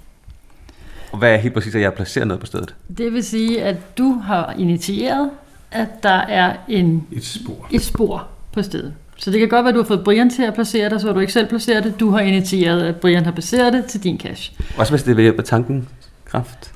Og 1.17 1.19
hvad 1.19 1.33
er 1.33 1.37
helt 1.37 1.53
præcis, 1.53 1.75
at 1.75 1.81
jeg 1.81 1.89
har 1.89 1.95
placeret 1.95 2.27
noget 2.27 2.39
på 2.39 2.45
stedet? 2.45 2.75
Det 2.97 3.13
vil 3.13 3.23
sige, 3.23 3.63
at 3.63 3.97
du 3.97 4.13
har 4.13 4.53
initieret, 4.57 5.29
at 5.71 6.03
der 6.03 6.09
er 6.09 6.55
en, 6.67 7.07
Et 7.11 7.25
spor. 7.25 7.67
et 7.71 7.81
spor 7.81 8.27
på 8.53 8.61
stedet. 8.61 8.93
Så 9.17 9.31
det 9.31 9.39
kan 9.39 9.49
godt 9.49 9.63
være, 9.63 9.69
at 9.69 9.75
du 9.75 9.81
har 9.81 9.87
fået 9.87 10.03
Brian 10.03 10.29
til 10.29 10.43
at 10.43 10.53
placere 10.53 10.89
det, 10.89 11.01
så 11.01 11.13
du 11.13 11.19
ikke 11.19 11.33
selv 11.33 11.47
placerer 11.47 11.81
det. 11.81 11.99
Du 11.99 12.09
har 12.09 12.19
initieret, 12.19 12.81
at 12.81 12.95
Brian 12.95 13.25
har 13.25 13.31
placeret 13.31 13.73
det 13.73 13.85
til 13.85 14.03
din 14.03 14.19
cache. 14.19 14.53
Også 14.77 14.91
hvis 14.93 15.03
det 15.03 15.11
er 15.11 15.15
ved 15.15 15.23
hjælp 15.23 15.39
af 15.39 15.45
tanken 15.45 15.87
kraft. 16.25 16.71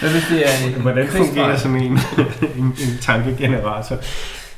Hvad 0.00 0.10
hvis 0.10 0.24
det 0.30 0.42
er 0.46 0.76
en 0.76 0.82
Hvordan 0.82 1.08
fungerer 1.08 1.56
sådan 1.56 1.76
en, 1.76 1.92
en, 2.58 2.64
en 2.64 2.98
tankegenerator? 3.00 3.96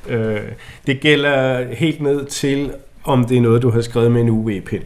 Øh, 0.09 0.41
det 0.87 1.01
gælder 1.01 1.65
helt 1.75 2.01
ned 2.01 2.25
til, 2.27 2.73
om 3.05 3.25
det 3.25 3.37
er 3.37 3.41
noget, 3.41 3.63
du 3.63 3.71
har 3.71 3.81
skrevet 3.81 4.13
med 4.13 4.21
en 4.21 4.29
UV-pind. 4.29 4.83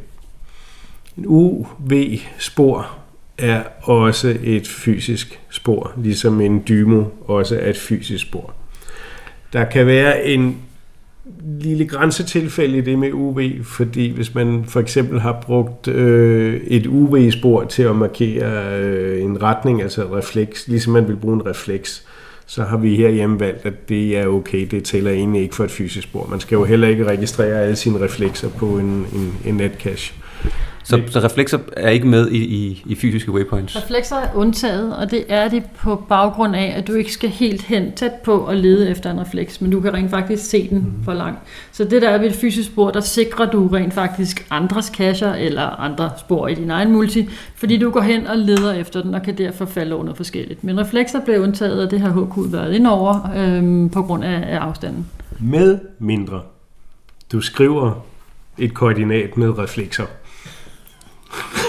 UV-spor 1.16 2.90
er 3.38 3.62
også 3.82 4.36
et 4.42 4.68
fysisk 4.68 5.40
spor, 5.50 5.92
ligesom 5.96 6.40
en 6.40 6.62
dymo 6.68 7.04
også 7.26 7.58
er 7.58 7.70
et 7.70 7.76
fysisk 7.76 8.26
spor. 8.26 8.54
Der 9.52 9.64
kan 9.64 9.86
være 9.86 10.24
en 10.24 10.56
lille 11.60 11.86
grænsetilfælde 11.86 12.78
i 12.78 12.80
det 12.80 12.98
med 12.98 13.12
UV, 13.12 13.40
fordi 13.64 14.10
hvis 14.10 14.34
man 14.34 14.64
for 14.64 14.80
eksempel 14.80 15.20
har 15.20 15.42
brugt 15.46 15.88
øh, 15.88 16.60
et 16.66 16.86
UV-spor 16.86 17.64
til 17.64 17.82
at 17.82 17.96
markere 17.96 18.80
øh, 18.80 19.22
en 19.22 19.42
retning, 19.42 19.82
altså 19.82 20.04
et 20.04 20.12
refleks, 20.12 20.68
ligesom 20.68 20.92
man 20.92 21.08
vil 21.08 21.16
bruge 21.16 21.34
en 21.34 21.46
refleks, 21.46 22.06
så 22.46 22.62
har 22.62 22.76
vi 22.76 22.96
herhjemme 22.96 23.40
valgt, 23.40 23.66
at 23.66 23.88
det 23.88 24.18
er 24.18 24.26
okay, 24.26 24.66
det 24.70 24.84
tæller 24.84 25.10
egentlig 25.10 25.42
ikke 25.42 25.54
for 25.54 25.64
et 25.64 25.70
fysisk 25.70 26.08
spor. 26.08 26.26
Man 26.30 26.40
skal 26.40 26.56
jo 26.56 26.64
heller 26.64 26.88
ikke 26.88 27.06
registrere 27.06 27.62
alle 27.62 27.76
sine 27.76 28.00
reflekser 28.00 28.48
på 28.48 28.66
en, 28.66 29.06
en, 29.14 29.34
en 29.44 29.54
netcache. 29.54 30.14
Så, 30.84 31.00
så 31.10 31.20
reflekser 31.20 31.58
er 31.76 31.90
ikke 31.90 32.06
med 32.06 32.30
i, 32.30 32.38
i, 32.38 32.82
i 32.86 32.94
fysiske 32.94 33.32
waypoints? 33.32 33.76
Reflekser 33.76 34.16
er 34.16 34.34
undtaget, 34.34 34.96
og 34.96 35.10
det 35.10 35.24
er 35.28 35.48
det 35.48 35.62
på 35.64 36.04
baggrund 36.08 36.56
af, 36.56 36.74
at 36.76 36.86
du 36.86 36.92
ikke 36.92 37.12
skal 37.12 37.30
helt 37.30 37.62
hen 37.62 37.92
tæt 37.92 38.12
på 38.12 38.32
og 38.32 38.56
lede 38.56 38.90
efter 38.90 39.10
en 39.10 39.20
refleks, 39.20 39.60
men 39.60 39.70
du 39.70 39.80
kan 39.80 39.94
rent 39.94 40.10
faktisk 40.10 40.50
se 40.50 40.68
den 40.68 40.94
for 41.04 41.14
langt. 41.14 41.38
Så 41.72 41.84
det 41.84 42.02
der 42.02 42.08
er 42.08 42.18
ved 42.18 42.26
et 42.26 42.34
fysisk 42.34 42.68
spor, 42.68 42.90
der 42.90 43.00
sikrer 43.00 43.50
du 43.50 43.68
rent 43.68 43.94
faktisk 43.94 44.46
andres 44.50 44.86
cacher 44.86 45.34
eller 45.34 45.62
andre 45.62 46.10
spor 46.18 46.48
i 46.48 46.54
din 46.54 46.70
egen 46.70 46.92
multi, 46.92 47.28
fordi 47.56 47.78
du 47.78 47.90
går 47.90 48.00
hen 48.00 48.26
og 48.26 48.38
leder 48.38 48.72
efter 48.72 49.02
den 49.02 49.14
og 49.14 49.22
kan 49.22 49.38
derfor 49.38 49.64
falde 49.64 49.96
under 49.96 50.14
forskelligt. 50.14 50.64
Men 50.64 50.80
reflekser 50.80 51.20
bliver 51.20 51.38
undtaget, 51.38 51.84
og 51.84 51.90
det 51.90 52.00
har 52.00 52.10
HQ 52.10 52.52
været 52.52 52.74
ind 52.74 52.86
over 52.86 53.30
øhm, 53.36 53.88
på 53.88 54.02
grund 54.02 54.24
af, 54.24 54.54
af 54.54 54.58
afstanden. 54.58 55.06
Med 55.40 55.78
mindre 55.98 56.40
du 57.32 57.40
skriver 57.40 58.06
et 58.58 58.74
koordinat 58.74 59.36
med 59.36 59.58
reflekser. 59.58 60.06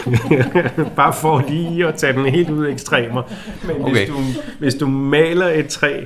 Bare 0.96 1.14
for 1.14 1.46
lige 1.50 1.88
at 1.88 1.96
tage 1.96 2.14
den 2.14 2.26
helt 2.26 2.50
ud 2.50 2.66
af 2.66 2.72
ekstremer. 2.72 3.24
Men 3.68 3.82
okay. 3.82 3.94
Hvis, 3.94 4.10
du, 4.10 4.16
hvis 4.60 4.76
du 4.76 4.88
maler 4.88 5.48
et 5.48 5.68
træ 5.68 6.04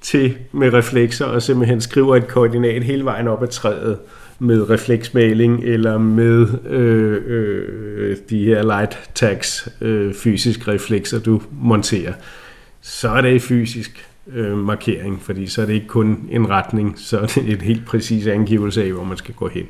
til 0.00 0.36
med 0.52 0.72
reflekser, 0.72 1.24
og 1.24 1.42
simpelthen 1.42 1.80
skriver 1.80 2.16
et 2.16 2.28
koordinat 2.28 2.84
hele 2.84 3.04
vejen 3.04 3.28
op 3.28 3.42
ad 3.42 3.48
træet 3.48 3.98
med 4.38 4.70
refleksmaling, 4.70 5.64
eller 5.64 5.98
med 5.98 6.48
øh, 6.68 7.22
øh, 7.26 8.16
de 8.30 8.44
her 8.44 8.62
light 8.62 9.10
tags, 9.14 9.68
øh, 9.80 10.14
fysiske 10.14 10.72
reflekser, 10.72 11.18
du 11.20 11.42
monterer, 11.62 12.12
så 12.82 13.08
er 13.08 13.20
det 13.20 13.42
fysisk 13.42 14.08
øh, 14.32 14.58
markering, 14.58 15.22
fordi 15.22 15.46
så 15.46 15.62
er 15.62 15.66
det 15.66 15.74
ikke 15.74 15.86
kun 15.86 16.28
en 16.30 16.50
retning, 16.50 16.94
så 16.98 17.18
er 17.18 17.26
det 17.26 17.48
et 17.48 17.62
helt 17.62 17.86
præcis 17.86 18.26
angivelse 18.26 18.84
af, 18.84 18.92
hvor 18.92 19.04
man 19.04 19.16
skal 19.16 19.34
gå 19.34 19.48
hen. 19.48 19.66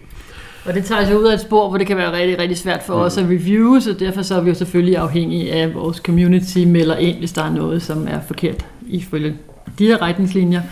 Og 0.67 0.75
det 0.75 0.85
tager 0.85 1.05
sig 1.05 1.19
ud 1.19 1.25
af 1.25 1.35
et 1.35 1.41
spor, 1.41 1.69
hvor 1.69 1.79
det 1.79 1.87
kan 1.87 1.97
være 1.97 2.13
rigtig, 2.13 2.39
rigtig 2.39 2.59
svært 2.59 2.83
for 2.83 2.95
mm. 2.95 3.01
os 3.01 3.19
at 3.19 3.25
reviewe, 3.25 3.81
så 3.81 3.93
derfor 3.93 4.23
så 4.23 4.35
er 4.35 4.41
vi 4.41 4.49
jo 4.49 4.55
selvfølgelig 4.55 4.97
afhængige 4.97 5.53
af, 5.53 5.59
at 5.59 5.75
vores 5.75 5.97
community 5.97 6.59
melder 6.59 6.97
ind, 6.97 7.19
hvis 7.19 7.33
der 7.33 7.43
er 7.43 7.51
noget, 7.51 7.83
som 7.83 8.09
er 8.09 8.21
forkert 8.21 8.67
ifølge 8.87 9.37
de 9.79 9.87
her 9.87 10.03
retningslinjer. 10.03 10.63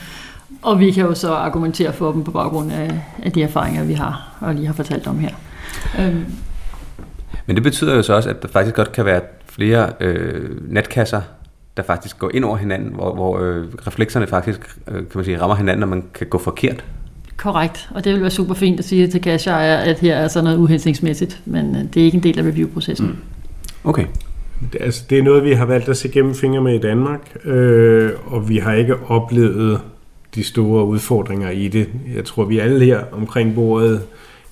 Og 0.62 0.80
vi 0.80 0.90
kan 0.90 1.04
jo 1.04 1.14
så 1.14 1.32
argumentere 1.32 1.92
for 1.92 2.12
dem 2.12 2.24
på 2.24 2.30
baggrund 2.30 2.72
af, 2.72 3.00
af 3.22 3.32
de 3.32 3.42
erfaringer, 3.42 3.84
vi 3.84 3.92
har 3.92 4.36
og 4.40 4.54
lige 4.54 4.66
har 4.66 4.74
fortalt 4.74 5.06
om 5.06 5.18
her. 5.18 5.34
Øhm, 6.00 6.24
Men 7.46 7.56
det 7.56 7.62
betyder 7.62 7.94
jo 7.94 8.02
så 8.02 8.14
også, 8.14 8.30
at 8.30 8.42
der 8.42 8.48
faktisk 8.48 8.76
godt 8.76 8.92
kan 8.92 9.04
være 9.04 9.20
flere 9.46 9.92
øh, 10.00 10.72
netkasser, 10.72 11.20
der 11.76 11.82
faktisk 11.82 12.18
går 12.18 12.30
ind 12.34 12.44
over 12.44 12.56
hinanden, 12.56 12.94
hvor, 12.94 13.14
hvor 13.14 13.38
øh, 13.38 13.66
reflekserne 13.86 14.26
faktisk 14.26 14.78
øh, 14.88 14.94
kan 14.94 15.06
man 15.14 15.24
sige, 15.24 15.40
rammer 15.40 15.56
hinanden, 15.56 15.82
og 15.82 15.88
man 15.88 16.04
kan 16.14 16.26
gå 16.26 16.38
forkert 16.38 16.84
korrekt, 17.42 17.88
og 17.90 18.04
det 18.04 18.12
vil 18.12 18.20
være 18.20 18.30
super 18.30 18.54
fint 18.54 18.78
at 18.78 18.84
sige 18.84 19.06
til 19.06 19.22
cache 19.22 19.52
at 19.52 19.98
her 19.98 20.14
er 20.14 20.28
sådan 20.28 20.44
noget 20.44 20.58
uhensigtsmæssigt, 20.58 21.40
men 21.44 21.76
øh, 21.76 21.82
det 21.94 22.00
er 22.00 22.04
ikke 22.04 22.16
en 22.16 22.22
del 22.22 22.38
af 22.38 22.42
review-processen. 22.42 23.06
Mm. 23.06 23.16
Okay. 23.84 24.04
Det, 24.72 24.80
altså, 24.80 25.04
det 25.10 25.18
er 25.18 25.22
noget, 25.22 25.44
vi 25.44 25.52
har 25.52 25.64
valgt 25.64 25.88
at 25.88 25.96
se 25.96 26.08
gennem 26.08 26.34
fingre 26.34 26.60
med 26.60 26.74
i 26.74 26.78
Danmark, 26.78 27.36
øh, 27.44 28.10
og 28.26 28.48
vi 28.48 28.58
har 28.58 28.72
ikke 28.72 28.96
oplevet 29.08 29.80
de 30.34 30.44
store 30.44 30.84
udfordringer 30.84 31.50
i 31.50 31.68
det. 31.68 31.88
Jeg 32.14 32.24
tror, 32.24 32.44
vi 32.44 32.58
alle 32.58 32.84
her 32.84 33.00
omkring 33.12 33.54
bordet 33.54 34.02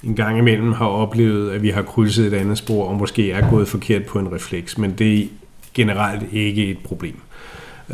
en 0.04 0.14
gang 0.14 0.38
imellem 0.38 0.72
har 0.72 0.86
oplevet, 0.86 1.50
at 1.50 1.62
vi 1.62 1.68
har 1.68 1.82
krydset 1.82 2.26
et 2.26 2.34
andet 2.34 2.58
spor, 2.58 2.84
og 2.84 2.96
måske 2.96 3.32
er 3.32 3.50
gået 3.50 3.68
forkert 3.68 4.04
på 4.04 4.18
en 4.18 4.32
refleks, 4.32 4.78
men 4.78 4.94
det 4.98 5.18
er 5.18 5.26
generelt 5.74 6.22
ikke 6.32 6.66
et 6.66 6.78
problem. 6.84 7.16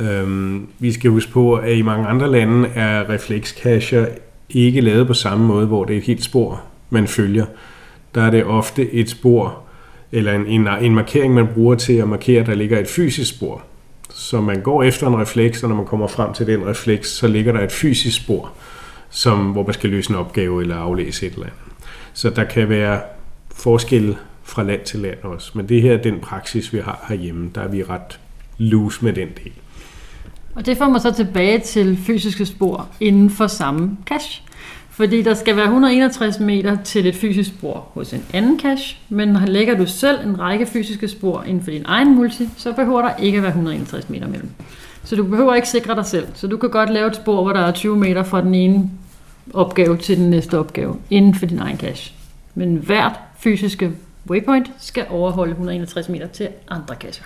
Øhm, 0.00 0.66
vi 0.78 0.92
skal 0.92 1.10
huske 1.10 1.32
på, 1.32 1.54
at 1.54 1.76
i 1.76 1.82
mange 1.82 2.06
andre 2.06 2.30
lande 2.30 2.68
er 2.74 3.10
reflekskasher 3.10 4.06
ikke 4.50 4.80
lavet 4.80 5.06
på 5.06 5.14
samme 5.14 5.46
måde, 5.46 5.66
hvor 5.66 5.84
det 5.84 5.94
er 5.94 5.98
et 5.98 6.04
helt 6.04 6.24
spor, 6.24 6.62
man 6.90 7.06
følger. 7.06 7.46
Der 8.14 8.22
er 8.22 8.30
det 8.30 8.44
ofte 8.44 8.92
et 8.92 9.10
spor, 9.10 9.58
eller 10.12 10.32
en, 10.32 10.46
en, 10.46 10.68
en 10.68 10.94
markering, 10.94 11.34
man 11.34 11.48
bruger 11.54 11.74
til 11.74 11.92
at 11.92 12.08
markere, 12.08 12.40
at 12.40 12.46
der 12.46 12.54
ligger 12.54 12.78
et 12.78 12.88
fysisk 12.88 13.36
spor. 13.36 13.62
Så 14.10 14.40
man 14.40 14.60
går 14.60 14.82
efter 14.82 15.06
en 15.06 15.20
refleks, 15.20 15.62
og 15.62 15.68
når 15.68 15.76
man 15.76 15.86
kommer 15.86 16.06
frem 16.06 16.32
til 16.32 16.46
den 16.46 16.66
refleks, 16.66 17.10
så 17.10 17.26
ligger 17.26 17.52
der 17.52 17.60
et 17.60 17.72
fysisk 17.72 18.16
spor, 18.16 18.52
som, 19.10 19.52
hvor 19.52 19.66
man 19.66 19.74
skal 19.74 19.90
løse 19.90 20.10
en 20.10 20.16
opgave 20.16 20.62
eller 20.62 20.76
aflæse 20.76 21.26
et 21.26 21.32
eller 21.32 21.46
andet. 21.46 21.58
Så 22.12 22.30
der 22.30 22.44
kan 22.44 22.68
være 22.68 23.00
forskelle 23.54 24.16
fra 24.44 24.62
land 24.62 24.80
til 24.84 25.00
land 25.00 25.18
også. 25.22 25.50
Men 25.54 25.68
det 25.68 25.82
her 25.82 25.92
er 25.92 26.02
den 26.02 26.20
praksis, 26.20 26.72
vi 26.72 26.78
har 26.78 27.04
herhjemme. 27.08 27.50
Der 27.54 27.60
er 27.60 27.68
vi 27.68 27.82
ret 27.82 28.20
loose 28.58 29.04
med 29.04 29.12
den 29.12 29.28
del. 29.44 29.52
Og 30.56 30.66
det 30.66 30.78
får 30.78 30.88
mig 30.88 31.00
så 31.00 31.12
tilbage 31.12 31.58
til 31.58 31.98
fysiske 32.06 32.46
spor 32.46 32.88
inden 33.00 33.30
for 33.30 33.46
samme 33.46 33.96
cache. 34.06 34.42
Fordi 34.90 35.22
der 35.22 35.34
skal 35.34 35.56
være 35.56 35.64
161 35.64 36.40
meter 36.40 36.76
til 36.84 37.06
et 37.06 37.14
fysisk 37.14 37.50
spor 37.50 37.88
hos 37.94 38.12
en 38.12 38.24
anden 38.32 38.60
cache, 38.60 38.96
men 39.08 39.38
lægger 39.46 39.76
du 39.76 39.86
selv 39.86 40.28
en 40.28 40.40
række 40.40 40.66
fysiske 40.66 41.08
spor 41.08 41.42
inden 41.42 41.64
for 41.64 41.70
din 41.70 41.82
egen 41.84 42.14
multi, 42.14 42.48
så 42.56 42.72
behøver 42.72 43.02
der 43.02 43.16
ikke 43.16 43.36
at 43.36 43.42
være 43.42 43.50
161 43.50 44.10
meter 44.10 44.26
mellem. 44.26 44.48
Så 45.04 45.16
du 45.16 45.24
behøver 45.24 45.54
ikke 45.54 45.68
sikre 45.68 45.94
dig 45.94 46.06
selv. 46.06 46.26
Så 46.34 46.46
du 46.46 46.56
kan 46.56 46.70
godt 46.70 46.90
lave 46.90 47.06
et 47.06 47.16
spor, 47.16 47.42
hvor 47.42 47.52
der 47.52 47.60
er 47.60 47.72
20 47.72 47.96
meter 47.96 48.22
fra 48.22 48.40
den 48.40 48.54
ene 48.54 48.90
opgave 49.54 49.96
til 49.96 50.16
den 50.16 50.30
næste 50.30 50.58
opgave 50.58 50.96
inden 51.10 51.34
for 51.34 51.46
din 51.46 51.58
egen 51.58 51.78
cache. 51.78 52.14
Men 52.54 52.76
hvert 52.76 53.12
fysiske 53.38 53.92
waypoint 54.30 54.70
skal 54.78 55.06
overholde 55.10 55.50
161 55.50 56.08
meter 56.08 56.26
til 56.26 56.48
andre 56.68 56.94
cacher. 56.94 57.24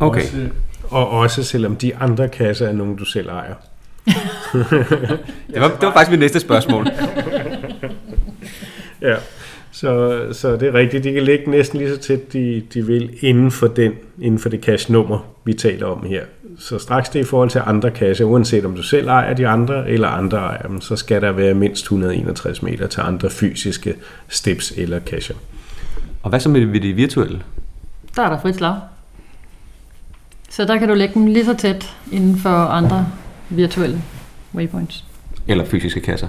Okay. 0.00 0.22
Også, 0.22 0.48
og 0.90 1.10
også 1.10 1.42
selvom 1.42 1.76
de 1.76 1.96
andre 1.96 2.28
kasser 2.28 2.68
er 2.68 2.72
nogen, 2.72 2.96
du 2.96 3.04
selv 3.04 3.28
ejer. 3.28 3.54
Det 5.52 5.60
var, 5.60 5.68
det 5.68 5.82
var 5.82 5.92
faktisk 5.92 6.10
mit 6.10 6.20
næste 6.20 6.40
spørgsmål. 6.40 6.86
Ja, 9.02 9.14
så, 9.72 10.20
så 10.32 10.56
det 10.56 10.62
er 10.62 10.74
rigtigt. 10.74 11.04
De 11.04 11.12
kan 11.12 11.22
ligge 11.22 11.50
næsten 11.50 11.78
lige 11.78 11.90
så 11.90 11.98
tæt, 12.00 12.32
de, 12.32 12.62
de 12.74 12.86
vil, 12.86 13.10
inden 13.20 13.50
for, 13.50 13.66
den, 13.66 13.92
inden 14.20 14.40
for 14.40 14.48
det 14.48 14.60
cache-nummer, 14.64 15.18
vi 15.44 15.52
taler 15.54 15.86
om 15.86 16.06
her. 16.06 16.24
Så 16.58 16.78
straks 16.78 17.08
det 17.08 17.18
er 17.18 17.22
i 17.22 17.26
forhold 17.26 17.50
til 17.50 17.62
andre 17.66 17.90
kasser, 17.90 18.24
uanset 18.24 18.64
om 18.64 18.76
du 18.76 18.82
selv 18.82 19.08
ejer 19.08 19.34
de 19.34 19.46
andre, 19.46 19.90
eller 19.90 20.08
andre 20.08 20.38
ejer 20.38 20.66
dem, 20.66 20.80
så 20.80 20.96
skal 20.96 21.22
der 21.22 21.32
være 21.32 21.54
mindst 21.54 21.82
161 21.82 22.62
meter 22.62 22.86
til 22.86 23.00
andre 23.00 23.30
fysiske 23.30 23.94
steps 24.28 24.72
eller 24.76 24.98
kasser. 24.98 25.34
Og 26.22 26.30
hvad 26.30 26.40
så 26.40 26.48
med 26.48 26.80
det 26.80 26.96
virtuelle? 26.96 27.42
Der 28.16 28.22
er 28.22 28.28
der 28.28 28.40
frit 28.40 28.56
slag. 28.56 28.74
Så 30.60 30.66
der 30.66 30.78
kan 30.78 30.88
du 30.88 30.94
lægge 30.94 31.14
dem 31.14 31.26
lige 31.26 31.44
så 31.44 31.54
tæt 31.54 31.96
inden 32.12 32.36
for 32.36 32.50
andre 32.50 33.06
virtuelle 33.50 34.02
waypoints. 34.54 35.04
Eller 35.48 35.64
fysiske 35.64 36.00
kasser? 36.00 36.28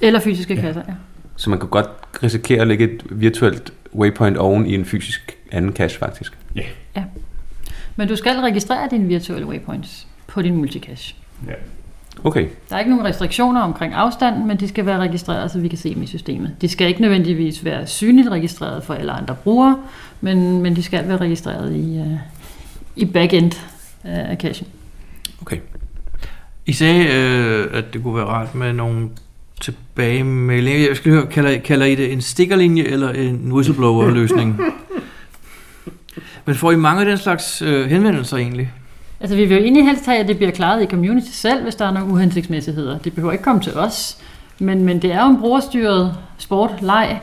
Eller 0.00 0.20
fysiske 0.20 0.54
ja. 0.54 0.60
kasser, 0.60 0.82
ja. 0.88 0.92
Så 1.36 1.50
man 1.50 1.58
kan 1.58 1.68
godt 1.68 1.86
risikere 2.22 2.60
at 2.60 2.68
lægge 2.68 2.84
et 2.84 3.02
virtuelt 3.10 3.72
waypoint 3.94 4.36
oven 4.36 4.66
i 4.66 4.74
en 4.74 4.84
fysisk 4.84 5.36
anden 5.52 5.72
cache 5.72 5.98
faktisk. 5.98 6.38
Men 7.96 8.08
du 8.08 8.16
skal 8.16 8.36
registrere 8.36 8.88
dine 8.90 9.04
virtuelle 9.04 9.46
waypoints 9.46 10.06
på 10.26 10.42
din 10.42 10.56
multicache. 10.56 11.16
Ja. 11.46 11.52
Okay. 12.24 12.46
Der 12.68 12.74
er 12.74 12.78
ikke 12.78 12.90
nogen 12.90 13.06
restriktioner 13.06 13.60
omkring 13.60 13.94
afstanden, 13.94 14.46
men 14.46 14.56
de 14.56 14.68
skal 14.68 14.86
være 14.86 14.98
registreret, 14.98 15.50
så 15.50 15.58
vi 15.58 15.68
kan 15.68 15.78
se 15.78 15.94
dem 15.94 16.02
i 16.02 16.06
systemet. 16.06 16.56
De 16.60 16.68
skal 16.68 16.88
ikke 16.88 17.00
nødvendigvis 17.00 17.64
være 17.64 17.86
synligt 17.86 18.28
registreret 18.28 18.82
for 18.82 18.94
alle 18.94 19.12
andre 19.12 19.36
brugere, 19.44 19.78
men, 20.20 20.62
men 20.62 20.76
de 20.76 20.82
skal 20.82 21.08
være 21.08 21.16
registreret 21.16 21.76
i, 21.76 21.98
uh, 22.00 22.18
i 22.98 23.04
backend 23.04 23.52
af 24.04 24.36
cachen. 24.36 24.66
Okay. 25.42 25.56
I 26.66 26.72
sagde, 26.72 27.04
øh, 27.06 27.78
at 27.78 27.84
det 27.92 28.02
kunne 28.02 28.16
være 28.16 28.24
rart 28.26 28.54
med 28.54 28.72
nogle 28.72 29.08
tilbagemeldinger. 29.60 30.86
Jeg 30.88 30.96
skal 30.96 31.12
høre, 31.12 31.26
kalder, 31.26 31.50
I- 31.50 31.58
kalder 31.58 31.86
I 31.86 31.94
det 31.94 32.12
en 32.12 32.20
stikkerlinje 32.20 32.82
eller 32.84 33.10
en 33.12 33.52
whistleblower-løsning? 33.52 34.60
Men 36.46 36.54
får 36.54 36.72
I 36.72 36.76
mange 36.76 37.00
af 37.00 37.06
den 37.06 37.18
slags 37.18 37.62
øh, 37.62 37.86
henvendelser 37.90 38.36
egentlig? 38.36 38.72
Altså 39.20 39.36
vi 39.36 39.44
vil 39.44 39.56
jo 39.56 39.62
egentlig 39.62 39.84
helst 39.84 40.06
have, 40.06 40.18
at 40.18 40.28
det 40.28 40.36
bliver 40.36 40.52
klaret 40.52 40.82
i 40.82 40.86
community 40.86 41.30
selv, 41.32 41.62
hvis 41.62 41.74
der 41.74 41.86
er 41.86 41.90
nogle 41.92 42.12
uhensigtsmæssigheder. 42.12 42.98
Det 42.98 43.12
behøver 43.14 43.32
ikke 43.32 43.44
komme 43.44 43.62
til 43.62 43.74
os, 43.74 44.18
men, 44.58 44.84
men 44.84 45.02
det 45.02 45.12
er 45.12 45.22
jo 45.24 45.30
en 45.30 45.40
brugerstyret 45.40 46.14
sport, 46.38 46.70
leg, 46.82 47.20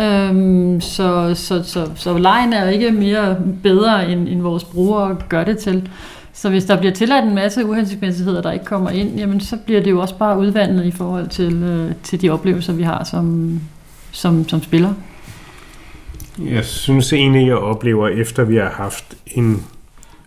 øhm, 0.00 0.80
så, 0.80 1.34
så, 1.34 1.62
så, 1.62 1.90
så 1.94 2.18
lejen 2.18 2.52
er 2.52 2.64
jo 2.64 2.70
ikke 2.70 2.90
mere 2.90 3.36
bedre, 3.62 4.12
end, 4.12 4.28
end 4.28 4.42
vores 4.42 4.64
brugere 4.64 5.16
gør 5.28 5.44
det 5.44 5.58
til. 5.58 5.88
Så 6.32 6.50
hvis 6.50 6.64
der 6.64 6.78
bliver 6.78 6.92
tilladt 6.92 7.24
en 7.24 7.34
masse 7.34 7.66
uhensigtsmæssigheder, 7.66 8.42
der 8.42 8.52
ikke 8.52 8.64
kommer 8.64 8.90
ind, 8.90 9.16
jamen 9.16 9.40
så 9.40 9.56
bliver 9.66 9.82
det 9.82 9.90
jo 9.90 10.00
også 10.00 10.14
bare 10.14 10.38
udvandet 10.38 10.84
i 10.84 10.90
forhold 10.90 11.28
til, 11.28 11.62
øh, 11.62 11.92
til 12.02 12.22
de 12.22 12.30
oplevelser, 12.30 12.72
vi 12.72 12.82
har 12.82 13.04
som, 13.04 13.60
som, 14.10 14.48
som 14.48 14.62
spiller. 14.62 14.94
Jeg 16.44 16.64
synes 16.64 17.12
egentlig, 17.12 17.46
jeg 17.46 17.56
oplever, 17.56 18.08
efter 18.08 18.44
vi 18.44 18.56
har 18.56 18.70
haft 18.70 19.16
en 19.26 19.62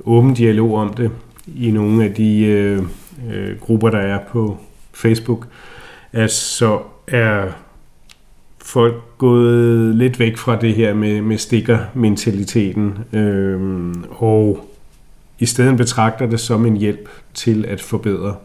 åben 0.05 0.33
dialog 0.33 0.75
om 0.75 0.93
det 0.93 1.11
i 1.55 1.71
nogle 1.71 2.03
af 2.03 2.13
de 2.13 2.39
øh, 2.39 2.83
øh, 3.33 3.59
grupper, 3.59 3.89
der 3.89 3.99
er 3.99 4.19
på 4.31 4.57
Facebook, 4.93 5.47
at 6.11 6.31
så 6.31 6.81
er 7.07 7.47
folk 8.61 9.17
gået 9.17 9.95
lidt 9.95 10.19
væk 10.19 10.37
fra 10.37 10.55
det 10.55 10.75
her 10.75 10.93
med, 10.93 11.21
med 11.21 11.37
stikker-mentaliteten, 11.37 12.97
øh, 13.13 13.93
og 14.09 14.69
i 15.39 15.45
stedet 15.45 15.77
betragter 15.77 16.25
det 16.25 16.39
som 16.39 16.65
en 16.65 16.77
hjælp 16.77 17.09
til 17.33 17.65
at 17.65 17.81
forbedre 17.81 18.35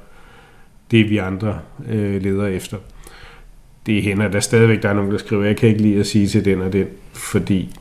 det, 0.91 1.11
vi 1.11 1.17
andre 1.19 1.59
øh, 1.89 2.23
leder 2.23 2.47
efter. 2.47 2.77
det 3.87 4.03
hænder 4.03 4.29
der 4.29 4.41
stadigvæk, 4.41 4.83
der 4.83 4.89
er 4.89 4.95
nogen, 4.95 5.13
der 5.13 5.19
skriver, 5.19 5.45
jeg 5.45 5.57
kan 5.57 5.69
ikke 5.69 5.83
lide 5.83 6.01
at 6.01 6.07
sige 6.07 6.29
til 6.29 6.45
den 6.45 6.63
og 6.63 6.73
den, 6.73 6.87
fordi 7.13 7.75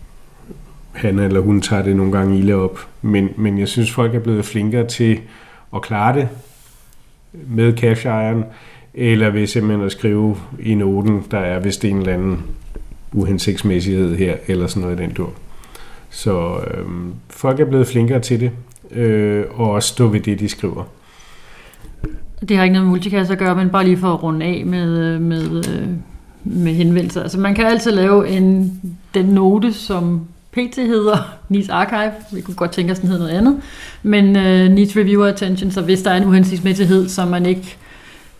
han 0.92 1.20
eller 1.20 1.40
hun 1.40 1.62
tager 1.62 1.84
det 1.84 1.96
nogle 1.96 2.12
gange 2.12 2.40
ilde 2.40 2.54
op. 2.54 2.88
Men, 3.02 3.30
men 3.38 3.60
jeg 3.60 3.68
synes, 3.68 3.92
folk 3.92 4.16
er 4.16 4.20
blevet 4.20 4.46
flinkere 4.46 4.88
til 4.88 5.20
at 5.76 5.82
klare 5.82 6.16
det 6.16 6.30
med 7.34 7.78
cash 7.78 8.08
eller 8.96 9.30
ved 9.30 9.48
simpelthen 9.48 9.86
at 9.86 9.92
skrive 9.92 10.38
i 10.60 10.76
noten, 10.76 11.24
der 11.32 11.40
er 11.40 11.60
vist 11.60 11.86
en 11.86 11.98
eller 11.98 12.14
anden 12.14 12.44
uhensigtsmæssighed 13.14 14.16
her, 14.16 14.36
eller 14.48 14.68
sådan 14.68 14.82
noget 14.82 15.00
i 15.00 15.04
den 15.04 15.14
tur. 15.14 15.34
Så 16.10 16.58
øh, 16.58 16.86
folk 17.30 17.60
er 17.60 17.66
blevet 17.66 17.88
flinkere 17.88 18.20
til 18.20 18.40
det, 18.40 18.52
øh, 18.92 19.46
og 19.50 19.72
også 19.72 19.90
stå 19.90 20.08
ved 20.08 20.20
det, 20.20 20.40
de 20.40 20.50
skriver. 20.50 20.84
Det 22.50 22.58
har 22.58 22.64
ikke 22.64 22.74
noget 22.74 22.88
multicast 22.88 23.32
at 23.32 23.38
gøre, 23.38 23.56
men 23.56 23.70
bare 23.70 23.84
lige 23.84 23.98
for 23.98 24.14
at 24.14 24.24
runde 24.24 24.46
af 24.46 24.64
med, 24.66 25.00
øh, 25.00 25.22
med, 25.22 25.58
øh, 25.58 25.88
med 26.44 26.74
henvendelser. 26.74 27.22
Altså 27.22 27.40
man 27.40 27.56
kan 27.56 27.66
altid 27.66 27.92
lave 27.92 28.30
en, 28.30 28.82
den 29.14 29.26
note, 29.26 29.74
som 29.74 30.22
PT 30.52 30.76
hedder 30.76 31.18
NIS 31.50 31.70
Archive. 31.70 32.12
Vi 32.34 32.42
kunne 32.42 32.56
godt 32.56 32.72
tænke 32.72 32.92
os, 32.92 33.00
den 33.00 33.10
hedder 33.10 33.24
noget 33.24 33.38
andet. 33.38 33.62
Men 34.04 34.36
øh, 34.36 34.66
uh, 34.66 34.72
NIS 34.72 34.98
Reviewer 34.98 35.28
Attention, 35.28 35.72
så 35.72 35.82
hvis 35.82 36.02
der 36.02 36.12
er 36.12 36.18
en 36.18 36.26
uhensigtsmæssighed, 36.26 37.10
som 37.10 37.28
man 37.28 37.46
ikke 37.46 37.78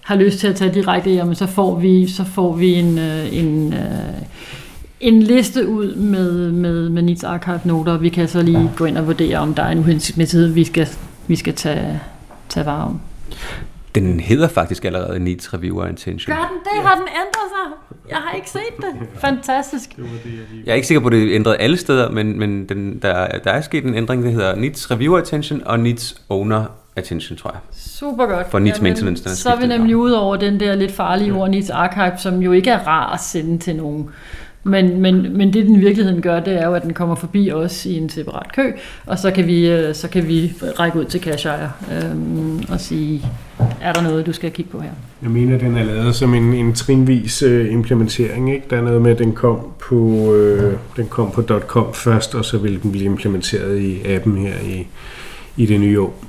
har 0.06 0.16
lyst 0.16 0.40
til 0.40 0.48
at 0.48 0.56
tage 0.56 0.74
direkte, 0.74 1.10
jamen 1.10 1.36
så 1.36 1.46
får 1.48 1.80
vi, 1.80 2.08
så 2.08 2.24
får 2.24 2.56
vi 2.56 2.74
en, 2.74 2.98
uh, 2.98 3.38
en, 3.38 3.68
uh, 3.68 3.80
en 5.00 5.24
liste 5.24 5.68
ud 5.68 5.96
med, 5.96 6.52
med, 6.52 6.90
med 6.90 7.02
Needs 7.02 7.24
Archive 7.24 7.60
noter. 7.64 7.98
Vi 7.98 8.10
kan 8.10 8.28
så 8.28 8.42
lige 8.42 8.72
gå 8.76 8.86
ind 8.86 8.98
og 8.98 9.08
vurdere, 9.08 9.38
om 9.38 9.54
der 9.54 9.64
er 9.64 9.72
en 9.72 9.80
uhensigtsmæssighed, 9.80 10.48
vi 10.48 10.64
skal, 10.64 10.88
vi 11.28 11.36
skal 11.36 11.54
tage, 11.54 12.02
tage 12.50 12.66
vare 12.66 12.84
om. 12.84 13.00
Den 13.96 14.20
hedder 14.20 14.48
faktisk 14.48 14.86
allerede 14.86 15.20
Needs 15.20 15.54
Reviewer 15.54 15.88
Intention. 15.88 16.36
Gør 16.36 16.52
den 16.52 16.60
det? 16.64 16.88
Har 16.88 16.96
den 16.96 17.08
ændret 17.08 17.50
sig? 17.50 18.10
Jeg 18.10 18.18
har 18.18 18.36
ikke 18.36 18.50
set 18.50 18.62
det. 18.78 19.08
Fantastisk. 19.20 19.90
Jeg 20.66 20.72
er 20.72 20.76
ikke 20.76 20.88
sikker 20.88 21.02
på, 21.02 21.08
at 21.08 21.14
det 21.14 21.24
er 21.24 21.36
ændret 21.36 21.58
alle 21.60 21.78
steder, 21.78 22.12
men, 22.12 22.40
men 22.40 22.70
den, 22.70 23.00
der, 23.02 23.28
der 23.28 23.52
er 23.52 23.62
sket 23.62 23.84
en 23.84 23.96
ændring, 23.96 24.24
der 24.24 24.30
hedder 24.30 24.56
Needs 24.56 24.92
Reviewer 24.92 25.18
Attention 25.20 25.62
og 25.66 25.80
Needs 25.80 26.22
Owner 26.30 26.66
Attention, 26.96 27.38
tror 27.38 27.52
jeg. 27.52 27.60
Super 27.72 28.26
godt. 28.26 28.52
For 28.52 28.60
Needs 28.60 28.82
Maintenance, 28.82 29.24
den 29.24 29.32
er 29.32 29.36
Så 29.36 29.50
er 29.50 29.60
vi 29.60 29.68
nemlig 29.68 29.98
ude 29.98 30.20
over 30.22 30.36
den 30.36 30.60
der 30.60 30.76
lidt 30.76 30.92
farlige 30.92 31.34
ord 31.34 31.50
Needs 31.50 31.70
Archive, 31.70 32.18
som 32.18 32.40
jo 32.42 32.52
ikke 32.52 32.70
er 32.70 32.88
rar 32.88 33.14
at 33.14 33.20
sende 33.20 33.58
til 33.58 33.76
nogen. 33.76 34.10
Men, 34.68 35.02
men, 35.02 35.38
men 35.38 35.54
det 35.54 35.66
den 35.66 35.76
i 35.76 35.80
virkeligheden 35.80 36.22
gør, 36.22 36.40
det 36.40 36.62
er 36.62 36.68
jo, 36.68 36.74
at 36.74 36.84
den 36.84 36.94
kommer 36.94 37.16
forbi 37.16 37.52
os 37.52 37.86
i 37.86 37.98
en 37.98 38.10
separat 38.10 38.56
kø, 38.56 38.72
og 39.06 39.20
så 39.20 39.32
kan 39.32 39.48
vi, 39.48 39.70
øh, 39.70 39.96
så 39.96 40.08
kan 40.08 40.28
vi 40.28 40.54
række 40.62 41.00
ud 41.00 41.06
til 41.06 41.22
cash 41.22 41.48
øhm, 41.48 42.64
og 42.70 42.80
sige, 42.80 43.26
er 43.82 43.94
der 43.94 44.02
noget, 44.02 44.26
du 44.26 44.34
skal 44.34 44.52
kigge 44.52 44.72
på 44.72 44.80
her? 44.80 44.90
Jeg 45.22 45.32
mener, 45.32 45.58
den 45.58 45.78
er 45.78 45.84
lavet 45.84 46.16
som 46.16 46.34
en, 46.34 46.54
en 46.54 46.74
trinvis 46.74 47.42
øh, 47.42 47.74
implementering. 47.74 48.54
Ikke? 48.54 48.66
Der 48.70 48.78
er 48.78 48.82
noget 48.82 49.02
med, 49.02 49.12
at 49.12 49.20
den 49.20 49.34
kom 49.34 49.60
på, 49.80 50.34
øh, 50.36 50.74
den 50.96 51.08
kom 51.08 51.32
på 51.32 51.42
.com 51.68 51.94
først, 51.94 52.36
og 52.36 52.46
så 52.46 52.58
vil 52.58 52.84
den 52.84 52.92
blive 52.92 53.06
implementeret 53.06 53.80
i 53.80 54.06
appen 54.06 54.38
her 54.38 54.56
i, 54.64 54.88
i 55.58 55.66
det 55.66 55.80
nye 55.80 56.02
år. 56.02 56.24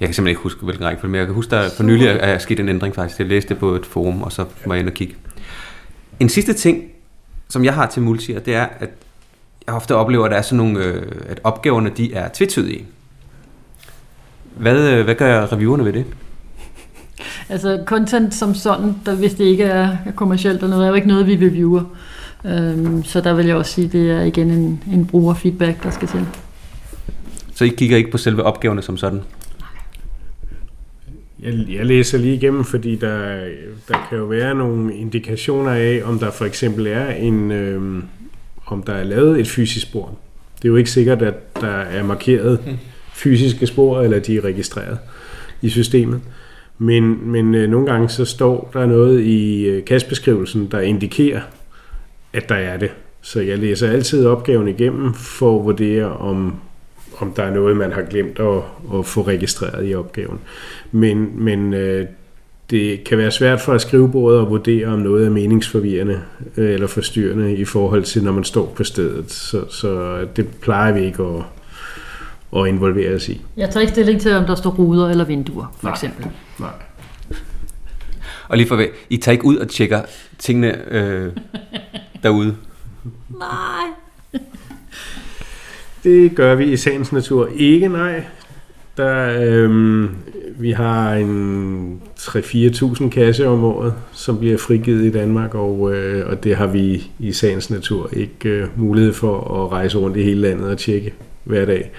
Jeg 0.00 0.08
kan 0.08 0.14
simpelthen 0.14 0.28
ikke 0.28 0.42
huske, 0.42 0.64
hvilken 0.64 0.84
rækkefølge, 0.84 1.10
men 1.10 1.18
jeg 1.18 1.26
kan 1.26 1.34
huske, 1.34 1.50
der 1.50 1.70
for 1.76 1.82
nylig 1.82 2.06
er 2.06 2.12
er 2.12 2.38
sket 2.38 2.60
en 2.60 2.68
ændring 2.68 2.94
faktisk. 2.94 3.18
Jeg 3.18 3.26
læste 3.26 3.48
det 3.48 3.58
på 3.58 3.74
et 3.74 3.86
forum, 3.86 4.22
og 4.22 4.32
så 4.32 4.44
var 4.66 4.74
jeg 4.74 4.80
inde 4.80 4.90
og 4.90 4.94
kigge. 4.94 5.14
En 6.20 6.28
sidste 6.28 6.52
ting, 6.52 6.91
som 7.52 7.64
jeg 7.64 7.74
har 7.74 7.86
til 7.86 8.02
multier, 8.02 8.40
det 8.40 8.54
er, 8.54 8.66
at 8.80 8.90
jeg 9.66 9.74
ofte 9.74 9.94
oplever, 9.94 10.24
at 10.24 10.30
der 10.30 10.36
er 10.36 10.42
sådan 10.42 10.56
nogle, 10.56 10.84
øh, 10.84 11.12
at 11.28 11.40
opgaverne 11.44 11.90
de 11.96 12.14
er 12.14 12.28
tvetydige. 12.32 12.84
Hvad, 14.56 14.88
øh, 14.88 15.04
hvad 15.04 15.14
gør 15.14 15.52
reviewerne 15.52 15.84
ved 15.84 15.92
det? 15.92 16.04
Altså 17.48 17.82
content 17.86 18.34
som 18.34 18.54
sådan, 18.54 18.96
der, 19.06 19.14
hvis 19.14 19.34
det 19.34 19.44
ikke 19.44 19.64
er 19.64 19.96
kommercielt 20.16 20.62
eller 20.62 20.68
noget, 20.68 20.84
er 20.84 20.88
jo 20.88 20.94
ikke 20.94 21.08
noget, 21.08 21.26
vi 21.26 21.36
reviewer. 21.46 21.82
Øhm, 22.44 23.04
så 23.04 23.20
der 23.20 23.34
vil 23.34 23.46
jeg 23.46 23.56
også 23.56 23.72
sige, 23.72 23.88
det 23.88 24.10
er 24.10 24.20
igen 24.20 24.50
en, 24.50 24.82
en 24.92 25.06
brugerfeedback, 25.06 25.82
der 25.82 25.90
skal 25.90 26.08
til. 26.08 26.26
Så 27.54 27.64
I 27.64 27.68
kigger 27.68 27.96
ikke 27.96 28.10
på 28.10 28.18
selve 28.18 28.42
opgaverne 28.42 28.82
som 28.82 28.96
sådan? 28.96 29.20
Jeg, 31.42 31.54
jeg 31.68 31.86
læser 31.86 32.18
lige 32.18 32.34
igennem, 32.34 32.64
fordi 32.64 32.96
der, 32.96 33.44
der 33.88 34.06
kan 34.08 34.18
jo 34.18 34.24
være 34.24 34.54
nogle 34.54 34.94
indikationer 34.94 35.70
af, 35.70 36.02
om 36.04 36.18
der 36.18 36.30
for 36.30 36.44
eksempel 36.44 36.86
er 36.86 37.10
en, 37.10 37.50
øh, 37.50 38.02
om 38.66 38.82
der 38.82 38.92
er 38.92 39.04
lavet 39.04 39.40
et 39.40 39.48
fysisk 39.48 39.86
spor. 39.86 40.18
Det 40.56 40.64
er 40.64 40.68
jo 40.68 40.76
ikke 40.76 40.90
sikkert, 40.90 41.22
at 41.22 41.60
der 41.60 41.76
er 41.76 42.04
markeret 42.04 42.78
fysiske 43.14 43.66
spor, 43.66 44.00
eller 44.00 44.18
de 44.18 44.36
er 44.36 44.44
registreret 44.44 44.98
i 45.62 45.68
systemet. 45.68 46.20
Men, 46.78 47.30
men 47.30 47.54
øh, 47.54 47.70
nogle 47.70 47.86
gange 47.86 48.08
så 48.08 48.24
står 48.24 48.70
der 48.72 48.86
noget 48.86 49.20
i 49.20 49.64
øh, 49.64 49.84
kastbeskrivelsen, 49.84 50.68
der 50.70 50.80
indikerer, 50.80 51.40
at 52.32 52.48
der 52.48 52.54
er 52.54 52.76
det. 52.76 52.90
Så 53.22 53.40
jeg 53.40 53.58
læser 53.58 53.90
altid 53.90 54.26
opgaven 54.26 54.68
igennem 54.68 55.14
for 55.14 55.58
at 55.58 55.64
vurdere, 55.64 56.16
om, 56.16 56.54
om 57.22 57.32
der 57.32 57.42
er 57.42 57.50
noget, 57.50 57.76
man 57.76 57.92
har 57.92 58.02
glemt 58.02 58.38
at, 58.38 58.62
at 58.98 59.06
få 59.06 59.22
registreret 59.22 59.90
i 59.90 59.94
opgaven. 59.94 60.40
Men, 60.92 61.44
men 61.44 61.74
øh, 61.74 62.06
det 62.70 63.04
kan 63.04 63.18
være 63.18 63.30
svært 63.30 63.60
for 63.60 63.72
at 63.72 63.80
skrivebordet 63.80 64.42
at 64.42 64.50
vurdere, 64.50 64.86
om 64.86 64.98
noget 64.98 65.26
er 65.26 65.30
meningsforvirrende 65.30 66.20
øh, 66.56 66.74
eller 66.74 66.86
forstyrrende 66.86 67.56
i 67.56 67.64
forhold 67.64 68.02
til, 68.04 68.24
når 68.24 68.32
man 68.32 68.44
står 68.44 68.72
på 68.76 68.84
stedet. 68.84 69.32
Så, 69.32 69.70
så 69.70 70.18
det 70.36 70.48
plejer 70.60 70.92
vi 70.92 71.00
ikke 71.04 71.22
at, 71.22 71.42
at 72.60 72.66
involvere 72.68 73.14
os 73.14 73.28
i. 73.28 73.40
Jeg 73.56 73.70
tager 73.70 73.80
ikke 73.80 73.92
stilling 73.92 74.20
til, 74.20 74.32
om 74.32 74.44
der 74.44 74.54
står 74.54 74.70
ruder 74.70 75.08
eller 75.08 75.24
vinduer, 75.24 75.76
for 75.80 75.86
Nej. 75.86 75.92
eksempel. 75.92 76.26
Nej. 76.58 76.70
Og 78.48 78.56
lige 78.56 78.68
for 78.68 78.76
hvad, 78.76 78.86
I 79.10 79.16
tager 79.16 79.32
ikke 79.32 79.44
ud 79.44 79.56
og 79.56 79.68
tjekker 79.68 80.02
tingene 80.38 80.92
øh, 80.92 81.32
derude? 82.22 82.56
Nej. 83.38 83.86
Det 86.04 86.34
gør 86.34 86.54
vi 86.54 86.72
i 86.72 86.76
sagens 86.76 87.12
natur 87.12 87.48
ikke, 87.56 87.88
nej. 87.88 88.24
Der, 88.96 89.40
øhm, 89.40 90.08
vi 90.58 90.70
har 90.70 91.14
en 91.14 92.02
3-4.000 92.18 93.08
kasser 93.08 93.48
om 93.48 93.64
året, 93.64 93.94
som 94.12 94.38
bliver 94.38 94.58
frigivet 94.58 95.04
i 95.04 95.10
Danmark, 95.10 95.54
og, 95.54 95.94
øh, 95.94 96.28
og 96.28 96.44
det 96.44 96.56
har 96.56 96.66
vi 96.66 97.10
i 97.18 97.32
sagens 97.32 97.70
natur 97.70 98.10
ikke 98.12 98.48
øh, 98.48 98.68
mulighed 98.76 99.12
for 99.12 99.64
at 99.64 99.72
rejse 99.72 99.98
rundt 99.98 100.16
i 100.16 100.22
hele 100.22 100.40
landet 100.40 100.70
og 100.70 100.78
tjekke 100.78 101.14
hver 101.44 101.64
dag. 101.64 101.90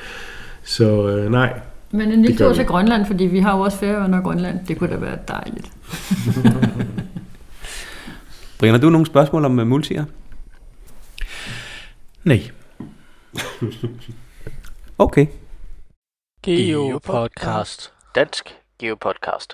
Så 0.64 1.08
øh, 1.08 1.32
nej, 1.32 1.60
Men 1.92 2.12
en 2.12 2.22
lille 2.22 2.38
tur 2.38 2.54
til 2.54 2.66
Grønland, 2.66 3.06
fordi 3.06 3.24
vi 3.24 3.40
har 3.40 3.58
jo 3.58 3.64
også 3.64 3.78
Færøerne 3.78 4.18
og 4.18 4.24
Grønland. 4.24 4.60
Det 4.68 4.78
kunne 4.78 4.90
da 4.90 4.96
være 4.96 5.18
dejligt. 5.28 5.72
Brian, 8.60 8.74
har 8.74 8.82
du 8.82 8.90
nogle 8.90 9.06
spørgsmål 9.06 9.46
om 9.46 9.60
uh, 9.60 9.68
multier? 9.68 10.06
Nej. 12.24 12.42
Okay. 14.98 15.28
Geopodcast. 16.44 17.94
Dansk 18.16 18.56
Geopodcast. 18.80 19.54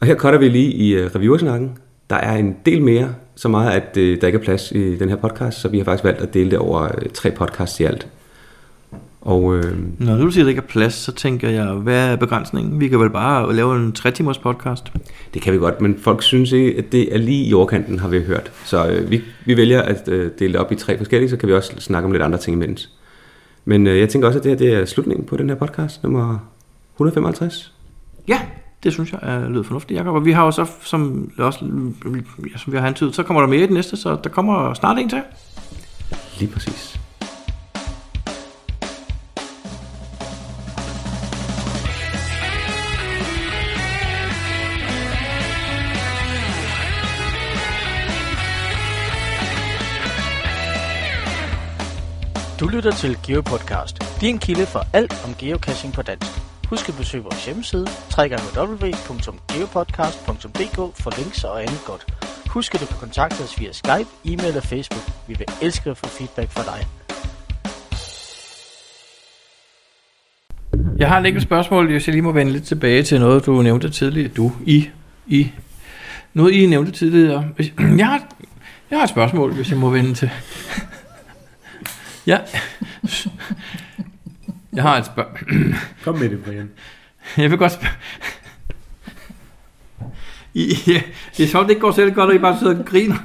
Og 0.00 0.06
her 0.06 0.16
cutter 0.16 0.38
vi 0.38 0.48
lige 0.48 0.72
i 0.72 1.04
uh, 1.04 1.14
reviewersnakken. 1.14 1.78
Der 2.10 2.16
er 2.16 2.36
en 2.36 2.56
del 2.66 2.82
mere, 2.82 3.14
så 3.34 3.48
meget 3.48 3.80
at 3.80 3.96
uh, 3.96 4.20
der 4.20 4.26
ikke 4.26 4.38
er 4.38 4.42
plads 4.42 4.72
i 4.72 4.96
den 4.96 5.08
her 5.08 5.16
podcast, 5.16 5.60
så 5.60 5.68
vi 5.68 5.78
har 5.78 5.84
faktisk 5.84 6.04
valgt 6.04 6.20
at 6.20 6.34
dele 6.34 6.50
det 6.50 6.58
over 6.58 6.82
uh, 6.82 7.10
tre 7.14 7.30
podcasts 7.30 7.80
i 7.80 7.84
alt. 7.84 8.08
Og 9.28 9.42
uh, 9.42 9.64
Når 9.98 10.16
du 10.16 10.30
siger, 10.30 10.42
at 10.42 10.44
der 10.44 10.48
ikke 10.48 10.62
er 10.62 10.66
plads, 10.66 10.94
så 10.94 11.12
tænker 11.12 11.48
jeg, 11.48 11.66
hvad 11.66 12.12
er 12.12 12.16
begrænsningen? 12.16 12.80
Vi 12.80 12.88
kan 12.88 13.00
vel 13.00 13.10
bare 13.10 13.54
lave 13.54 13.76
en 13.76 13.92
3 13.92 14.10
timers 14.10 14.38
podcast. 14.38 14.92
det 15.34 15.42
kan 15.42 15.52
vi 15.52 15.58
godt, 15.58 15.80
men 15.80 15.98
folk 15.98 16.22
synes 16.22 16.52
ikke, 16.52 16.78
at 16.78 16.92
det 16.92 17.14
er 17.14 17.18
lige 17.18 17.44
i 17.44 17.54
overkanten, 17.54 17.98
har 17.98 18.08
vi 18.08 18.22
hørt. 18.22 18.52
Så 18.64 19.00
uh, 19.02 19.10
vi, 19.10 19.22
vi 19.44 19.56
vælger 19.56 19.82
at 19.82 20.08
uh, 20.08 20.14
dele 20.14 20.52
det 20.52 20.56
op 20.56 20.72
i 20.72 20.74
tre 20.74 20.98
forskellige, 20.98 21.30
så 21.30 21.36
kan 21.36 21.48
vi 21.48 21.54
også 21.54 21.72
snakke 21.78 22.06
om 22.06 22.12
lidt 22.12 22.22
andre 22.22 22.38
ting 22.38 22.56
imens. 22.56 22.90
Men 23.64 23.86
uh, 23.86 23.98
jeg 23.98 24.08
tænker 24.08 24.28
også, 24.28 24.38
at 24.38 24.44
det 24.44 24.50
her 24.50 24.58
det 24.58 24.74
er 24.74 24.84
slutningen 24.84 25.26
på 25.26 25.36
den 25.36 25.48
her 25.48 25.56
podcast, 25.56 26.02
nummer 26.02 26.38
155. 26.94 27.72
Ja, 28.28 28.40
det 28.82 28.92
synes 28.92 29.12
jeg 29.12 29.20
er 29.22 29.48
lyder 29.48 29.62
fornuftigt, 29.62 29.98
Jacob. 29.98 30.14
Og 30.14 30.24
vi 30.24 30.32
har 30.32 30.44
jo 30.44 30.50
så, 30.50 30.66
som, 30.82 31.30
også, 31.38 31.64
ja, 32.52 32.58
som 32.58 32.72
vi 32.72 32.78
har 32.78 32.86
antydet, 32.86 33.14
så 33.14 33.22
kommer 33.22 33.40
der 33.40 33.48
mere 33.48 33.62
i 33.62 33.66
den 33.66 33.74
næste, 33.74 33.96
så 33.96 34.16
der 34.24 34.30
kommer 34.30 34.74
snart 34.74 34.98
en 34.98 35.08
til. 35.08 35.22
Lige 36.38 36.52
præcis. 36.52 36.97
Du 52.68 52.72
lytter 52.72 52.90
til 52.90 53.18
GeoPodcast. 53.26 54.20
Din 54.20 54.38
kilde 54.38 54.66
for 54.66 54.86
alt 54.92 55.24
om 55.26 55.34
geocaching 55.38 55.94
på 55.94 56.02
dansk. 56.02 56.30
Husk 56.68 56.88
at 56.88 56.94
besøge 56.96 57.22
vores 57.22 57.46
hjemmeside, 57.46 57.86
www.geopodcast.dk 58.18 60.76
for 61.02 61.20
links 61.20 61.44
og 61.44 61.62
andet 61.62 61.80
godt. 61.86 62.06
Husk 62.50 62.74
at 62.74 62.80
du 62.80 62.86
kan 62.86 62.96
kontakte 62.96 63.42
os 63.42 63.60
via 63.60 63.72
Skype, 63.72 64.08
e-mail 64.24 64.56
og 64.56 64.62
Facebook. 64.62 65.02
Vi 65.28 65.34
vil 65.38 65.46
elske 65.62 65.90
at 65.90 65.96
få 65.96 66.06
feedback 66.06 66.50
fra 66.50 66.62
dig. 66.62 66.86
Jeg 70.98 71.08
har 71.08 71.20
et 71.20 71.26
enkelt 71.26 71.44
spørgsmål, 71.44 71.86
hvis 71.86 72.06
jeg 72.06 72.12
lige 72.12 72.22
må 72.22 72.32
vende 72.32 72.52
lidt 72.52 72.64
tilbage 72.64 73.02
til 73.02 73.20
noget, 73.20 73.46
du 73.46 73.62
nævnte 73.62 73.90
tidligere. 73.90 74.28
Du, 74.28 74.52
I, 74.66 74.88
I 75.26 75.50
noget, 76.34 76.52
I 76.52 76.66
nævnte 76.66 76.92
tidligere. 76.92 77.48
Jeg 77.98 78.06
har, 78.06 78.28
jeg 78.90 78.98
har 78.98 79.04
et 79.04 79.10
spørgsmål, 79.10 79.54
hvis 79.54 79.70
jeg 79.70 79.78
må 79.78 79.90
vende 79.90 80.14
til. 80.14 80.30
Ja. 82.28 82.38
Jeg 84.72 84.82
har 84.82 84.96
et 84.96 85.06
spørgsmål. 85.06 85.74
Kom 86.04 86.18
med 86.18 86.28
det, 86.28 86.44
Brian. 86.44 86.70
Jeg 87.36 87.50
vil 87.50 87.58
godt 87.58 87.72
spørge. 87.72 87.92
I, 90.54 90.74
ja, 90.86 91.02
det 91.36 91.44
er 91.44 91.48
sjovt, 91.48 91.64
det 91.64 91.70
ikke 91.70 91.80
går 91.80 91.92
selv 91.92 92.14
godt, 92.14 92.30
og 92.30 92.36
I 92.36 92.38
bare 92.38 92.58
sidder 92.58 92.78
og 92.78 92.84
griner. 92.84 93.16